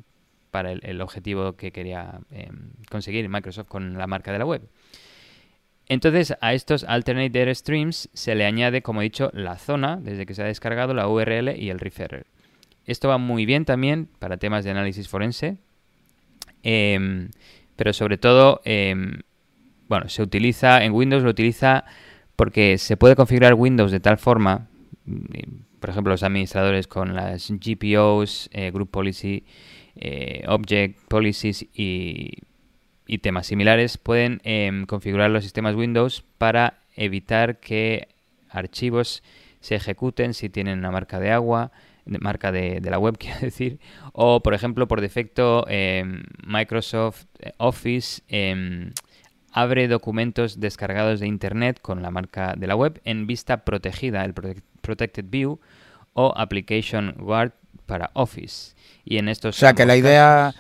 el, 0.52 1.00
objetivo 1.00 1.56
que 1.56 1.72
quería 1.72 2.20
em, 2.32 2.72
conseguir 2.92 3.30
Microsoft 3.30 3.70
con 3.70 3.98
la 3.98 4.06
marca 4.06 4.34
de 4.34 4.40
la 4.40 4.46
web. 4.46 4.68
Entonces 5.88 6.36
a 6.42 6.54
estos 6.54 6.84
alternate 6.84 7.56
streams 7.56 8.10
se 8.14 8.36
le 8.36 8.46
añade, 8.46 8.82
como 8.82 9.00
he 9.00 9.06
dicho, 9.06 9.32
la 9.34 9.58
zona 9.58 9.96
desde 9.96 10.26
que 10.26 10.34
se 10.34 10.44
ha 10.44 10.48
descargado, 10.48 10.94
la 10.94 11.08
URL 11.08 11.56
y 11.58 11.70
el 11.70 11.80
referrer. 11.80 12.26
Esto 12.86 13.08
va 13.08 13.18
muy 13.18 13.46
bien 13.46 13.64
también 13.64 14.10
para 14.20 14.36
temas 14.36 14.66
de 14.66 14.72
análisis 14.72 15.08
forense, 15.08 15.60
Em, 16.64 17.30
pero 17.76 17.94
sobre 17.94 18.18
todo, 18.18 18.62
em, 18.66 19.22
bueno, 19.88 20.10
se 20.10 20.22
utiliza 20.22 20.84
en 20.84 20.94
Windows, 20.94 21.24
lo 21.24 21.30
utiliza 21.30 21.86
porque 22.36 22.78
se 22.78 22.98
puede 22.98 23.16
configurar 23.16 23.54
Windows 23.54 23.92
de 23.92 24.00
tal 24.00 24.18
forma, 24.18 24.68
mm, 25.06 25.80
por 25.80 25.90
ejemplo, 25.90 26.12
los 26.12 26.24
administradores 26.24 26.88
con 26.88 27.16
las 27.16 27.50
GPOs, 27.50 28.50
eh, 28.54 28.72
Group 28.72 28.92
Policy, 28.92 29.44
eh, 29.96 30.44
Object 30.48 31.00
Policies 31.08 31.66
y, 31.74 32.32
temas 33.22 33.48
similares, 33.48 33.98
pueden 33.98 34.40
em, 34.44 34.86
configurar 34.86 35.32
los 35.32 35.44
sistemas 35.44 35.76
Windows 35.76 36.24
para 36.38 36.80
evitar 36.96 37.60
que 37.60 38.08
archivos 38.50 39.24
se 39.62 39.76
ejecuten 39.76 40.34
si 40.34 40.50
tienen 40.50 40.80
una 40.80 40.92
marca 40.92 41.20
de 41.20 41.32
agua, 41.32 41.72
marca 42.06 42.52
de, 42.52 42.82
la 42.82 43.00
web, 43.00 43.18
quiero 43.20 43.40
decir. 43.40 43.80
O, 44.14 44.42
por 44.42 44.54
ejemplo, 44.54 44.88
por 44.88 45.02
defecto, 45.02 45.66
em, 45.68 46.24
Microsoft 46.46 47.26
eh, 47.40 47.54
Office 47.58 48.22
em, 48.28 48.92
abre 49.52 49.88
documentos 49.88 50.60
descargados 50.60 51.20
de 51.20 51.28
Internet 51.28 51.80
con 51.82 52.02
la 52.02 52.12
marca 52.12 52.56
de 52.58 52.68
la 52.68 52.76
web 52.76 53.02
en 53.04 53.28
vista 53.28 53.66
protegida, 53.66 54.24
el 54.24 54.34
Protected 54.34 55.26
View, 55.28 55.60
o 56.14 56.34
Application 56.36 57.16
Guard 57.18 57.54
para 57.86 58.12
Office. 58.14 58.76
Y 59.04 59.18
en 59.18 59.30
estos 59.30 59.58
o 59.58 59.60
sea 59.60 59.74
que 59.74 59.86
la 59.86 59.98
idea, 59.98 60.54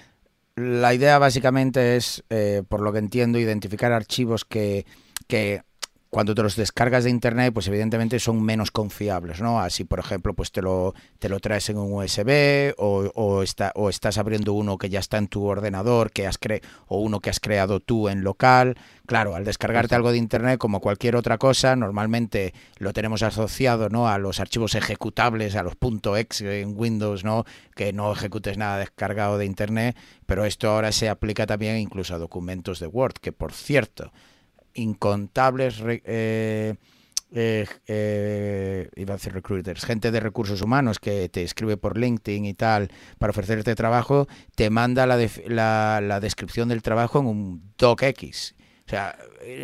la 0.56 0.94
idea 0.94 1.20
básicamente 1.20 1.96
es, 1.96 2.24
eh, 2.30 2.64
por 2.68 2.82
lo 2.82 2.92
que 2.92 3.00
entiendo, 3.00 3.38
identificar 3.40 3.92
archivos 3.92 4.46
que, 4.46 4.86
que 5.28 5.62
cuando 6.10 6.34
te 6.34 6.41
los 6.41 6.55
descargas 6.55 7.03
de 7.03 7.12
internet, 7.12 7.53
pues 7.53 7.68
evidentemente 7.68 8.20
son 8.20 8.41
menos 8.41 8.72
confiables, 8.72 9.41
¿no? 9.41 9.60
Así, 9.60 9.84
por 9.84 9.99
ejemplo, 9.99 10.34
pues 10.34 10.51
te 10.51 10.62
lo, 10.62 10.95
te 11.20 11.30
lo 11.30 11.39
traes 11.39 11.70
en 11.70 11.78
un 11.78 11.93
USB 11.93 12.74
o, 12.78 13.12
o, 13.14 13.43
está, 13.43 13.72
o 13.76 13.89
estás 13.89 14.18
abriendo 14.18 14.53
uno 14.53 14.80
que 14.80 14.89
ya 14.89 14.99
está 14.99 15.18
en 15.18 15.28
tu 15.28 15.45
ordenador 15.45 16.12
que 16.12 16.26
has 16.26 16.39
cre 16.39 16.62
o 16.88 16.99
uno 16.99 17.20
que 17.20 17.30
has 17.30 17.39
creado 17.39 17.80
tú 17.80 18.10
en 18.10 18.24
local. 18.24 18.76
Claro, 19.05 19.36
al 19.36 19.45
descargarte 19.45 19.93
algo 19.93 20.12
de 20.12 20.18
internet, 20.18 20.57
como 20.57 20.82
cualquier 20.82 21.16
otra 21.16 21.38
cosa, 21.38 21.76
normalmente 21.76 22.53
lo 22.78 22.91
tenemos 22.91 23.22
asociado, 23.22 23.89
¿no? 23.89 24.07
A 24.07 24.18
los 24.18 24.39
archivos 24.39 24.74
ejecutables, 24.74 25.55
a 25.55 25.64
los 25.64 25.74
.exe 26.18 26.62
en 26.62 26.74
Windows, 26.76 27.24
¿no? 27.24 27.45
Que 27.76 27.93
no 27.93 28.12
ejecutes 28.12 28.57
nada 28.57 28.80
descargado 28.80 29.38
de 29.38 29.45
internet, 29.45 29.95
pero 30.26 30.45
esto 30.45 30.72
ahora 30.72 30.91
se 30.91 31.07
aplica 31.07 31.45
también 31.45 31.78
incluso 31.78 32.16
a 32.16 32.18
documentos 32.18 32.80
de 32.80 32.88
Word, 32.88 33.14
que 33.22 33.32
por 33.32 33.53
cierto, 33.53 34.12
incontables 34.80 35.82
eh, 35.86 36.75
eh, 37.32 37.65
eh, 37.88 39.30
recruiters, 39.32 39.86
gente 39.86 40.11
de 40.11 40.19
recursos 40.19 40.61
humanos 40.61 40.99
que 40.99 41.30
te 41.30 41.43
escribe 41.43 41.77
por 41.77 41.97
LinkedIn 41.97 42.45
y 42.45 42.53
tal 42.53 42.89
para 43.17 43.32
ofrecerte 43.32 43.75
trabajo, 43.75 44.27
te 44.55 44.69
manda 44.69 45.05
la, 45.05 45.17
la, 45.47 46.01
la 46.01 46.19
descripción 46.19 46.69
del 46.69 46.82
trabajo 46.82 47.19
en 47.19 47.27
un 47.27 47.73
docx. 47.77 48.55
O 48.86 48.89
sea, 48.89 49.15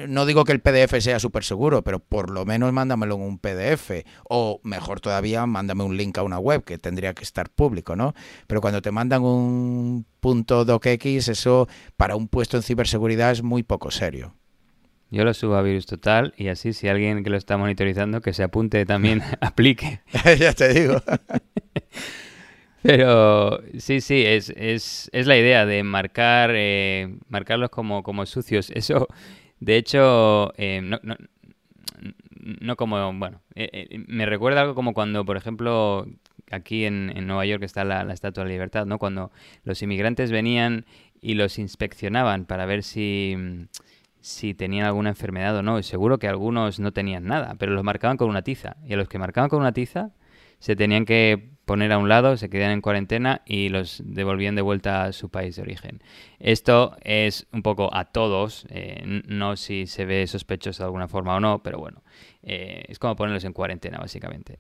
no 0.08 0.28
digo 0.28 0.44
que 0.44 0.52
el 0.52 0.62
PDF 0.62 1.00
sea 1.02 1.20
súper 1.20 1.44
seguro, 1.44 1.84
pero 1.84 2.00
por 2.00 2.30
lo 2.30 2.46
menos 2.46 2.72
mándamelo 2.72 3.16
en 3.16 3.22
un 3.22 3.40
PDF. 3.40 4.06
O 4.30 4.60
mejor 4.62 5.00
todavía, 5.00 5.48
mándame 5.48 5.84
un 5.84 5.98
link 5.98 6.20
a 6.20 6.22
una 6.22 6.38
web 6.38 6.64
que 6.64 6.78
tendría 6.78 7.16
que 7.16 7.24
estar 7.24 7.50
público, 7.50 7.96
¿no? 7.96 8.14
Pero 8.46 8.62
cuando 8.62 8.84
te 8.84 8.92
mandan 8.92 9.24
un 9.24 10.06
punto 10.20 10.64
docx, 10.64 11.28
eso 11.28 11.68
para 11.98 12.16
un 12.16 12.28
puesto 12.28 12.58
en 12.58 12.62
ciberseguridad 12.62 13.32
es 13.32 13.42
muy 13.42 13.64
poco 13.64 13.90
serio. 13.90 14.36
Yo 15.12 15.24
lo 15.24 15.34
subo 15.34 15.56
a 15.56 15.62
Virus 15.62 15.86
Total 15.86 16.34
y 16.38 16.48
así 16.48 16.74
si 16.74 16.88
alguien 16.88 17.24
que 17.24 17.30
lo 17.30 17.38
está 17.38 17.58
monitorizando 17.58 18.22
que 18.22 18.34
se 18.34 18.44
apunte 18.44 18.86
también 18.86 19.22
aplique. 19.42 20.02
ya 20.40 20.54
te 20.54 20.74
digo. 20.74 21.02
Pero 22.82 23.62
sí, 23.78 24.02
sí, 24.02 24.24
es, 24.26 24.52
es, 24.56 25.10
es 25.12 25.26
la 25.26 25.38
idea 25.38 25.66
de 25.66 25.84
marcar, 25.84 26.52
eh, 26.54 27.18
marcarlos 27.30 27.72
como, 27.72 28.04
como 28.04 28.26
sucios. 28.28 28.70
Eso, 28.70 29.08
de 29.60 29.78
hecho, 29.78 30.54
eh, 30.58 30.82
no, 30.84 31.00
no 32.46 32.76
como, 32.76 33.12
bueno, 33.14 33.42
eh, 33.56 33.88
eh, 33.90 34.04
me 34.08 34.26
recuerda 34.26 34.62
algo 34.62 34.76
como 34.76 34.94
cuando, 34.94 35.26
por 35.26 35.38
ejemplo, 35.38 36.06
aquí 36.52 36.86
en, 36.86 37.12
en 37.16 37.28
Nueva 37.28 37.46
York 37.46 37.64
está 37.64 37.84
la, 37.84 38.04
la, 38.04 38.14
Estatua 38.14 38.44
de 38.44 38.50
la 38.50 38.54
Libertad, 38.54 38.86
¿no? 38.86 39.00
Cuando 39.00 39.32
los 39.64 39.82
inmigrantes 39.82 40.32
venían 40.32 40.86
y 41.22 41.34
los 41.34 41.58
inspeccionaban 41.58 42.46
para 42.46 42.66
ver 42.66 42.84
si, 42.84 43.36
si 44.26 44.56
tenían 44.56 44.88
alguna 44.88 45.10
enfermedad 45.10 45.56
o 45.56 45.62
no. 45.62 45.78
Y 45.78 45.84
seguro 45.84 46.18
que 46.18 46.28
algunos 46.28 46.80
no 46.80 46.92
tenían 46.92 47.26
nada, 47.26 47.56
pero 47.60 47.74
los 47.74 47.84
marcaban 47.84 48.18
con 48.18 48.28
una 48.28 48.42
tiza. 48.42 48.76
Y 48.84 48.94
a 48.94 48.98
los 48.98 49.08
que 49.08 49.20
marcaban 49.20 49.50
con 49.50 49.60
una 49.60 49.72
tiza 49.72 50.10
se 50.58 50.76
tenían 50.76 51.06
que 51.06 51.52
poner 51.66 51.92
a 51.92 52.00
un 52.00 52.10
lado, 52.10 52.36
se 52.36 52.50
quedaban 52.50 52.74
en 52.74 52.82
cuarentena 52.82 53.44
y 53.46 53.70
los 53.70 54.02
devolvían 54.04 54.56
de 54.56 54.64
vuelta 54.64 55.04
a 55.04 55.12
su 55.14 55.30
país 55.30 55.56
de 55.56 55.62
origen. 55.62 56.02
Esto 56.40 56.98
es 57.04 57.46
un 57.52 57.62
poco 57.62 57.94
a 57.94 58.06
todos, 58.06 58.66
eh, 58.70 59.22
no 59.28 59.58
si 59.58 59.86
se 59.86 60.06
ve 60.06 60.26
sospechoso 60.26 60.82
de 60.82 60.86
alguna 60.86 61.08
forma 61.08 61.36
o 61.36 61.40
no, 61.40 61.62
pero 61.62 61.78
bueno, 61.78 62.02
eh, 62.42 62.84
es 62.88 62.98
como 62.98 63.16
ponerlos 63.16 63.44
en 63.44 63.54
cuarentena 63.54 64.00
básicamente. 64.00 64.58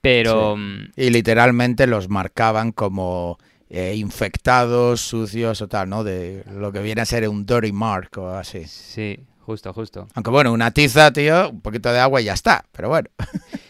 Pero... 0.00 0.56
Sí. 0.56 0.60
Mm, 0.60 0.90
y 0.96 1.10
literalmente 1.10 1.86
los 1.86 2.08
marcaban 2.08 2.72
como 2.72 3.38
eh, 3.70 3.94
infectados, 3.96 5.00
sucios 5.00 5.60
o 5.60 5.68
tal, 5.68 5.88
¿no? 5.88 6.04
De 6.04 6.44
lo 6.50 6.72
que 6.72 6.80
viene 6.80 7.00
a 7.00 7.04
ser 7.04 7.28
un 7.28 7.44
dirty 7.44 7.72
mark 7.72 8.16
o 8.18 8.28
así. 8.28 8.64
Sí, 8.64 9.18
justo, 9.40 9.72
justo. 9.72 10.08
Aunque 10.14 10.30
bueno, 10.30 10.52
una 10.52 10.70
tiza, 10.70 11.12
tío, 11.12 11.50
un 11.50 11.60
poquito 11.60 11.92
de 11.92 11.98
agua 11.98 12.20
y 12.20 12.24
ya 12.24 12.34
está, 12.34 12.64
pero 12.72 12.88
bueno. 12.88 13.08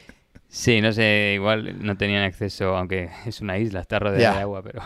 Sí, 0.50 0.80
no 0.80 0.92
sé, 0.92 1.32
igual 1.34 1.84
no 1.84 1.96
tenían 1.98 2.22
acceso, 2.22 2.74
aunque 2.76 3.10
es 3.26 3.40
una 3.40 3.58
isla, 3.58 3.80
está 3.80 3.98
rodeada 3.98 4.18
yeah. 4.18 4.34
de 4.34 4.40
agua, 4.40 4.62
pero... 4.62 4.82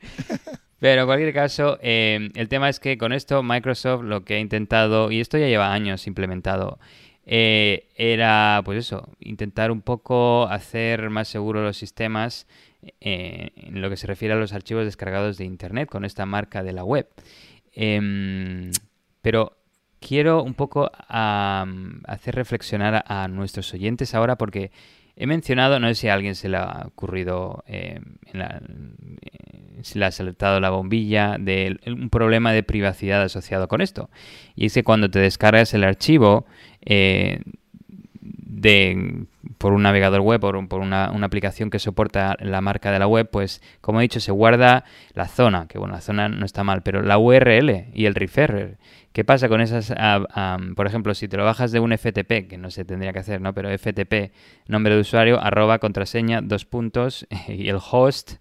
Pero 0.80 1.00
en 1.00 1.06
cualquier 1.06 1.32
caso, 1.32 1.78
eh, 1.80 2.28
el 2.34 2.48
tema 2.50 2.68
es 2.68 2.78
que 2.78 2.98
con 2.98 3.14
esto 3.14 3.42
Microsoft 3.42 4.02
lo 4.02 4.22
que 4.22 4.34
ha 4.34 4.38
intentado, 4.38 5.10
y 5.10 5.20
esto 5.20 5.38
ya 5.38 5.46
lleva 5.46 5.72
años 5.72 6.06
implementado, 6.06 6.78
eh, 7.24 7.88
era 7.96 8.60
pues 8.66 8.80
eso, 8.80 9.08
intentar 9.18 9.70
un 9.70 9.80
poco 9.80 10.46
hacer 10.46 11.08
más 11.08 11.28
seguros 11.28 11.62
los 11.62 11.78
sistemas 11.78 12.46
eh, 13.00 13.50
en 13.56 13.80
lo 13.80 13.90
que 13.90 13.96
se 13.96 14.06
refiere 14.06 14.34
a 14.34 14.36
los 14.36 14.52
archivos 14.52 14.84
descargados 14.84 15.38
de 15.38 15.44
Internet 15.44 15.88
con 15.88 16.04
esta 16.04 16.26
marca 16.26 16.62
de 16.62 16.72
la 16.72 16.84
web. 16.84 17.08
Eh, 17.72 18.70
pero 19.22 19.56
quiero 20.00 20.42
un 20.42 20.54
poco 20.54 20.90
hacer 21.08 22.34
reflexionar 22.34 23.04
a, 23.06 23.26
nuestros 23.28 23.72
oyentes 23.72 24.14
ahora 24.14 24.36
porque 24.36 24.70
he 25.16 25.26
mencionado, 25.26 25.80
no 25.80 25.88
sé 25.88 25.94
si 25.94 26.08
a 26.08 26.14
alguien 26.14 26.34
se 26.34 26.48
le 26.48 26.58
ha 26.58 26.84
ocurrido, 26.86 27.64
la, 28.32 28.60
eh, 29.22 29.80
se 29.82 29.98
le 29.98 30.04
ha 30.04 30.10
saltado 30.10 30.60
la 30.60 30.70
bombilla 30.70 31.36
de 31.38 31.78
un 31.86 32.10
problema 32.10 32.52
de 32.52 32.62
privacidad 32.62 33.22
asociado 33.22 33.68
con 33.68 33.80
esto. 33.80 34.10
Y 34.54 34.66
es 34.66 34.74
que 34.74 34.84
cuando 34.84 35.10
te 35.10 35.20
descargas 35.20 35.72
el 35.74 35.84
archivo 35.84 36.46
eh, 36.84 37.40
de 38.54 39.26
por 39.58 39.72
un 39.72 39.82
navegador 39.82 40.20
web, 40.20 40.40
por, 40.40 40.68
por 40.68 40.80
una, 40.80 41.10
una, 41.10 41.26
aplicación 41.26 41.70
que 41.70 41.78
soporta 41.78 42.36
la 42.40 42.60
marca 42.60 42.92
de 42.92 42.98
la 42.98 43.06
web, 43.06 43.28
pues 43.30 43.60
como 43.80 44.00
he 44.00 44.02
dicho, 44.02 44.20
se 44.20 44.30
guarda 44.30 44.84
la 45.12 45.26
zona, 45.26 45.66
que 45.66 45.78
bueno, 45.78 45.94
la 45.94 46.00
zona 46.00 46.28
no 46.28 46.46
está 46.46 46.62
mal, 46.62 46.82
pero 46.82 47.02
la 47.02 47.18
URL 47.18 47.86
y 47.92 48.06
el 48.06 48.14
referrer. 48.14 48.78
¿Qué 49.12 49.24
pasa 49.24 49.48
con 49.48 49.60
esas? 49.60 49.94
Por 50.74 50.86
ejemplo, 50.86 51.14
si 51.14 51.28
te 51.28 51.36
lo 51.36 51.44
bajas 51.44 51.72
de 51.72 51.80
un 51.80 51.96
FTP, 51.96 52.48
que 52.48 52.58
no 52.58 52.70
se 52.70 52.84
tendría 52.84 53.12
que 53.12 53.20
hacer, 53.20 53.40
¿no? 53.40 53.54
Pero 53.54 53.70
FTP, 53.76 54.32
nombre 54.66 54.94
de 54.94 55.00
usuario, 55.00 55.40
arroba, 55.40 55.78
contraseña, 55.78 56.40
dos 56.40 56.64
puntos, 56.64 57.26
y 57.48 57.68
el 57.68 57.78
host 57.78 58.34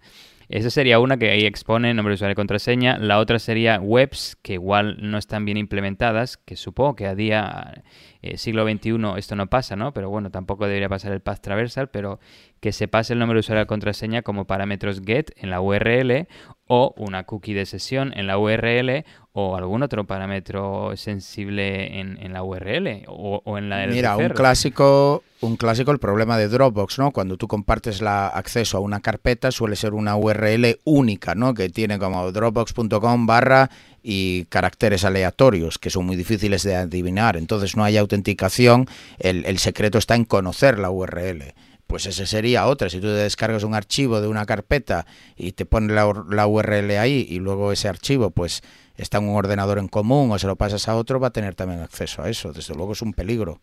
esa 0.49 0.69
sería 0.69 0.99
una 0.99 1.17
que 1.17 1.31
ahí 1.31 1.45
expone 1.45 1.93
nombre 1.93 2.11
de 2.11 2.15
usuario 2.15 2.33
y 2.33 2.35
contraseña. 2.35 2.97
La 2.97 3.19
otra 3.19 3.39
sería 3.39 3.79
webs 3.79 4.37
que 4.41 4.53
igual 4.53 4.97
no 5.01 5.17
están 5.17 5.45
bien 5.45 5.57
implementadas, 5.57 6.37
que 6.37 6.55
supongo 6.55 6.95
que 6.95 7.07
a 7.07 7.15
día 7.15 7.83
eh, 8.21 8.37
siglo 8.37 8.67
XXI 8.67 9.17
esto 9.17 9.35
no 9.35 9.47
pasa, 9.47 9.75
¿no? 9.75 9.93
Pero 9.93 10.09
bueno, 10.09 10.31
tampoco 10.31 10.65
debería 10.65 10.89
pasar 10.89 11.11
el 11.11 11.21
path 11.21 11.41
traversal, 11.41 11.89
pero 11.89 12.19
que 12.59 12.71
se 12.71 12.87
pase 12.87 13.13
el 13.13 13.19
nombre 13.19 13.35
de 13.35 13.41
usuario 13.41 13.63
y 13.63 13.67
contraseña 13.67 14.21
como 14.21 14.45
parámetros 14.45 15.01
get 15.05 15.31
en 15.35 15.49
la 15.49 15.59
URL 15.59 16.27
o 16.67 16.93
una 16.97 17.23
cookie 17.23 17.53
de 17.53 17.65
sesión 17.65 18.13
en 18.15 18.27
la 18.27 18.37
URL 18.37 19.03
o 19.33 19.55
algún 19.55 19.83
otro 19.83 20.05
parámetro 20.05 20.95
sensible 20.95 21.99
en, 21.99 22.17
en 22.21 22.33
la 22.33 22.43
URL 22.43 23.03
o, 23.07 23.41
o, 23.43 23.57
en 23.57 23.69
la 23.69 23.87
Mira, 23.87 24.15
un 24.15 24.29
clásico, 24.29 25.23
un 25.41 25.57
clásico 25.57 25.91
el 25.91 25.97
problema 25.99 26.37
de 26.37 26.47
Dropbox, 26.47 26.99
¿no? 26.99 27.11
Cuando 27.11 27.35
tú 27.35 27.47
compartes 27.47 28.01
la 28.01 28.27
acceso 28.27 28.77
a 28.77 28.79
una 28.79 29.01
carpeta 29.01 29.51
suele 29.51 29.75
ser 29.75 29.93
una 29.93 30.15
URL 30.15 30.79
única, 30.83 31.35
¿no? 31.35 31.53
Que 31.53 31.69
tiene 31.69 31.97
como 31.97 32.31
dropbox.com 32.31 33.25
barra 33.25 33.69
y 34.03 34.45
caracteres 34.45 35.03
aleatorios 35.03 35.79
que 35.79 35.89
son 35.89 36.05
muy 36.05 36.15
difíciles 36.15 36.61
de 36.63 36.75
adivinar. 36.75 37.35
Entonces 37.35 37.75
no 37.75 37.83
hay 37.83 37.97
autenticación, 37.97 38.87
el, 39.17 39.45
el 39.45 39.57
secreto 39.57 39.97
está 39.97 40.15
en 40.15 40.25
conocer 40.25 40.77
la 40.77 40.91
URL 40.91 41.53
pues 41.93 42.07
ese 42.07 42.25
sería 42.25 42.65
otra. 42.65 42.89
Si 42.89 42.97
tú 42.99 43.05
te 43.05 43.13
descargas 43.13 43.63
un 43.63 43.75
archivo 43.75 44.19
de 44.19 44.27
una 44.27 44.47
carpeta 44.47 45.05
y 45.37 45.51
te 45.51 45.63
pones 45.63 45.91
la, 45.91 46.11
la, 46.27 46.47
URL 46.47 46.89
ahí 46.97 47.27
y 47.29 47.37
luego 47.37 47.71
ese 47.71 47.87
archivo 47.87 48.31
pues 48.31 48.63
está 48.97 49.19
en 49.19 49.25
un 49.25 49.35
ordenador 49.35 49.77
en 49.77 49.87
común 49.87 50.31
o 50.31 50.39
se 50.39 50.47
lo 50.47 50.55
pasas 50.55 50.89
a 50.89 50.95
otro, 50.95 51.19
va 51.19 51.27
a 51.27 51.33
tener 51.33 51.53
también 51.53 51.81
acceso 51.81 52.23
a 52.23 52.31
eso. 52.31 52.51
Desde 52.51 52.73
luego 52.73 52.93
es 52.93 53.03
un 53.03 53.13
peligro. 53.13 53.61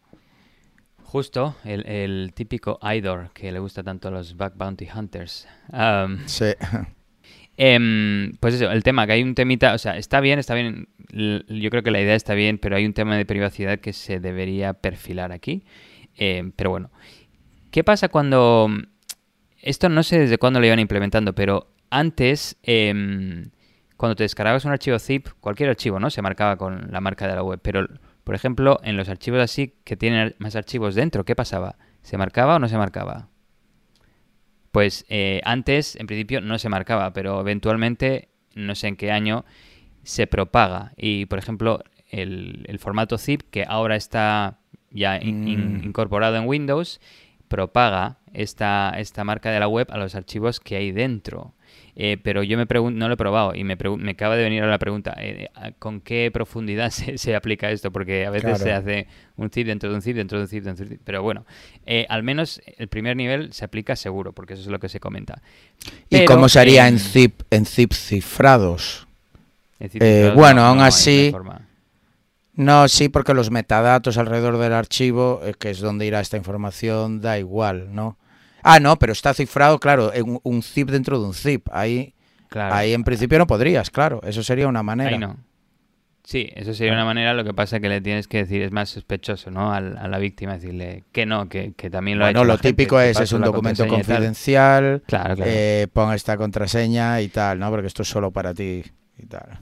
Justo, 1.03 1.57
el, 1.65 1.85
el 1.89 2.31
típico 2.33 2.79
IDOR 2.81 3.33
que 3.33 3.51
le 3.51 3.59
gusta 3.59 3.83
tanto 3.83 4.07
a 4.07 4.11
los 4.13 4.37
Back 4.37 4.55
Bounty 4.57 4.87
Hunters. 4.95 5.49
Um, 5.73 6.19
sí. 6.27 6.53
Eh, 7.63 8.33
pues 8.41 8.55
eso, 8.55 8.71
el 8.71 8.83
tema, 8.83 9.07
que 9.07 9.13
hay 9.13 9.23
un 9.23 9.35
temita, 9.35 9.75
o 9.75 9.79
sea, 9.79 9.99
está 9.99 10.21
bien, 10.21 10.39
está 10.39 10.55
bien, 10.55 10.89
yo 11.13 11.69
creo 11.69 11.83
que 11.83 11.91
la 11.91 12.01
idea 12.01 12.15
está 12.15 12.33
bien, 12.33 12.57
pero 12.57 12.75
hay 12.75 12.87
un 12.87 12.95
tema 12.95 13.19
de 13.19 13.27
privacidad 13.27 13.81
que 13.81 13.93
se 13.93 14.19
debería 14.19 14.73
perfilar 14.73 15.31
aquí. 15.31 15.65
Eh, 16.17 16.53
pero 16.57 16.71
bueno, 16.71 16.91
¿qué 17.71 17.85
pasa 17.85 18.09
cuando... 18.09 18.69
Esto 19.63 19.89
no 19.89 20.03
sé 20.03 20.19
desde 20.19 20.39
cuándo 20.39 20.59
lo 20.59 20.67
iban 20.67 20.79
implementando, 20.79 21.35
pero 21.35 21.73
antes, 21.91 22.57
eh, 22.63 23.49
cuando 23.97 24.17
te 24.17 24.23
descargabas 24.25 24.65
un 24.65 24.73
archivo 24.73 24.99
zip, 24.99 25.29
cualquier 25.41 25.69
archivo, 25.69 26.01
¿no? 26.01 26.09
Se 26.09 26.23
marcaba 26.23 26.57
con 26.57 26.91
la 26.91 27.01
marca 27.03 27.29
de 27.29 27.35
la 27.35 27.43
web, 27.43 27.61
pero, 27.63 27.87
por 28.25 28.35
ejemplo, 28.35 28.81
en 28.83 28.97
los 28.97 29.11
archivos 29.11 29.41
así 29.41 29.75
que 29.85 29.97
tienen 29.99 30.35
más 30.39 30.57
archivos 30.57 30.95
dentro, 30.95 31.25
¿qué 31.27 31.37
pasaba? 31.37 31.77
¿Se 32.03 32.17
marcaba 32.17 32.57
o 32.57 32.59
no 32.59 32.69
se 32.69 32.79
marcaba? 32.79 33.29
Pues 34.73 35.05
eh, 35.09 35.41
antes, 35.45 35.97
en 35.97 36.07
principio, 36.07 36.41
no 36.41 36.59
se 36.59 36.69
marcaba, 36.69 37.13
pero 37.13 37.41
eventualmente, 37.41 38.29
no 38.55 38.75
sé 38.75 38.89
en 38.89 38.97
qué 38.97 39.11
año, 39.11 39.45
se 40.05 40.27
propaga. 40.27 40.93
Y, 40.97 41.27
por 41.27 41.39
ejemplo, 41.39 41.83
el, 42.09 42.65
el 42.67 42.79
formato 42.79 43.19
zip, 43.19 43.43
que 43.51 43.65
ahora 43.69 43.97
está 43.97 44.61
ya 44.91 45.19
in, 45.21 45.47
in, 45.47 45.79
Mm. 45.79 45.85
incorporado 45.85 46.37
en 46.37 46.47
Windows, 46.47 47.01
propaga 47.51 48.17
esta, 48.33 48.95
esta 48.97 49.25
marca 49.25 49.51
de 49.51 49.59
la 49.59 49.67
web 49.67 49.89
a 49.91 49.99
los 49.99 50.15
archivos 50.15 50.61
que 50.61 50.77
hay 50.77 50.93
dentro. 50.93 51.53
Eh, 51.97 52.17
pero 52.23 52.43
yo 52.45 52.57
me 52.57 52.67
pregunto, 52.67 52.99
no 52.99 53.09
lo 53.09 53.15
he 53.15 53.17
probado 53.17 53.55
y 53.55 53.65
me, 53.65 53.77
me 53.99 54.13
acaba 54.13 54.37
de 54.37 54.45
venir 54.45 54.63
a 54.63 54.69
la 54.69 54.79
pregunta, 54.79 55.15
eh, 55.19 55.49
¿con 55.81 56.01
qué 56.01 56.31
profundidad 56.33 56.91
se, 56.93 57.19
se, 57.19 57.35
aplica 57.35 57.71
esto? 57.71 57.91
Porque 57.91 58.25
a 58.25 58.31
veces 58.31 58.45
Claro. 58.59 58.65
se 58.65 58.73
hace 58.73 59.07
un 59.37 59.51
zip 59.51 59.67
dentro 59.67 59.91
de 59.91 59.97
un 59.97 60.03
zip, 60.03 60.17
dentro 60.17 60.39
de 60.39 60.45
un 60.45 60.49
zip, 60.49 60.63
dentro 60.65 60.85
de 60.85 60.91
un 60.93 60.97
zip. 60.97 61.03
Pero 61.05 61.23
bueno, 61.23 61.45
eh, 61.87 62.07
al 62.09 62.23
menos 62.23 62.63
el 62.79 62.87
primer 62.89 63.17
nivel 63.17 63.53
se 63.53 63.65
aplica 63.65 63.97
seguro, 63.97 64.33
porque 64.33 64.55
eso 64.55 64.63
es 64.63 64.69
lo 64.69 64.79
que 64.79 64.89
se 64.89 65.01
comenta. 65.01 65.43
¿Y 66.09 66.25
cómo 66.25 66.49
se 66.49 66.61
haría 66.61 66.87
em, 66.87 66.95
en 66.95 67.01
zip, 67.01 67.43
en 67.51 67.67
zip 67.67 67.93
cifrados? 67.93 69.09
en 69.81 69.91
zip 69.91 70.03
Eh, 70.03 70.33
bueno, 70.35 70.63
no- 70.63 70.69
aún 70.69 70.79
no 70.79 70.85
así-. 70.85 71.33
No, 72.61 72.89
sí, 72.89 73.09
porque 73.09 73.33
los 73.33 73.51
metadatos 73.51 74.19
alrededor 74.19 74.59
del 74.59 74.75
archivo, 74.75 75.41
eh, 75.43 75.55
que 75.59 75.71
es 75.71 75.81
donde 75.81 76.05
irá 76.05 76.21
esta 76.21 76.37
información, 76.37 77.21
da 77.23 77.39
igual, 77.39 77.95
¿no? 77.95 78.19
Ah, 78.63 78.79
no, 78.81 78.97
pero 78.97 79.13
está 79.13 79.33
cifrado, 79.33 79.79
claro, 79.79 80.13
en 80.13 80.39
un- 80.43 80.63
zip 80.63 80.91
dentro 80.91 81.19
de 81.19 81.27
un 81.27 81.33
zip. 81.33 81.69
Ahí, 81.73 82.13
Claro. 82.51 82.75
ahí 82.75 82.93
en 82.93 83.03
principio 83.05 83.39
no 83.39 83.47
podrías, 83.47 83.89
claro. 83.91 84.21
Eso 84.25 84.43
sería 84.43 84.69
una 84.69 84.83
manera. 84.83 85.09
Ahí 85.11 85.19
no. 85.19 85.39
Sí, 86.23 86.51
eso 86.55 86.75
sería 86.75 86.93
una 86.93 87.07
manera, 87.07 87.33
lo 87.33 87.45
que 87.45 87.55
pasa 87.55 87.77
es 87.77 87.83
que 87.83 87.89
le 87.89 88.03
tienes 88.03 88.29
que 88.29 88.37
decir, 88.39 88.61
es 88.61 88.71
más 88.73 88.91
sospechoso, 88.91 89.51
¿no? 89.51 89.73
Al- 89.73 89.97
a 89.97 90.07
la 90.07 90.19
víctima, 90.19 90.53
decirle 90.53 91.05
que 91.13 91.25
no, 91.25 91.49
que, 91.49 91.73
que 91.73 91.89
también 91.89 92.19
lo 92.19 92.25
ha 92.25 92.29
Bueno, 92.29 92.41
hecho 92.41 92.47
lo 92.47 92.53
gente, 92.59 92.69
típico 92.69 93.01
es, 93.01 93.19
es 93.19 93.33
un 93.33 93.41
documento 93.41 93.87
confidencial, 93.89 95.03
Claro, 95.07 95.35
claro. 95.37 95.51
eh, 95.51 95.87
pon 95.91 96.13
esta 96.13 96.37
contraseña 96.37 97.23
y 97.23 97.29
tal, 97.29 97.59
¿no? 97.59 97.71
Porque 97.71 97.87
esto 97.87 98.03
es 98.03 98.09
solo 98.09 98.31
para 98.31 98.53
ti 98.53 98.83
y 99.19 99.27
tal. 99.27 99.61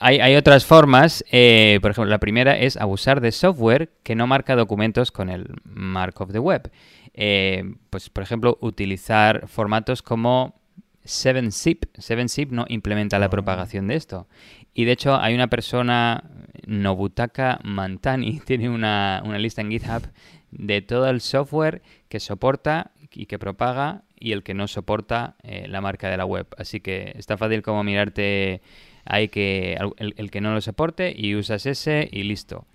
Hay, 0.00 0.18
hay 0.20 0.34
otras 0.36 0.64
formas, 0.64 1.24
eh, 1.30 1.78
por 1.80 1.92
ejemplo, 1.92 2.10
la 2.10 2.18
primera 2.18 2.58
es 2.58 2.76
abusar 2.76 3.20
de 3.20 3.30
software 3.32 3.90
que 4.02 4.14
no 4.14 4.26
marca 4.26 4.56
documentos 4.56 5.12
con 5.12 5.30
el 5.30 5.46
mark 5.64 6.20
of 6.20 6.32
the 6.32 6.38
web. 6.38 6.70
Eh, 7.14 7.74
pues, 7.90 8.10
por 8.10 8.22
ejemplo, 8.24 8.58
utilizar 8.60 9.46
formatos 9.46 10.02
como 10.02 10.54
7zip. 11.04 11.86
7zip 11.96 12.50
no 12.50 12.64
implementa 12.68 13.18
la 13.18 13.26
Ah. 13.26 13.30
propagación 13.30 13.86
de 13.86 13.94
esto. 13.96 14.26
Y 14.74 14.84
de 14.84 14.92
hecho, 14.92 15.16
hay 15.20 15.34
una 15.34 15.48
persona, 15.48 16.24
Nobutaka 16.66 17.60
Mantani, 17.62 18.40
tiene 18.46 18.68
una, 18.68 19.22
una 19.24 19.38
lista 19.38 19.60
en 19.60 19.70
GitHub 19.70 20.02
de 20.50 20.82
todo 20.82 21.08
el 21.08 21.20
software 21.20 21.82
que 22.08 22.20
soporta 22.20 22.92
y 23.12 23.26
que 23.26 23.38
propaga 23.38 24.02
y 24.18 24.32
el 24.32 24.42
que 24.42 24.54
no 24.54 24.66
soporta 24.66 25.36
eh, 25.42 25.66
la 25.68 25.80
marca 25.80 26.08
de 26.08 26.16
la 26.16 26.24
web. 26.24 26.46
Así 26.58 26.80
que 26.80 27.12
está 27.16 27.36
fácil 27.36 27.62
como 27.62 27.84
mirarte 27.84 28.60
hay 29.04 29.28
que 29.28 29.78
el, 29.98 30.14
el, 30.16 30.30
que 30.30 30.40
no 30.40 30.52
lo 30.54 30.60
soporte 30.60 31.14
y 31.16 31.34
usas 31.34 31.66
ese 31.66 32.08
y 32.10 32.22
listo. 32.22 32.66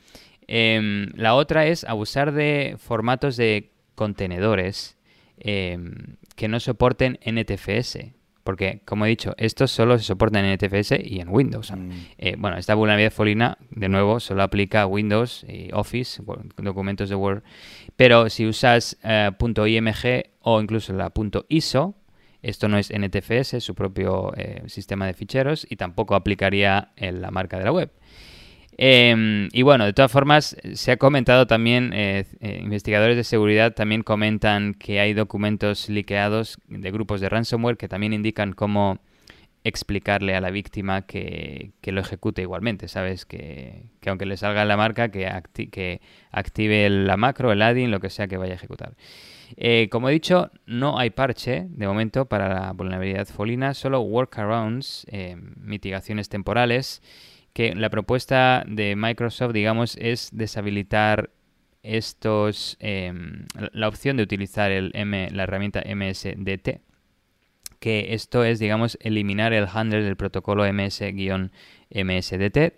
Em, 0.47 1.11
la 1.15 1.35
otra 1.35 1.67
es 1.67 1.83
abusar 1.83 2.31
de 2.31 2.75
formatos 2.79 3.37
de 3.37 3.71
contenedores 3.93 4.97
em, 5.37 6.17
que 6.35 6.47
no 6.47 6.59
soporten 6.59 7.19
NTFS. 7.23 8.13
Porque, 8.43 8.81
como 8.83 9.05
he 9.05 9.09
dicho, 9.09 9.35
estos 9.37 9.69
solo 9.69 9.99
se 9.99 10.05
soportan 10.05 10.43
en 10.45 10.53
NTFS 10.53 10.93
y 11.03 11.19
en 11.19 11.29
Windows. 11.29 11.71
Mm. 11.71 11.91
Eh, 12.17 12.35
bueno, 12.35 12.57
esta 12.57 12.73
vulnerabilidad 12.73 13.11
Folina, 13.11 13.59
de 13.69 13.89
nuevo, 13.89 14.19
solo 14.19 14.41
aplica 14.41 14.81
a 14.81 14.87
Windows 14.87 15.45
y 15.47 15.69
Office, 15.71 16.23
documentos 16.57 17.09
de 17.09 17.15
Word. 17.15 17.43
Pero 17.95 18.27
si 18.31 18.47
usas 18.47 18.97
eh, 19.03 19.29
.img 19.39 20.23
o 20.41 20.61
incluso 20.61 20.93
la 20.93 21.13
.iso, 21.49 21.93
esto 22.41 22.67
no 22.67 22.77
es 22.77 22.91
NTFS, 22.91 23.63
su 23.63 23.75
propio 23.75 24.33
eh, 24.35 24.63
sistema 24.67 25.05
de 25.05 25.13
ficheros, 25.13 25.67
y 25.69 25.75
tampoco 25.75 26.15
aplicaría 26.15 26.91
en 26.95 27.21
la 27.21 27.31
marca 27.31 27.57
de 27.57 27.65
la 27.65 27.71
web. 27.71 27.91
Em, 28.81 29.49
y 29.51 29.61
bueno, 29.63 29.83
de 29.83 29.91
todas 29.91 30.09
formas, 30.09 30.55
se 30.73 30.91
ha 30.93 30.97
comentado 30.97 31.47
también, 31.47 31.91
eh, 31.93 32.25
eh, 32.39 32.59
investigadores 32.63 33.17
de 33.17 33.25
seguridad 33.25 33.73
también 33.73 34.03
comentan 34.03 34.73
que 34.73 35.01
hay 35.01 35.13
documentos 35.13 35.89
liqueados 35.89 36.59
de 36.69 36.89
grupos 36.89 37.19
de 37.19 37.27
ransomware 37.27 37.75
que 37.75 37.89
también 37.89 38.13
indican 38.13 38.53
cómo 38.53 38.99
explicarle 39.65 40.33
a 40.33 40.39
la 40.39 40.49
víctima 40.49 41.01
que, 41.05 41.73
lo 41.83 41.99
ejecute 41.99 42.41
igualmente, 42.41 42.87
¿sabes? 42.87 43.25
Que, 43.25 43.83
aunque 44.05 44.25
le 44.25 44.37
salga 44.37 44.63
la 44.63 44.77
marca, 44.77 45.09
que, 45.09 45.29
que 45.71 45.99
active 46.31 46.89
la 46.89 47.17
macro, 47.17 47.51
el 47.51 47.61
adding, 47.61 47.91
lo 47.91 47.99
que 47.99 48.09
sea 48.09 48.27
que 48.27 48.37
vaya 48.37 48.53
a 48.53 48.55
ejecutar. 48.55 48.93
Eh, 49.57 49.89
como 49.91 50.09
he 50.09 50.13
dicho, 50.13 50.51
no 50.65 50.99
hay 50.99 51.09
parche 51.09 51.65
de 51.69 51.87
momento 51.87 52.25
para 52.25 52.47
la 52.49 52.71
vulnerabilidad 52.73 53.27
folina, 53.27 53.73
solo 53.73 54.01
workarounds, 54.01 55.07
mitigaciones 55.57 56.29
temporales 56.29 57.01
que 57.53 57.75
la 57.75 57.89
propuesta 57.89 58.63
de 58.67 58.95
Microsoft, 58.95 59.53
digamos, 59.53 59.97
es 59.97 60.29
deshabilitar 60.31 61.31
estos 61.83 62.77
em, 62.79 63.45
la 63.71 63.87
opción 63.87 64.17
de 64.17 64.23
utilizar 64.23 64.71
la 64.71 65.43
herramienta 65.43 65.83
MSDT, 65.83 66.81
que 67.79 68.13
esto 68.13 68.43
es, 68.43 68.59
digamos, 68.59 68.97
eliminar 69.01 69.53
el 69.53 69.67
handler 69.71 70.03
del 70.03 70.17
protocolo 70.17 70.65
MS-MSDT 70.65 71.51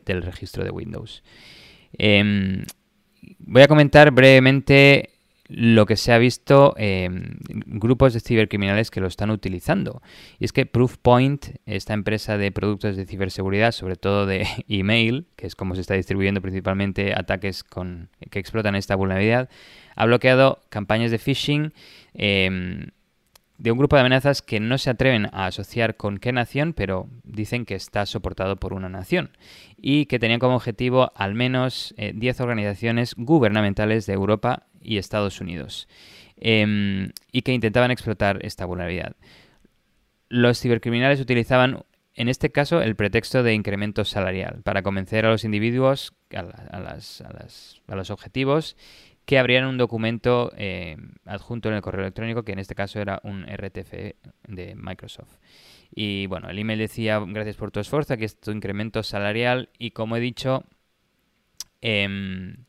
del 0.06 0.22
registro 0.22 0.64
de 0.64 0.70
Windows. 0.72 1.24
Em, 1.94 2.64
voy 3.40 3.64
a 3.64 3.68
comentar 3.68 4.12
brevemente 4.12 5.10
lo 5.54 5.86
que 5.86 5.98
se 5.98 6.14
ha 6.14 6.18
visto 6.18 6.74
en 6.78 7.40
grupos 7.66 8.14
de 8.14 8.22
cibercriminales 8.22 8.90
que 8.90 9.02
lo 9.02 9.08
están 9.08 9.32
utilizando. 9.32 10.02
Y 10.40 10.46
es 10.46 10.54
que 10.54 10.66
Proofpoint, 10.66 11.58
esta 11.66 11.94
empresa 11.94 12.38
de 12.38 12.54
productos 12.54 12.96
de 12.96 13.06
ciberseguridad, 13.06 13.74
sobre 13.74 13.98
todo 13.98 14.26
de 14.26 14.48
email, 14.70 15.28
que 15.36 15.48
es 15.48 15.56
como 15.56 15.76
se 15.76 15.82
está 15.82 15.96
distribuyendo 15.96 16.42
principalmente 16.42 17.14
ataques 17.14 17.66
con, 17.66 18.10
que 18.30 18.40
explotan 18.40 18.76
esta 18.76 18.96
vulnerabilidad, 18.96 19.50
ha 19.96 20.06
bloqueado 20.06 20.62
campañas 20.70 21.12
de 21.12 21.20
phishing. 21.20 21.74
Em, 22.14 22.88
de 23.58 23.72
un 23.72 23.78
grupo 23.78 23.96
de 23.96 24.00
amenazas 24.00 24.42
que 24.42 24.60
no 24.60 24.80
se 24.80 24.90
atreven 24.90 25.28
a 25.34 25.46
asociar 25.46 25.96
con 25.96 26.18
qué 26.18 26.32
nación, 26.32 26.74
pero 26.74 27.08
dicen 27.24 27.66
que 27.66 27.76
está 27.76 28.08
soportado 28.08 28.56
por 28.56 28.74
una 28.74 28.90
nación 28.90 29.30
y 29.78 30.08
que 30.08 30.18
tenían 30.18 30.40
como 30.40 30.56
objetivo 30.56 31.12
al 31.14 31.36
menos 31.36 31.94
10 31.98 32.40
eh, 32.40 32.44
organizaciones 32.44 33.14
gubernamentales 33.16 34.08
de 34.08 34.14
Europa 34.14 34.64
y 34.82 34.98
Estados 34.98 35.42
Unidos 35.42 35.88
em, 36.38 37.12
y 37.32 37.42
que 37.42 37.54
intentaban 37.54 37.92
explotar 37.92 38.40
esta 38.46 38.66
vulnerabilidad. 38.66 39.16
Los 40.30 40.60
cibercriminales 40.60 41.20
utilizaban 41.20 41.84
en 42.16 42.28
este 42.28 42.52
caso 42.52 42.82
el 42.82 42.96
pretexto 42.96 43.44
de 43.44 43.54
incremento 43.54 44.04
salarial 44.06 44.62
para 44.64 44.84
convencer 44.84 45.26
a 45.26 45.30
los 45.30 45.44
individuos, 45.44 46.14
a, 46.36 47.96
los 47.96 48.10
objetivos 48.12 48.76
que 49.26 49.38
abrían 49.40 49.66
un 49.66 49.78
documento 49.78 50.52
eh, 50.58 50.98
adjunto 51.26 51.70
en 51.70 51.76
el 51.76 51.82
correo 51.82 52.02
electrónico, 52.02 52.44
que 52.44 52.52
en 52.52 52.60
este 52.60 52.76
caso 52.76 53.00
era 53.00 53.22
un 53.24 53.46
RTF 53.46 53.94
de 54.48 54.76
Microsoft. 54.76 55.38
Y 55.94 56.26
bueno, 56.28 56.50
el 56.50 56.60
email 56.60 56.80
decía, 56.80 57.20
gracias 57.26 57.56
por 57.56 57.72
tu 57.72 57.80
esfuerzo, 57.80 58.14
aquí 58.14 58.26
es 58.26 58.40
tu 58.40 58.52
incremento 58.52 59.04
salarial 59.04 59.70
y 59.78 59.92
como 59.92 60.16
he 60.16 60.20
dicho, 60.20 60.64
em, 61.82 62.66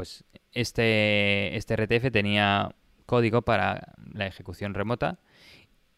pues 0.00 0.24
este, 0.52 1.54
este 1.58 1.76
RTF 1.76 2.10
tenía 2.10 2.74
código 3.04 3.42
para 3.42 3.92
la 4.14 4.26
ejecución 4.26 4.72
remota 4.72 5.18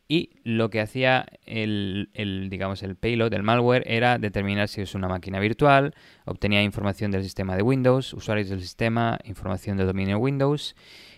y 0.08 0.30
lo 0.42 0.70
que 0.70 0.80
hacía 0.80 1.24
el, 1.46 2.08
digamos, 2.50 2.82
el 2.82 2.96
payload, 2.96 3.32
el 3.32 3.44
malware, 3.44 3.84
era 3.86 4.18
determinar 4.18 4.66
si 4.66 4.80
es 4.80 4.96
una 4.96 5.06
máquina 5.06 5.38
virtual, 5.38 5.94
obtenía 6.24 6.64
información 6.64 7.12
del 7.12 7.22
sistema 7.22 7.54
de 7.54 7.62
Windows, 7.62 8.12
usuarios 8.12 8.48
del 8.48 8.60
sistema, 8.60 9.20
información 9.22 9.76
del 9.76 9.86
dominio 9.86 10.18
Windows, 10.18 10.74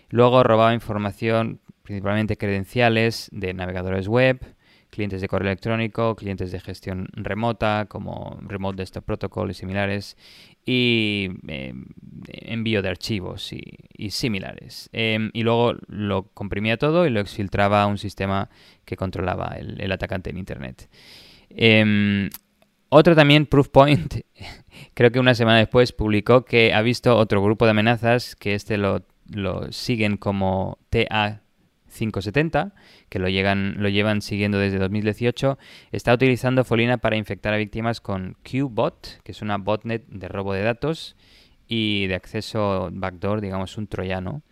luego 0.09 0.43
robaba 0.43 0.75
información, 0.75 1.61
principalmente 1.81 2.37
credenciales 2.37 3.29
de 3.31 3.55
navegadores 3.55 4.07
web, 4.07 4.54
clientes 4.95 5.19
de 5.19 5.27
correo 5.27 5.49
electrónico, 5.49 6.15
clientes 6.15 6.51
de 6.51 6.59
gestión 6.59 7.09
remota 7.13 7.85
como 7.89 8.39
Remote 8.41 8.77
Desktop 8.77 9.03
Protocol 9.03 9.51
y 9.51 9.53
similares, 9.53 10.15
y 10.65 11.29
em, 11.47 11.85
envío 12.27 12.81
de 12.81 12.89
archivos 12.89 13.51
y, 13.51 14.09
similares. 14.09 14.89
Em, 14.93 15.31
y 15.33 15.43
luego 15.43 15.73
lo 15.87 16.29
comprimía 16.33 16.77
todo 16.77 17.05
y 17.05 17.09
lo 17.09 17.19
exfiltraba 17.19 17.83
a 17.83 17.87
un 17.87 17.97
sistema 17.97 18.49
que 18.85 18.95
controlaba 18.95 19.57
el, 19.57 19.91
atacante 19.91 20.29
en 20.29 20.37
Internet. 20.37 20.89
Em, 21.49 22.29
otro 22.89 23.15
también, 23.15 23.45
Proofpoint, 23.51 24.21
creo 24.93 25.11
que 25.11 25.19
una 25.19 25.35
semana 25.35 25.59
después 25.59 25.91
publicó 25.91 26.45
que 26.45 26.73
ha 26.73 26.81
visto 26.81 27.17
otro 27.17 27.43
grupo 27.43 27.65
de 27.65 27.71
amenazas 27.71 28.35
que 28.35 28.55
este 28.55 28.77
lo, 28.77 29.05
lo 29.29 29.71
siguen 29.73 30.15
como 30.17 30.79
TA 30.89 31.44
570, 31.95 32.73
que 33.09 33.19
lo, 33.19 33.29
llegan, 33.29 33.75
lo 33.79 33.89
llevan 33.89 34.21
siguiendo 34.21 34.59
desde 34.59 34.77
2018, 34.77 35.57
está 35.91 36.13
utilizando 36.13 36.63
Folina 36.63 36.97
para 36.97 37.17
infectar 37.17 37.53
a 37.53 37.57
víctimas 37.57 38.01
con 38.01 38.37
QBot, 38.43 39.21
que 39.23 39.31
es 39.31 39.41
una 39.41 39.57
botnet 39.57 40.05
de 40.07 40.27
robo 40.27 40.53
de 40.53 40.63
datos 40.63 41.15
y 41.67 42.07
de 42.07 42.15
acceso 42.15 42.89
backdoor, 42.91 43.41
digamos 43.41 43.77
un 43.77 43.87
troyano. 43.87 44.43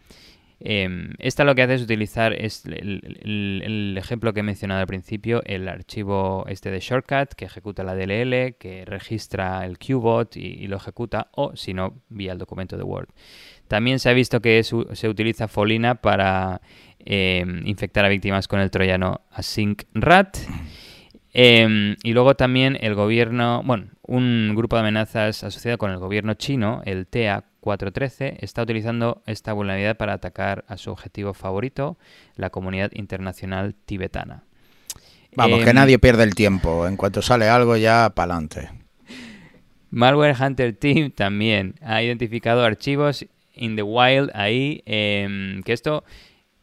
Eh, 0.66 1.10
esta 1.20 1.44
lo 1.44 1.56
que 1.56 1.64
hace 1.64 1.74
es 1.74 1.82
utilizar 1.82 2.32
es 2.32 2.66
el, 2.66 3.96
ejemplo 3.98 4.32
que 4.34 4.39
he 4.39 4.44
mencionado 4.44 4.80
al 4.80 4.88
principio, 4.88 5.41
el 5.46 5.68
archivo 5.68 6.46
este 6.48 6.72
de 6.72 6.80
shortcut 6.80 7.34
que 7.34 7.44
ejecuta 7.44 7.84
la 7.84 7.96
DLL, 7.96 8.56
que 8.58 8.86
registra 8.86 9.66
el 9.66 9.78
QBot 9.78 10.38
y 10.38 10.66
lo 10.68 10.78
ejecuta, 10.78 11.28
o 11.34 11.54
si 11.58 11.74
no, 11.74 12.02
vía 12.08 12.32
el 12.32 12.38
documento 12.38 12.78
de 12.78 12.84
Word. 12.84 13.10
También 13.68 14.00
se 14.00 14.10
ha 14.10 14.14
visto 14.14 14.41
que 14.41 14.64
se 14.64 15.10
utiliza 15.10 15.50
Folina 15.50 15.96
para 15.96 16.62
Em, 17.06 17.68
infectar 17.68 18.06
a 18.06 18.10
víctimas 18.10 18.47
con 18.47 18.62
el 18.62 18.72
troyano 18.72 19.22
Async 19.32 19.84
Rat. 19.93 20.38
Em, 21.34 21.97
y 22.04 22.14
luego 22.14 22.36
también 22.36 22.78
el 22.80 22.95
gobierno, 22.95 23.62
bueno, 23.66 23.88
un 24.04 24.54
grupo 24.56 24.78
de 24.78 24.82
amenazas 24.82 25.43
asociado 25.43 25.78
con 25.78 25.91
el 25.91 25.97
gobierno 25.97 26.36
chino, 26.36 26.82
el 26.86 27.10
TA413, 27.10 28.38
está 28.39 28.62
utilizando 28.62 29.22
esta 29.26 29.51
vulnerabilidad 29.51 29.97
para 29.97 30.14
atacar 30.14 30.64
a 30.68 30.78
su 30.78 30.91
objetivo 30.91 31.34
favorito, 31.34 31.97
la 32.36 32.51
comunidad 32.51 32.91
internacional 32.93 33.76
tibetana. 33.86 34.43
Vamos, 35.36 35.64
que 35.64 35.72
em, 35.72 35.76
nadie 35.76 35.99
pierde 35.99 36.24
el 36.24 36.36
tiempo. 36.36 36.88
En 36.88 36.95
cuanto 36.95 37.22
sale 37.22 37.49
algo, 37.49 37.76
ya 37.76 38.12
para 38.16 38.36
adelante. 38.36 38.70
Malware 39.89 40.36
Hunter 40.39 40.74
Team 40.74 41.12
también 41.12 41.76
ha 41.82 42.01
identificado 42.01 42.64
archivos 42.64 43.26
in 43.56 43.76
the 43.76 43.84
wild 43.84 44.32
ahí, 44.34 44.82
que 44.86 45.74
esto 45.74 46.04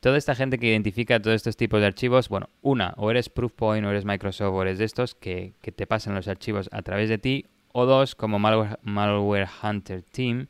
toda 0.01 0.16
esta 0.16 0.34
gente 0.34 0.59
que 0.59 0.68
identifica 0.68 1.20
todos 1.20 1.36
estos 1.36 1.57
tipos 1.57 1.80
de 1.80 1.86
archivos, 1.86 2.28
bueno, 2.28 2.48
una, 2.62 2.94
o 2.96 3.11
eres 3.11 3.28
Proofpoint, 3.28 3.86
o 3.86 3.90
eres 3.90 4.05
Microsoft, 4.05 4.55
o 4.55 4.62
eres 4.62 4.78
de 4.78 4.86
estos 4.86 5.14
que, 5.14 5.53
te 5.61 5.86
pasan 5.86 6.14
los 6.14 6.26
archivos 6.26 6.68
a 6.72 6.82
través 6.82 7.09
de 7.09 7.18
ti, 7.18 7.46
o 7.72 7.86
dos, 7.86 8.14
como 8.14 8.38
Malware, 8.38 9.48
Hunter 9.62 10.03
Team, 10.03 10.48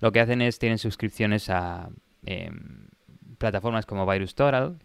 lo 0.00 0.12
que 0.12 0.20
hacen 0.20 0.40
es 0.42 0.58
tienen 0.58 0.78
suscripciones 0.78 1.50
a 1.50 1.90
em, 2.24 2.86
plataformas 3.38 3.86
como 3.86 4.06
VirusTotal, 4.06 4.78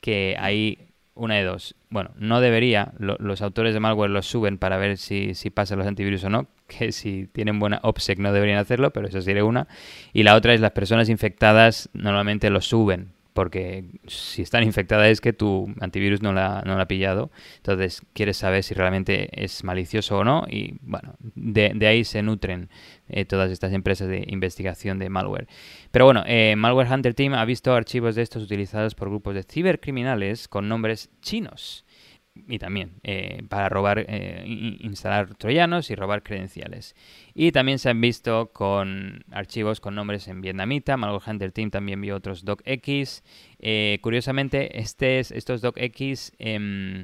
que 0.00 0.36
hay 0.38 0.90
una 1.14 1.36
de 1.36 1.44
dos. 1.44 1.76
Bueno, 1.90 2.10
no 2.16 2.40
debería, 2.40 2.92
los 2.98 3.40
autores 3.40 3.72
de 3.72 3.80
malware 3.80 4.10
los 4.10 4.26
suben 4.26 4.58
para 4.58 4.76
ver 4.76 4.98
si, 4.98 5.34
si 5.34 5.50
pasan 5.50 5.78
los 5.78 5.86
antivirus 5.86 6.24
o 6.24 6.30
no, 6.30 6.48
que 6.66 6.90
si 6.90 7.28
tienen 7.28 7.60
buena 7.60 7.80
OPSEC 7.82 8.18
no 8.18 8.32
deberían 8.32 8.58
hacerlo, 8.58 8.92
pero 8.92 9.06
eso 9.06 9.22
sería 9.22 9.44
una. 9.44 9.68
Y 10.12 10.24
la 10.24 10.34
otra 10.34 10.54
es 10.54 10.60
las 10.60 10.72
personas 10.72 11.08
infectadas 11.08 11.88
normalmente 11.92 12.50
lo 12.50 12.60
suben 12.60 13.12
porque 13.34 13.84
si 14.06 14.42
están 14.42 14.62
infectadas 14.62 15.08
es 15.08 15.20
que 15.20 15.32
tu 15.32 15.74
antivirus 15.80 16.22
no 16.22 16.32
la, 16.32 16.62
no 16.64 16.76
la 16.76 16.84
ha 16.84 16.88
pillado. 16.88 17.30
Entonces 17.56 18.00
quieres 18.14 18.38
saber 18.38 18.62
si 18.62 18.74
realmente 18.74 19.28
es 19.32 19.64
malicioso 19.64 20.18
o 20.18 20.24
no 20.24 20.46
y 20.48 20.76
bueno, 20.82 21.16
de, 21.34 21.86
ahí 21.86 22.04
se 22.04 22.22
nutren 22.22 22.70
eh, 23.08 23.24
todas 23.24 23.50
estas 23.50 23.72
empresas 23.72 24.08
de 24.08 24.24
investigación 24.28 24.98
de 24.98 25.10
malware. 25.10 25.48
Pero 25.90 26.06
bueno, 26.06 26.22
eh, 26.26 26.54
Malware 26.56 26.90
Hunter 26.90 27.14
Team 27.14 27.34
ha 27.34 27.44
visto 27.44 27.74
archivos 27.74 28.14
de 28.14 28.22
estos 28.22 28.42
utilizados 28.44 28.94
por 28.94 29.10
grupos 29.10 29.34
de 29.34 29.42
cibercriminales 29.42 30.46
con 30.48 30.68
nombres 30.68 31.10
chinos. 31.20 31.83
Y 32.34 32.58
también 32.58 32.94
eh, 33.02 33.42
para 33.48 33.68
robar, 33.68 34.04
eh, 34.08 34.44
instalar 34.80 35.34
troyanos 35.36 35.90
y 35.90 35.94
robar 35.94 36.22
credenciales. 36.22 36.96
Y 37.34 37.52
también 37.52 37.78
se 37.78 37.90
han 37.90 38.00
visto 38.00 38.50
con 38.52 39.24
archivos 39.30 39.80
con 39.80 39.94
nombres 39.94 40.26
en 40.28 40.40
vietnamita. 40.40 40.96
Malware 40.96 41.22
Hunter 41.26 41.52
Team 41.52 41.70
también 41.70 42.00
vio 42.00 42.16
otros 42.16 42.44
docx. 42.44 43.22
Eh, 43.60 43.98
curiosamente, 44.02 44.80
este, 44.80 45.20
estos 45.20 45.60
docx 45.60 46.32
em, 46.38 47.02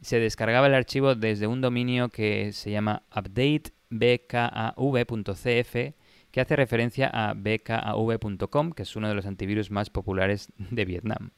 se 0.00 0.20
descargaba 0.20 0.66
el 0.66 0.74
archivo 0.74 1.14
desde 1.14 1.46
un 1.46 1.60
dominio 1.60 2.08
que 2.08 2.52
se 2.52 2.70
llama 2.70 3.02
updatebkav.cf 3.14 5.94
que 6.30 6.42
hace 6.42 6.56
referencia 6.56 7.08
a 7.08 7.32
bkav.com, 7.34 8.72
que 8.72 8.82
es 8.82 8.96
uno 8.96 9.08
de 9.08 9.14
los 9.14 9.24
antivirus 9.24 9.70
más 9.70 9.88
populares 9.88 10.52
de 10.58 10.84
Vietnam. 10.84 11.30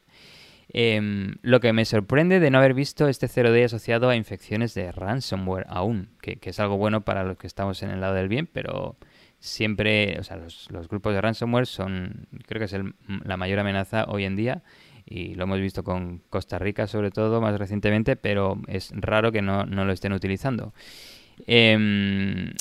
Em, 0.73 1.35
lo 1.43 1.59
que 1.59 1.73
me 1.73 1.85
sorprende 1.85 2.39
de 2.39 2.51
no 2.51 2.59
haber 2.59 2.75
visto 2.75 3.09
este 3.09 3.27
0D 3.27 3.65
asociado 3.65 4.09
a 4.09 4.15
infecciones 4.15 4.73
de 4.75 4.93
ransomware 4.93 5.67
aún, 5.69 6.11
que, 6.23 6.39
es 6.41 6.61
algo 6.61 6.77
bueno 6.77 7.01
para 7.01 7.25
los 7.25 7.39
que 7.39 7.49
estamos 7.49 7.83
en 7.83 7.91
el 7.91 8.01
lado 8.01 8.15
del 8.15 8.29
bien, 8.29 8.47
pero 8.47 8.97
siempre, 9.41 10.17
o 10.21 10.23
sea, 10.23 10.37
los, 10.37 10.89
grupos 10.89 11.13
de 11.13 11.21
ransomware 11.21 11.67
son, 11.67 12.29
creo 12.47 12.61
que 12.61 12.67
es 12.67 12.83
la 13.25 13.37
mayor 13.37 13.59
amenaza 13.59 14.05
hoy 14.07 14.25
en 14.25 14.37
día 14.37 14.63
y 15.05 15.35
lo 15.35 15.45
hemos 15.45 15.59
visto 15.59 15.83
con 15.83 16.23
Costa 16.31 16.59
Rica 16.59 16.87
sobre 16.87 17.11
todo 17.11 17.41
más 17.41 17.59
recientemente, 17.59 18.15
pero 18.15 18.61
es 18.69 18.93
raro 18.95 19.33
que 19.33 19.43
no, 19.43 19.65
lo 19.67 19.93
estén 19.93 20.13
utilizando. 20.13 20.73
Em, 21.49 22.53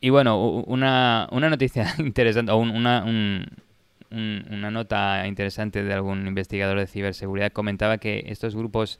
y 0.00 0.10
bueno, 0.10 0.38
una, 0.38 1.28
una 1.32 1.48
noticia 1.48 1.94
interesante, 1.98 2.52
o 2.52 2.58
una, 2.58 3.04
un, 3.04 3.46
una 4.10 4.70
nota 4.70 5.26
interesante 5.26 5.82
de 5.82 5.92
algún 5.92 6.26
investigador 6.26 6.78
de 6.78 6.86
ciberseguridad. 6.86 7.52
Comentaba 7.52 7.98
que 7.98 8.24
estos 8.28 8.54
grupos 8.54 8.98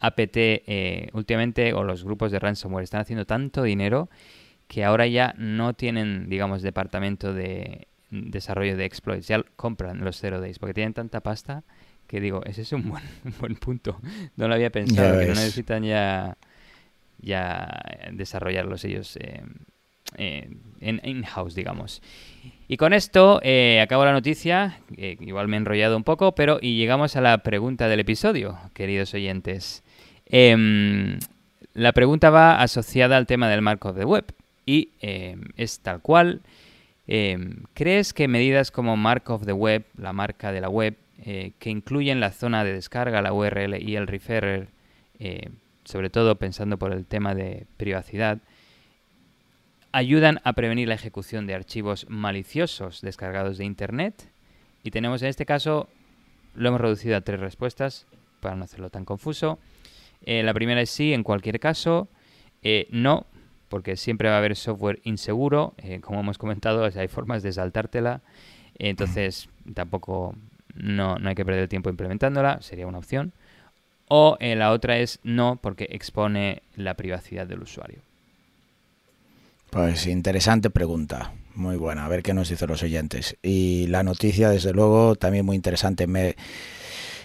APT 0.00 0.36
eh, 0.36 1.08
últimamente 1.12 1.72
o 1.72 1.82
los 1.82 2.04
grupos 2.04 2.30
de 2.32 2.38
ransomware 2.38 2.84
están 2.84 3.00
haciendo 3.00 3.24
tanto 3.24 3.62
dinero 3.62 4.08
que 4.68 4.84
ahora 4.84 5.06
ya 5.06 5.34
no 5.36 5.74
tienen, 5.74 6.28
digamos, 6.28 6.62
departamento 6.62 7.32
de 7.32 7.88
desarrollo 8.10 8.76
de 8.76 8.84
exploits, 8.84 9.26
ya 9.26 9.42
compran 9.56 10.04
los 10.04 10.18
zero 10.18 10.40
days 10.40 10.58
porque 10.58 10.74
tienen 10.74 10.94
tanta 10.94 11.20
pasta 11.20 11.64
que 12.06 12.20
digo, 12.20 12.42
ese 12.44 12.62
es 12.62 12.72
un 12.72 12.88
buen, 12.88 13.02
buen 13.40 13.56
punto. 13.56 14.00
No 14.36 14.48
lo 14.48 14.54
había 14.54 14.70
pensado, 14.70 15.18
que 15.18 15.26
no 15.26 15.34
necesitan 15.34 15.82
ya, 15.82 16.36
ya 17.18 17.82
desarrollarlos 18.12 18.84
ellos 18.84 19.16
eh, 19.16 19.42
eh, 20.16 20.50
en 20.80 21.00
in-house, 21.04 21.54
digamos. 21.54 22.02
Y 22.68 22.76
con 22.76 22.92
esto 22.92 23.40
eh, 23.42 23.80
acabo 23.82 24.04
la 24.04 24.12
noticia, 24.12 24.80
igual 24.96 25.48
me 25.48 25.56
he 25.56 25.60
enrollado 25.60 25.96
un 25.96 26.04
poco, 26.04 26.34
pero 26.34 26.58
y 26.60 26.76
llegamos 26.76 27.16
a 27.16 27.20
la 27.20 27.38
pregunta 27.38 27.88
del 27.88 28.00
episodio, 28.00 28.58
queridos 28.72 29.12
oyentes. 29.14 29.82
Em, 30.26 31.18
la 31.74 31.92
pregunta 31.92 32.30
va 32.30 32.60
asociada 32.60 33.16
al 33.16 33.26
tema 33.26 33.48
del 33.48 33.60
marco 33.60 33.92
de 33.92 34.04
web 34.04 34.24
y 34.66 34.90
em, 35.00 35.42
es 35.56 35.80
tal 35.80 36.00
cual. 36.00 36.40
Em, 37.06 37.64
¿Crees 37.74 38.14
que 38.14 38.28
medidas 38.28 38.70
como 38.70 38.96
Mark 38.96 39.28
of 39.30 39.44
the 39.44 39.52
Web, 39.52 39.84
la 39.98 40.12
marca 40.12 40.52
de 40.52 40.60
la 40.60 40.68
web, 40.68 40.96
eh, 41.26 41.52
que 41.58 41.70
incluyen 41.70 42.20
la 42.20 42.32
zona 42.32 42.64
de 42.64 42.72
descarga, 42.72 43.22
la 43.22 43.32
URL 43.32 43.80
y 43.80 43.96
el 43.96 44.06
referrer, 44.06 44.68
eh, 45.18 45.48
sobre 45.84 46.10
todo 46.10 46.36
pensando 46.36 46.78
por 46.78 46.92
el 46.92 47.06
tema 47.06 47.34
de 47.34 47.66
privacidad, 47.76 48.38
ayudan 49.94 50.40
a 50.42 50.54
prevenir 50.54 50.88
la 50.88 50.96
ejecución 50.96 51.46
de 51.46 51.54
archivos 51.54 52.06
maliciosos 52.08 53.00
descargados 53.00 53.58
de 53.58 53.64
Internet. 53.64 54.28
Y 54.82 54.90
tenemos 54.90 55.22
en 55.22 55.28
este 55.28 55.46
caso, 55.46 55.88
lo 56.56 56.68
hemos 56.68 56.80
reducido 56.80 57.16
a 57.16 57.20
tres 57.20 57.38
respuestas 57.38 58.08
para 58.40 58.56
no 58.56 58.64
hacerlo 58.64 58.90
tan 58.90 59.04
confuso. 59.04 59.60
Eh, 60.26 60.42
la 60.42 60.52
primera 60.52 60.80
es 60.80 60.90
sí, 60.90 61.12
en 61.12 61.22
cualquier 61.22 61.60
caso. 61.60 62.08
Eh, 62.62 62.88
no, 62.90 63.24
porque 63.68 63.96
siempre 63.96 64.28
va 64.28 64.34
a 64.34 64.38
haber 64.38 64.56
software 64.56 64.98
inseguro. 65.04 65.74
Eh, 65.78 66.00
como 66.00 66.18
hemos 66.18 66.38
comentado, 66.38 66.84
hay 66.84 67.08
formas 67.08 67.44
de 67.44 67.52
saltártela. 67.52 68.20
entonces, 68.80 69.48
tampoco 69.74 70.34
no, 70.74 71.20
no, 71.20 71.28
hay 71.28 71.36
que 71.36 71.44
perder 71.44 71.68
tiempo 71.68 71.88
implementándola. 71.88 72.60
Sería 72.62 72.88
una 72.88 72.98
opción. 72.98 73.32
O 74.08 74.36
la 74.40 74.72
otra 74.72 74.98
es 74.98 75.20
no, 75.22 75.60
porque 75.62 75.86
expone 75.92 76.62
la 76.74 76.94
privacidad 76.94 77.46
del 77.46 77.62
usuario. 77.62 78.00
Pues 79.74 80.06
interesante 80.06 80.70
pregunta, 80.70 81.32
muy 81.56 81.74
buena, 81.74 82.04
a 82.04 82.08
ver 82.08 82.22
qué 82.22 82.32
nos 82.32 82.48
dicen 82.48 82.68
los 82.68 82.84
oyentes. 82.84 83.36
Y 83.42 83.88
la 83.88 84.04
noticia, 84.04 84.48
desde 84.48 84.72
luego, 84.72 85.16
también 85.16 85.44
muy 85.44 85.56
interesante. 85.56 86.06
Me... 86.06 86.36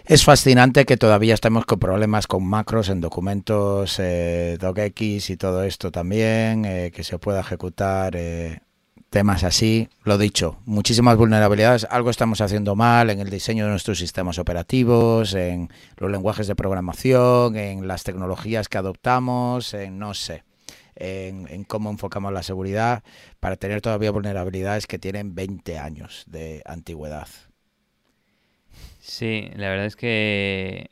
Es 0.07 0.23
fascinante 0.23 0.85
que 0.85 0.97
todavía 0.97 1.35
estemos 1.35 1.67
con 1.67 1.77
problemas 1.77 2.25
con 2.25 2.43
macros 2.43 2.89
en 2.89 3.01
documentos 3.01 3.97
eh, 3.99 4.57
docx 4.59 5.29
y 5.29 5.37
todo 5.37 5.61
esto 5.61 5.91
también, 5.91 6.65
eh, 6.65 6.91
que 6.91 7.03
se 7.03 7.19
pueda 7.19 7.41
ejecutar 7.41 8.15
eh, 8.15 8.61
temas 9.11 9.43
así. 9.43 9.87
Lo 10.03 10.17
dicho, 10.17 10.57
muchísimas 10.65 11.17
vulnerabilidades. 11.17 11.85
Algo 11.91 12.09
estamos 12.09 12.41
haciendo 12.41 12.75
mal 12.75 13.11
en 13.11 13.19
el 13.19 13.29
diseño 13.29 13.65
de 13.65 13.69
nuestros 13.69 13.99
sistemas 13.99 14.39
operativos, 14.39 15.35
en 15.35 15.69
los 15.97 16.09
lenguajes 16.09 16.47
de 16.47 16.55
programación, 16.55 17.55
en 17.55 17.87
las 17.87 18.03
tecnologías 18.03 18.69
que 18.69 18.79
adoptamos, 18.79 19.75
en 19.75 19.99
no 19.99 20.15
sé 20.15 20.48
en, 20.99 21.63
cómo 21.63 21.89
enfocamos 21.89 22.31
la 22.33 22.43
seguridad 22.43 23.03
para 23.39 23.55
tener 23.55 23.81
todavía 23.81 24.11
vulnerabilidades 24.11 24.87
que 24.87 24.99
tienen 24.99 25.35
20 25.35 25.77
años 25.77 26.25
de 26.27 26.61
antigüedad. 26.65 27.27
Sí, 28.99 29.49
la 29.55 29.69
verdad 29.69 29.85
es 29.85 29.95
que 29.95 30.91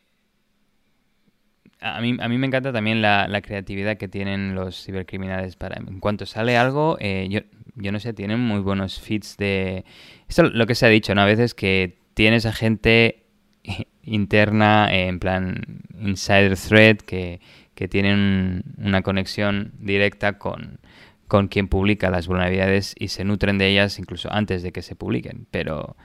a 1.80 2.02
mí, 2.02 2.18
a 2.20 2.28
mí 2.28 2.38
me 2.38 2.48
encanta 2.48 2.74
también 2.74 3.02
la, 3.02 3.42
creatividad 3.42 3.98
que 3.98 4.08
tienen 4.08 4.56
los 4.56 4.84
cibercriminales 4.84 5.56
para 5.56 5.78
en 5.78 6.00
cuanto 6.00 6.26
sale 6.26 6.58
algo, 6.58 6.98
eh, 7.00 7.28
yo, 7.30 7.42
yo 7.76 7.92
no 7.92 8.00
sé, 8.00 8.14
tienen 8.14 8.40
muy 8.40 8.60
buenos 8.62 9.00
feeds 9.00 9.38
de... 9.38 9.86
Esto 10.28 10.44
lo 10.44 10.66
que 10.66 10.76
se 10.76 10.86
ha 10.86 10.90
dicho, 10.90 11.14
¿no? 11.14 11.22
A 11.22 11.26
veces 11.26 11.54
que 11.54 12.00
tienes 12.14 12.46
a 12.46 12.54
gente 12.54 13.26
interna, 14.04 14.92
en 14.92 15.20
plan 15.20 15.82
insider 16.00 16.58
threat, 16.58 17.02
que, 17.02 17.40
que 17.78 17.88
tienen 17.88 18.64
una 18.80 19.04
conexión 19.04 19.72
directa 19.78 20.40
con, 20.40 20.80
con 21.28 21.48
quien 21.48 21.68
publica 21.68 22.10
las 22.10 22.26
vulnerabilidades 22.26 22.96
y 22.98 23.10
se 23.10 23.24
nutren 23.24 23.60
de 23.60 23.68
ellas 23.68 24.00
incluso 24.00 24.34
antes 24.34 24.64
de 24.64 24.72
que 24.72 24.82
se 24.82 24.96
publiquen. 24.96 25.46
Pero, 25.52 25.96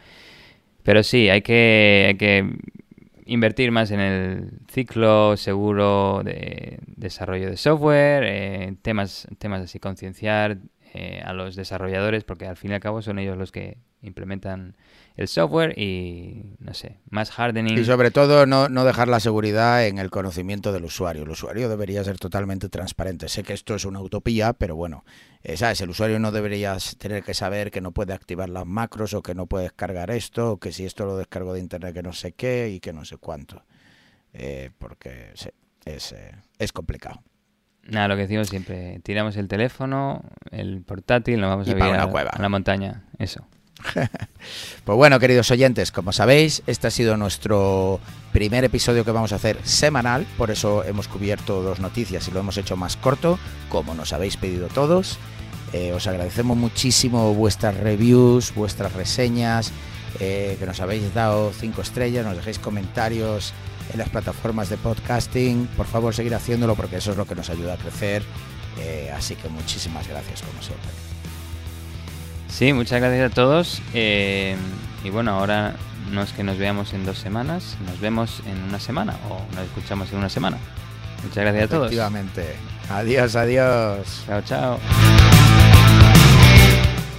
pero 0.83 1.03
sí, 1.03 1.31
hay 1.31 1.41
que, 1.41 2.05
hay 2.09 2.17
que 2.17 2.57
invertir 3.25 3.71
más 3.71 3.91
en 3.91 4.01
el 4.01 4.51
ciclo 4.71 5.39
seguro 5.39 6.21
de 6.23 6.79
desarrollo 6.89 7.49
de 7.49 7.57
software, 7.57 8.25
eh, 8.27 8.75
temas, 8.83 9.27
temas 9.39 9.63
así, 9.63 9.79
concienciar 9.79 10.59
eh, 10.95 11.23
a 11.25 11.33
los 11.33 11.57
desarrolladores, 11.57 12.23
porque 12.23 12.47
al 12.47 12.59
fin 12.59 12.73
y 12.73 12.75
al 12.75 12.81
cabo 12.81 13.01
son 13.01 13.19
ellos 13.19 13.39
los 13.39 13.51
que 13.51 13.79
implementan 14.03 14.77
el 15.17 15.27
software 15.27 15.79
y, 15.79 16.57
no 16.59 16.75
sé, 16.75 16.99
más 17.09 17.31
hardening. 17.31 17.79
Y 17.79 17.85
sobre 17.85 18.11
todo 18.11 18.45
no, 18.45 18.69
no 18.69 18.85
dejar 18.85 19.09
la 19.09 19.19
seguridad 19.19 19.87
en 19.87 19.97
el 19.99 20.11
conocimiento 20.11 20.71
del 20.71 20.85
usuario. 20.85 21.23
El 21.23 21.31
usuario 21.31 21.71
debería 21.71 22.05
ser 22.05 22.19
totalmente 22.19 22.69
transparente. 22.69 23.31
Sé 23.31 23.43
que 23.43 23.55
esto 23.55 23.75
es 23.75 23.87
una 23.87 24.01
utopía, 24.01 24.53
pero 24.53 24.77
bueno, 24.77 25.07
eh, 25.43 25.57
¿sabes? 25.57 25.81
El 25.81 25.89
usuario 25.89 26.19
no 26.19 26.31
debería 26.31 26.77
tener 26.99 27.23
que 27.23 27.33
saber 27.33 27.71
que 27.71 27.81
no 27.81 27.93
puede 27.93 28.13
activar 28.13 28.51
las 28.51 28.67
macros 28.67 29.15
o 29.15 29.23
que 29.23 29.35
no 29.35 29.47
puede 29.47 29.65
descargar 29.65 30.11
esto, 30.11 30.53
o 30.53 30.57
que 30.59 30.73
si 30.73 30.85
esto 30.85 31.07
lo 31.07 31.17
descargo 31.17 31.55
de 31.55 31.61
internet 31.61 31.95
que 31.95 32.03
no 32.03 32.13
sé 32.13 32.33
qué 32.33 32.69
y 32.69 32.81
que 32.81 32.93
no 32.93 33.07
sé 33.07 33.17
cuánto. 33.17 33.65
Eh, 34.35 34.71
porque 34.79 35.33
es, 35.87 36.13
eh, 36.13 36.33
es 36.59 36.73
complicado. 36.73 37.23
Nada, 37.89 38.09
lo 38.09 38.17
que 38.17 38.23
decimos 38.23 38.49
siempre, 38.49 39.01
tiramos 39.03 39.37
el 39.37 39.49
teléfono, 39.49 40.23
el 40.51 40.83
portátil, 40.83 41.41
nos 41.41 41.51
vamos 41.51 41.69
a, 41.69 41.71
ir 41.73 41.83
a, 41.83 42.05
a 42.05 42.39
la 42.41 42.49
montaña, 42.49 43.03
eso. 43.19 43.45
pues 44.85 44.97
bueno, 44.97 45.19
queridos 45.19 45.51
oyentes, 45.51 45.93
como 45.93 46.13
sabéis, 46.13 46.63
este 46.67 46.87
ha 46.87 46.91
sido 46.91 47.17
nuestro 47.17 48.01
primer 48.33 48.65
episodio 48.65 49.05
que 49.05 49.11
vamos 49.11 49.33
a 49.33 49.37
hacer 49.37 49.59
semanal, 49.65 50.27
por 50.39 50.51
eso 50.51 50.85
hemos 50.85 51.09
cubierto 51.09 51.63
dos 51.63 51.81
noticias 51.81 52.27
y 52.29 52.31
lo 52.31 52.41
hemos 52.41 52.57
hecho 52.57 52.77
más 52.77 52.97
corto, 52.97 53.39
como 53.69 53.95
nos 53.95 54.13
habéis 54.13 54.37
pedido 54.37 54.69
todos. 54.69 55.19
Eh, 55.73 55.93
os 55.93 56.07
agradecemos 56.07 56.57
muchísimo 56.57 57.35
vuestras 57.35 57.77
reviews, 57.77 58.55
vuestras 58.55 58.93
reseñas, 58.93 59.73
eh, 60.21 60.57
que 60.59 60.67
nos 60.67 60.81
habéis 60.81 61.15
dado 61.15 61.51
cinco 61.53 61.81
estrellas, 61.81 62.25
nos 62.27 62.37
dejéis 62.37 62.59
comentarios 62.59 63.55
en 63.93 63.99
las 63.99 64.09
plataformas 64.09 64.69
de 64.69 64.77
podcasting. 64.77 65.67
Por 65.77 65.87
favor, 65.87 66.15
seguir 66.15 66.35
haciéndolo 66.35 66.75
porque 66.75 66.97
eso 66.97 67.13
es 67.13 67.17
lo 67.17 67.27
que 67.27 67.35
nos 67.35 67.51
ayuda 67.51 67.75
a 67.75 67.77
crecer. 67.77 68.23
Eh, 68.79 69.13
así 69.15 69.37
que 69.37 69.49
muchísimas 69.49 70.07
gracias, 70.09 70.43
como 70.43 70.63
siempre. 70.63 70.91
Sí, 72.49 72.73
muchas 72.73 73.01
gracias 73.01 73.33
a 73.33 73.35
todos. 73.35 73.83
Eh, 73.95 74.57
y 75.05 75.11
bueno, 75.11 75.33
ahora 75.33 75.75
no 76.11 76.23
es 76.23 76.33
que 76.33 76.45
nos 76.45 76.59
veamos 76.59 76.93
en 76.93 77.05
dos 77.05 77.19
semanas, 77.19 77.77
nos 77.87 78.01
vemos 78.01 78.43
en 78.47 78.63
una 78.63 78.79
semana 78.79 79.17
o 79.29 79.55
nos 79.55 79.65
escuchamos 79.65 80.13
en 80.13 80.19
una 80.19 80.29
semana. 80.29 80.59
Muchas 81.23 81.45
gracias 81.45 81.65
a 81.65 81.69
todos. 81.69 81.87
Efectivamente. 81.87 82.57
Adiós, 82.91 83.37
adiós. 83.37 84.23
Chao, 84.27 84.43
chao. 84.43 84.79